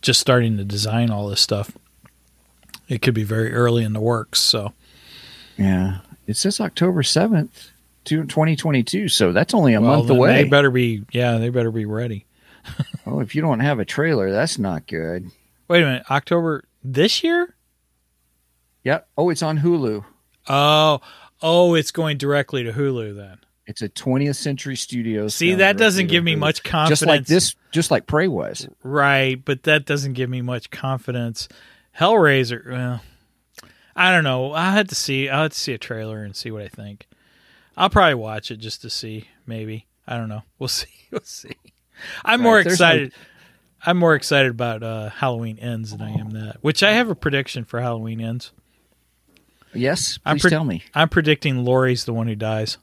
just 0.00 0.20
starting 0.20 0.56
to 0.58 0.64
design 0.64 1.10
all 1.10 1.26
this 1.26 1.40
stuff. 1.40 1.72
It 2.88 3.02
could 3.02 3.14
be 3.14 3.24
very 3.24 3.52
early 3.52 3.82
in 3.82 3.94
the 3.94 4.00
works. 4.00 4.38
So 4.38 4.74
yeah. 5.56 5.98
It 6.28 6.36
says 6.36 6.60
October 6.60 7.02
7th, 7.02 7.70
2022. 8.04 9.08
So 9.08 9.32
that's 9.32 9.54
only 9.54 9.74
a 9.74 9.80
well, 9.80 9.98
month 9.98 10.10
away. 10.10 10.44
They 10.44 10.48
better 10.48 10.70
be. 10.70 11.02
Yeah, 11.10 11.38
they 11.38 11.48
better 11.48 11.72
be 11.72 11.84
ready. 11.84 12.26
oh, 13.06 13.18
if 13.18 13.34
you 13.34 13.42
don't 13.42 13.60
have 13.60 13.80
a 13.80 13.84
trailer, 13.84 14.30
that's 14.30 14.56
not 14.56 14.86
good. 14.86 15.32
Wait 15.66 15.82
a 15.82 15.86
minute, 15.86 16.10
October 16.10 16.62
this 16.84 17.24
year? 17.24 17.53
Yep. 18.84 19.08
Oh, 19.16 19.30
it's 19.30 19.42
on 19.42 19.58
Hulu. 19.60 20.04
Oh, 20.48 21.00
oh, 21.42 21.74
it's 21.74 21.90
going 21.90 22.18
directly 22.18 22.62
to 22.64 22.72
Hulu 22.72 23.16
then. 23.16 23.38
It's 23.66 23.80
a 23.80 23.88
20th 23.88 24.36
Century 24.36 24.76
Studios. 24.76 25.34
See, 25.34 25.54
that 25.54 25.78
doesn't 25.78 26.08
give 26.08 26.22
me 26.22 26.34
Hulu. 26.34 26.38
much 26.38 26.62
confidence. 26.62 27.00
Just 27.00 27.08
like 27.08 27.26
this, 27.26 27.56
just 27.70 27.90
like 27.90 28.06
Prey 28.06 28.28
was. 28.28 28.68
Right, 28.82 29.42
but 29.42 29.62
that 29.62 29.86
doesn't 29.86 30.12
give 30.12 30.28
me 30.28 30.42
much 30.42 30.70
confidence. 30.70 31.48
Hellraiser, 31.98 32.70
well, 32.70 33.00
I 33.96 34.10
don't 34.12 34.24
know. 34.24 34.52
I 34.52 34.72
had 34.72 34.88
to 34.90 34.94
see. 34.94 35.28
I 35.30 35.42
had 35.42 35.52
to 35.52 35.58
see 35.58 35.72
a 35.72 35.78
trailer 35.78 36.22
and 36.22 36.36
see 36.36 36.50
what 36.50 36.62
I 36.62 36.68
think. 36.68 37.06
I'll 37.76 37.88
probably 37.90 38.14
watch 38.16 38.50
it 38.50 38.58
just 38.58 38.82
to 38.82 38.90
see. 38.90 39.28
Maybe 39.46 39.86
I 40.06 40.16
don't 40.16 40.28
know. 40.28 40.42
We'll 40.58 40.68
see. 40.68 40.88
We'll 41.10 41.20
see. 41.24 41.52
I'm 42.24 42.42
more 42.42 42.56
Right, 42.56 42.64
there's 42.64 42.80
no- 42.80 42.86
excited. 42.86 43.12
I'm 43.86 43.96
more 43.98 44.14
excited 44.14 44.50
about 44.50 44.82
uh, 44.82 45.10
Halloween 45.10 45.58
Ends 45.58 45.90
than 45.90 46.00
I 46.02 46.12
am 46.12 46.30
that. 46.30 46.56
Which 46.62 46.82
I 46.82 46.92
have 46.92 47.10
a 47.10 47.14
prediction 47.14 47.64
for 47.64 47.80
Halloween 47.80 48.20
Ends. 48.20 48.50
Yes, 49.74 50.18
I'm 50.24 50.36
please 50.36 50.42
pre- 50.42 50.50
tell 50.50 50.64
me. 50.64 50.82
I'm 50.94 51.08
predicting 51.08 51.64
Laurie's 51.64 52.04
the 52.04 52.12
one 52.12 52.26
who 52.26 52.34
dies. 52.34 52.78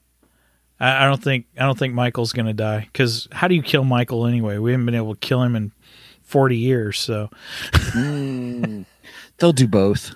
I, 0.79 1.05
I 1.05 1.07
don't 1.07 1.21
think 1.21 1.45
I 1.57 1.63
don't 1.63 1.77
think 1.77 1.93
Michael's 1.93 2.33
going 2.33 2.47
to 2.47 2.53
die 2.53 2.87
because 2.91 3.27
how 3.31 3.47
do 3.47 3.55
you 3.55 3.63
kill 3.63 3.83
Michael 3.83 4.25
anyway? 4.25 4.57
We 4.57 4.71
haven't 4.71 4.85
been 4.85 4.95
able 4.95 5.15
to 5.15 5.19
kill 5.19 5.43
him 5.43 5.55
in 5.55 5.71
40 6.23 6.57
years, 6.57 6.99
so. 6.99 7.29
Hmm. 7.73 8.83
They'll 9.37 9.53
do 9.53 9.67
both. 9.67 10.13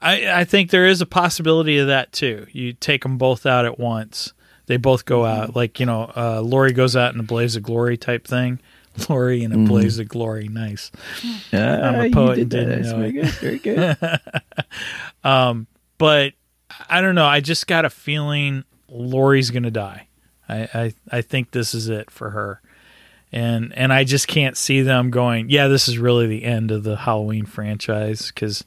I, 0.00 0.40
I 0.40 0.44
think 0.44 0.70
there 0.70 0.86
is 0.86 1.00
a 1.00 1.06
possibility 1.06 1.78
of 1.78 1.86
that 1.86 2.12
too. 2.12 2.46
You 2.52 2.72
take 2.72 3.02
them 3.02 3.18
both 3.18 3.46
out 3.46 3.64
at 3.64 3.78
once. 3.78 4.32
They 4.66 4.76
both 4.76 5.04
go 5.04 5.24
out. 5.24 5.48
Mm-hmm. 5.48 5.58
Like, 5.58 5.80
you 5.80 5.86
know, 5.86 6.10
uh, 6.16 6.40
Laurie 6.40 6.72
goes 6.72 6.96
out 6.96 7.14
in 7.14 7.20
a 7.20 7.24
blaze 7.24 7.56
of 7.56 7.62
glory 7.62 7.96
type 7.96 8.26
thing. 8.26 8.60
Laurie 9.08 9.42
in 9.42 9.52
a 9.52 9.56
mm-hmm. 9.56 9.66
blaze 9.66 9.98
of 9.98 10.08
glory. 10.08 10.48
Nice. 10.48 10.90
Ah, 11.52 11.56
I'm 11.56 12.00
a 12.00 12.06
you 12.06 12.12
poet 12.12 12.36
did 12.36 12.42
and 12.42 12.50
that. 12.50 12.56
didn't 12.56 12.82
That's 12.82 12.92
know 12.92 12.98
very 12.98 13.12
good. 13.12 13.30
Very 13.30 13.58
good. 13.58 14.20
Um, 15.24 15.68
But 16.02 16.32
I 16.88 17.00
don't 17.00 17.14
know. 17.14 17.26
I 17.26 17.38
just 17.38 17.68
got 17.68 17.84
a 17.84 17.90
feeling 17.90 18.64
Laurie's 18.88 19.52
going 19.52 19.62
to 19.62 19.70
die. 19.70 20.08
I, 20.48 20.68
I, 20.74 20.94
I 21.12 21.22
think 21.22 21.52
this 21.52 21.74
is 21.74 21.88
it 21.88 22.10
for 22.10 22.30
her. 22.30 22.60
And 23.30 23.72
and 23.78 23.92
I 23.92 24.02
just 24.02 24.26
can't 24.26 24.56
see 24.56 24.82
them 24.82 25.12
going, 25.12 25.48
yeah, 25.48 25.68
this 25.68 25.86
is 25.86 25.98
really 25.98 26.26
the 26.26 26.42
end 26.42 26.72
of 26.72 26.82
the 26.82 26.96
Halloween 26.96 27.46
franchise 27.46 28.32
because 28.32 28.64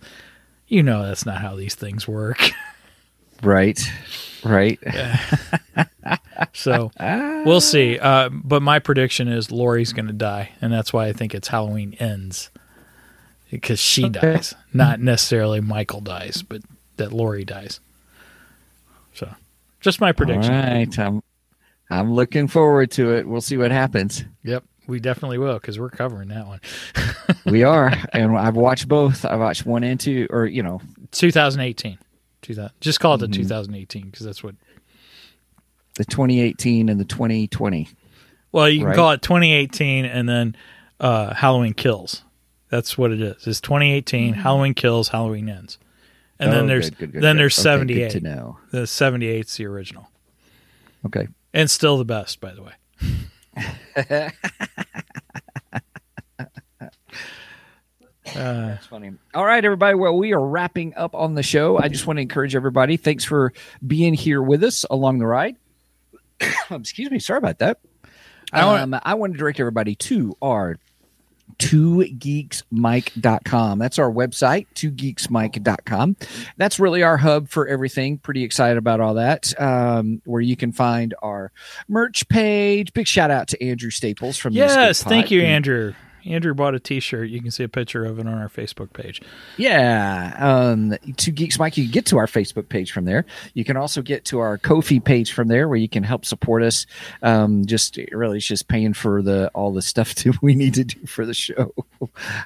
you 0.69 0.81
know 0.81 1.05
that's 1.05 1.25
not 1.25 1.41
how 1.41 1.57
these 1.57 1.75
things 1.75 2.07
work. 2.07 2.39
right. 3.43 3.81
Right. 4.43 4.79
So 6.53 6.91
we'll 7.45 7.61
see. 7.61 7.97
Uh, 7.97 8.29
but 8.29 8.61
my 8.61 8.79
prediction 8.79 9.27
is 9.27 9.51
Laurie's 9.51 9.93
going 9.93 10.07
to 10.07 10.13
die, 10.13 10.51
and 10.61 10.71
that's 10.71 10.93
why 10.93 11.07
I 11.07 11.13
think 11.13 11.33
it's 11.33 11.47
Halloween 11.47 11.95
ends 11.99 12.49
because 13.49 13.79
she 13.79 14.07
dies, 14.09 14.53
not 14.73 14.99
necessarily 14.99 15.61
Michael 15.61 16.01
dies, 16.01 16.43
but 16.47 16.61
that 16.97 17.11
Laurie 17.13 17.45
dies. 17.45 17.79
So, 19.13 19.29
just 19.81 20.01
my 20.01 20.11
prediction. 20.11 20.51
right. 20.53 20.99
I'm, 20.99 21.21
I'm 21.89 22.13
looking 22.13 22.47
forward 22.47 22.91
to 22.91 23.13
it. 23.15 23.27
We'll 23.27 23.41
see 23.41 23.57
what 23.57 23.71
happens. 23.71 24.25
Yep, 24.43 24.63
we 24.87 24.99
definitely 24.99 25.37
will 25.37 25.55
because 25.55 25.79
we're 25.79 25.89
covering 25.89 26.29
that 26.29 26.47
one. 26.47 26.59
We 27.45 27.63
are. 27.63 27.91
and 28.13 28.35
I've 28.37 28.55
watched 28.55 28.87
both. 28.87 29.23
I've 29.23 29.39
watched 29.39 29.65
one 29.67 29.83
and 29.83 29.99
two, 29.99 30.25
or, 30.31 30.45
you 30.47 30.63
know, 30.63 30.81
2018. 31.11 31.97
2000, 32.41 32.71
just 32.81 32.99
call 32.99 33.15
it 33.15 33.17
Mm-hmm. 33.21 33.31
the 33.31 33.37
2018 33.37 34.05
because 34.05 34.25
that's 34.25 34.43
what. 34.43 34.55
the 35.95 36.05
2018 36.05 36.89
and 36.89 36.99
the 36.99 37.05
2020. 37.05 37.87
Well, 38.51 38.67
you 38.69 38.79
can 38.79 38.87
Right. 38.87 38.95
call 38.95 39.11
it 39.11 39.21
2018 39.21 40.05
and 40.05 40.27
then 40.27 40.55
uh, 40.99 41.33
Halloween 41.35 41.73
Kills. 41.73 42.23
That's 42.69 42.97
what 42.97 43.11
it 43.11 43.21
is. 43.21 43.45
It's 43.47 43.61
2018. 43.61 44.33
Halloween 44.33 44.73
Kills. 44.73 45.09
Halloween 45.09 45.49
ends. 45.49 45.77
And 46.39 46.51
then 46.51 46.63
Oh, 46.65 46.67
there's 46.67 46.89
good, 46.89 46.97
good, 46.99 47.11
good, 47.13 47.23
then 47.23 47.37
there's 47.37 47.57
Okay, 47.57 47.63
78. 47.63 48.11
Good 48.13 48.19
to 48.19 48.25
know. 48.25 48.57
The 48.71 48.79
78's 48.81 49.55
the 49.57 49.65
original, 49.67 50.09
Okay. 51.05 51.27
and 51.53 51.69
still 51.71 51.97
the 51.97 52.05
best, 52.05 52.39
by 52.41 52.53
the 52.53 52.63
way. 52.63 52.73
Uh, 58.27 58.69
That's 58.69 58.87
funny. 58.87 59.11
All 59.35 59.45
right, 59.45 59.63
everybody. 59.63 59.95
Well, 59.95 60.17
we 60.17 60.33
are 60.33 60.43
wrapping 60.43 60.95
up 60.95 61.13
on 61.13 61.35
the 61.35 61.43
show. 61.43 61.77
I 61.77 61.87
just 61.89 62.07
want 62.07 62.17
to 62.17 62.21
encourage 62.21 62.55
everybody. 62.55 62.97
Thanks 62.97 63.23
for 63.23 63.53
being 63.85 64.15
here 64.15 64.41
with 64.41 64.63
us 64.63 64.83
along 64.89 65.19
the 65.19 65.27
ride. 65.27 65.55
Excuse 66.71 67.11
me. 67.11 67.19
Sorry 67.19 67.37
about 67.37 67.59
that. 67.59 67.79
I 68.51 68.65
wanna- 68.65 68.83
um, 68.97 69.01
I 69.03 69.13
want 69.13 69.33
to 69.33 69.37
direct 69.39 69.59
everybody 69.59 69.95
to 69.95 70.35
our 70.41 70.77
two 71.57 72.05
geeksmike.com. 72.17 73.79
That's 73.79 73.99
our 73.99 74.11
website, 74.11 74.67
two 74.73 74.91
geeksmike.com. 74.91 76.15
That's 76.57 76.79
really 76.79 77.03
our 77.03 77.17
hub 77.17 77.49
for 77.49 77.67
everything. 77.67 78.17
Pretty 78.17 78.43
excited 78.43 78.77
about 78.77 78.99
all 78.99 79.15
that. 79.15 79.53
Um, 79.59 80.21
where 80.25 80.41
you 80.41 80.55
can 80.55 80.71
find 80.71 81.13
our 81.21 81.51
merch 81.87 82.27
page. 82.27 82.93
Big 82.93 83.07
shout 83.07 83.31
out 83.31 83.47
to 83.49 83.63
Andrew 83.63 83.89
Staples 83.89 84.37
from 84.37 84.53
yes, 84.53 85.01
thank 85.03 85.31
you, 85.31 85.41
And- 85.41 85.47
Andrew. 85.49 85.93
Andrew 86.25 86.53
bought 86.53 86.75
a 86.75 86.79
T-shirt. 86.79 87.29
You 87.29 87.41
can 87.41 87.51
see 87.51 87.63
a 87.63 87.69
picture 87.69 88.05
of 88.05 88.19
it 88.19 88.27
on 88.27 88.33
our 88.33 88.49
Facebook 88.49 88.93
page. 88.93 89.21
Yeah. 89.57 90.35
Um, 90.37 90.95
to 91.17 91.31
Geeks 91.31 91.59
Mike, 91.59 91.77
you 91.77 91.85
can 91.85 91.91
get 91.91 92.05
to 92.07 92.17
our 92.17 92.27
Facebook 92.27 92.69
page 92.69 92.91
from 92.91 93.05
there. 93.05 93.25
You 93.53 93.63
can 93.63 93.77
also 93.77 94.01
get 94.01 94.25
to 94.25 94.39
our 94.39 94.57
Ko-fi 94.57 94.99
page 94.99 95.33
from 95.33 95.47
there 95.47 95.67
where 95.67 95.77
you 95.77 95.89
can 95.89 96.03
help 96.03 96.25
support 96.25 96.63
us. 96.63 96.85
Um, 97.21 97.65
just 97.65 97.97
really, 98.11 98.37
it's 98.37 98.47
just 98.47 98.67
paying 98.67 98.93
for 98.93 99.21
the 99.21 99.49
all 99.53 99.71
the 99.71 99.81
stuff 99.81 100.15
that 100.23 100.41
we 100.41 100.55
need 100.55 100.73
to 100.75 100.83
do 100.83 101.05
for 101.05 101.25
the 101.25 101.33
show. 101.33 101.73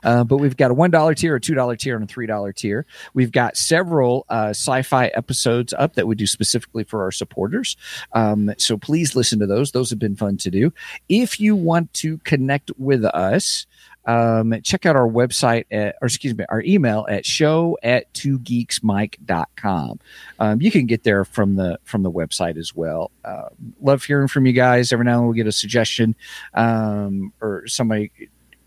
Uh, 0.03 0.23
but 0.23 0.37
we've 0.37 0.55
got 0.55 0.71
a 0.71 0.73
$1 0.73 1.15
tier, 1.15 1.35
a 1.35 1.41
$2 1.41 1.77
tier, 1.79 1.95
and 1.95 2.09
a 2.09 2.13
$3 2.13 2.55
tier. 2.55 2.85
We've 3.13 3.31
got 3.31 3.57
several 3.57 4.25
uh, 4.29 4.49
sci 4.49 4.81
fi 4.83 5.07
episodes 5.07 5.73
up 5.73 5.95
that 5.95 6.07
we 6.07 6.15
do 6.15 6.25
specifically 6.25 6.83
for 6.83 7.03
our 7.03 7.11
supporters. 7.11 7.75
Um, 8.13 8.53
so 8.57 8.77
please 8.77 9.15
listen 9.15 9.39
to 9.39 9.47
those. 9.47 9.71
Those 9.71 9.89
have 9.89 9.99
been 9.99 10.15
fun 10.15 10.37
to 10.37 10.51
do. 10.51 10.73
If 11.09 11.39
you 11.39 11.55
want 11.55 11.93
to 11.95 12.19
connect 12.19 12.71
with 12.77 13.03
us, 13.03 13.67
um, 14.05 14.55
check 14.63 14.85
out 14.85 14.95
our 14.95 15.07
website 15.07 15.65
at, 15.71 15.95
or 16.01 16.05
excuse 16.05 16.35
me, 16.35 16.45
our 16.49 16.61
email 16.61 17.05
at 17.09 17.25
show 17.25 17.77
at 17.83 18.11
two 18.13 18.39
geeksmike.com. 18.39 19.99
Um, 20.39 20.61
you 20.61 20.71
can 20.71 20.85
get 20.85 21.03
there 21.03 21.25
from 21.25 21.55
the, 21.55 21.79
from 21.83 22.03
the 22.03 22.11
website 22.11 22.57
as 22.57 22.75
well. 22.75 23.11
Uh, 23.23 23.49
love 23.81 24.03
hearing 24.03 24.27
from 24.27 24.45
you 24.45 24.53
guys. 24.53 24.91
Every 24.91 25.05
now 25.05 25.13
and 25.13 25.21
then 25.23 25.27
we 25.29 25.35
get 25.35 25.47
a 25.47 25.51
suggestion, 25.51 26.15
um, 26.53 27.33
or 27.41 27.67
somebody, 27.67 28.11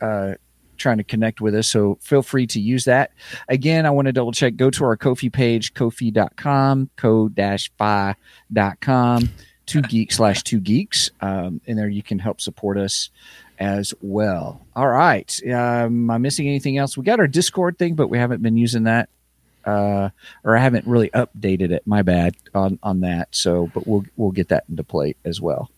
uh, 0.01 0.35
trying 0.83 0.99
to 0.99 1.05
connect 1.05 1.41
with 1.41 1.55
us. 1.55 1.69
So 1.69 1.97
feel 2.01 2.23
free 2.23 2.47
to 2.49 2.61
use 2.61 2.85
that. 2.85 3.13
Again, 3.49 3.87
I 3.87 3.91
want 3.91 4.07
to 4.07 4.13
double 4.13 4.33
check. 4.33 4.57
Go 4.57 4.69
to 4.71 4.85
our 4.85 4.97
Ko-fi 4.97 5.29
page, 5.29 5.75
kofi.com, 5.75 6.91
co-fi.com, 6.97 8.19
two 9.67 9.83
geeks 9.83 10.17
slash 10.17 10.43
two 10.43 10.61
geeks. 10.61 11.11
Um, 11.21 11.61
and 11.67 11.79
there 11.79 11.89
you 11.89 12.03
can 12.03 12.19
help 12.19 12.41
support 12.41 12.77
us 12.79 13.11
as 13.63 13.95
well. 14.01 14.67
All 14.75 14.89
right. 14.89 15.41
Um, 15.45 15.53
am 15.53 16.11
I 16.11 16.19
missing 16.19 16.49
anything 16.49 16.79
else? 16.79 16.97
We 16.97 17.05
got 17.05 17.21
our 17.21 17.29
Discord 17.29 17.79
thing, 17.79 17.95
but 17.95 18.09
we 18.09 18.19
haven't 18.19 18.43
been 18.43 18.57
using 18.57 18.85
that. 18.85 19.09
Uh, 19.65 20.11
or 20.43 20.57
I 20.57 20.61
haven't 20.61 20.85
really 20.89 21.11
updated 21.11 21.71
it. 21.71 21.87
My 21.87 22.03
bad 22.03 22.35
on, 22.57 22.81
on 22.83 23.03
that. 23.03 23.29
So, 23.31 23.71
but 23.73 23.87
we'll, 23.87 24.05
we'll 24.17 24.33
get 24.33 24.49
that 24.49 24.65
into 24.69 24.83
play 24.83 25.15
as 25.25 25.41
well. 25.41 25.71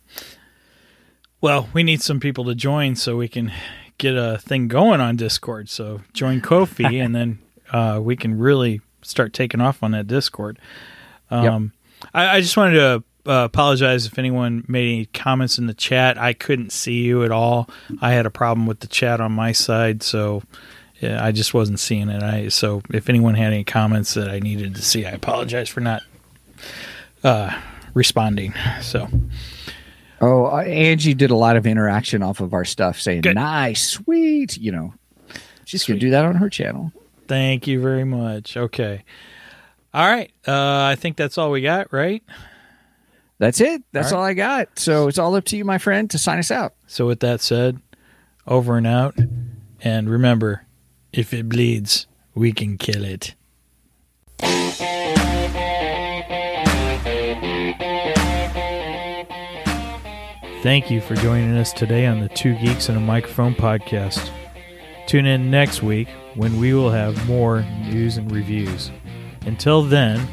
Well, 1.43 1.69
we 1.75 1.83
need 1.83 2.01
some 2.01 2.21
people 2.21 2.47
to 2.47 2.55
join 2.55 2.97
so 2.97 3.19
we 3.19 3.29
can 3.29 3.53
get 3.99 4.17
a 4.17 4.39
thing 4.39 4.67
going 4.69 5.03
on 5.03 5.17
Discord. 5.17 5.69
So 5.69 6.01
join 6.15 6.41
Ko-fi, 6.41 6.85
and 6.95 7.15
then 7.15 7.39
uh, 7.71 8.01
we 8.03 8.17
can 8.17 8.39
really 8.39 8.81
start 9.03 9.35
taking 9.35 9.61
off 9.61 9.83
on 9.83 9.91
that 9.91 10.07
Discord. 10.07 10.59
Um, 11.31 11.73
I, 12.15 12.37
I 12.37 12.41
just 12.41 12.57
wanted 12.57 12.77
to 12.77 13.05
uh, 13.27 13.45
apologize 13.45 14.07
if 14.07 14.19
anyone 14.19 14.65
made 14.69 14.93
any 14.93 15.07
comments 15.07 15.59
in 15.59 15.67
the 15.67 15.75
chat. 15.75 16.19
I 16.19 16.33
couldn't 16.33 16.71
see 16.73 17.03
you 17.03 17.25
at 17.25 17.31
all. 17.31 17.69
I 18.01 18.13
had 18.13 18.27
a 18.27 18.31
problem 18.31 18.67
with 18.67 18.81
the 18.81 18.87
chat 18.87 19.21
on 19.21 19.33
my 19.33 19.53
side, 19.53 20.03
so 20.03 20.43
yeah, 21.01 21.25
I 21.25 21.33
just 21.33 21.55
wasn't 21.55 21.81
seeing 21.81 22.09
it. 22.09 22.23
I 22.23 22.49
so 22.49 22.83
if 22.91 23.09
anyone 23.09 23.35
had 23.35 23.53
any 23.53 23.65
comments 23.65 24.15
that 24.15 24.29
I 24.29 24.39
needed 24.41 24.75
to 24.77 24.83
see, 24.83 25.05
I 25.07 25.11
apologize 25.11 25.69
for 25.69 25.81
not 25.81 26.03
uh, 27.23 27.59
responding. 27.95 28.55
So 28.81 29.09
Oh, 30.21 30.47
uh, 30.47 30.63
Angie 30.63 31.13
did 31.15 31.31
a 31.31 31.37
lot 31.37 31.57
of 31.57 31.67
interaction 31.67 32.23
off 32.23 32.41
of 32.41 32.55
our 32.55 32.65
stuff, 32.65 33.01
saying 33.01 33.23
Good. 33.23 33.35
"nice, 33.35 33.91
sweet." 33.91 34.57
You 34.57 34.73
know, 34.73 34.95
she's 35.65 35.85
gonna 35.85 35.99
do 35.99 36.11
that 36.11 36.25
on 36.25 36.37
her 36.37 36.49
channel. 36.49 36.93
thank 37.27 37.67
you 37.67 37.81
very 37.81 38.05
much. 38.05 38.57
Okay. 38.57 39.03
All 39.93 40.07
right. 40.07 40.31
Uh, 40.47 40.83
I 40.85 40.97
think 40.97 41.17
that's 41.17 41.37
all 41.39 41.51
we 41.51 41.61
got, 41.63 41.93
right? 41.93 42.23
That's 43.39 43.61
it. 43.61 43.83
That's 43.93 44.13
All 44.13 44.19
all, 44.19 44.25
right. 44.25 44.31
I 44.31 44.35
got. 44.35 44.79
So 44.79 45.09
it's 45.09 45.19
all 45.19 45.35
up 45.35 45.45
to 45.47 45.57
you, 45.57 45.65
my 45.65 45.79
friend, 45.79 46.11
to 46.11 46.19
sign 46.19 46.39
us 46.39 46.51
out. 46.51 46.75
So 46.87 47.07
with 47.07 47.21
that 47.21 47.41
said, 47.41 47.81
over 48.47 48.77
and 48.77 48.87
out. 48.87 49.17
And 49.81 50.09
remember, 50.09 50.67
if 51.13 51.35
it 51.35 51.49
bleeds, 51.49 52.07
we 52.35 52.53
can 52.53 52.79
kill 52.79 53.05
it. 53.05 53.35
Thank 60.63 60.91
you 60.91 61.03
for 61.03 61.15
joining 61.17 61.55
us 61.59 61.75
today 61.75 62.07
on 62.07 62.21
the 62.21 62.29
Two 62.31 62.55
Geeks 62.55 62.89
and 62.89 62.97
a 62.97 63.01
Microphone 63.01 63.55
podcast. 63.55 64.31
Tune 65.07 65.27
in 65.27 65.51
next 65.51 65.83
week 65.83 66.09
when 66.35 66.59
we 66.59 66.73
will 66.73 66.91
have 66.91 67.29
more 67.29 67.61
news 67.83 68.17
and 68.17 68.33
reviews. 68.33 68.91
Until 69.43 69.83
then, 69.83 70.27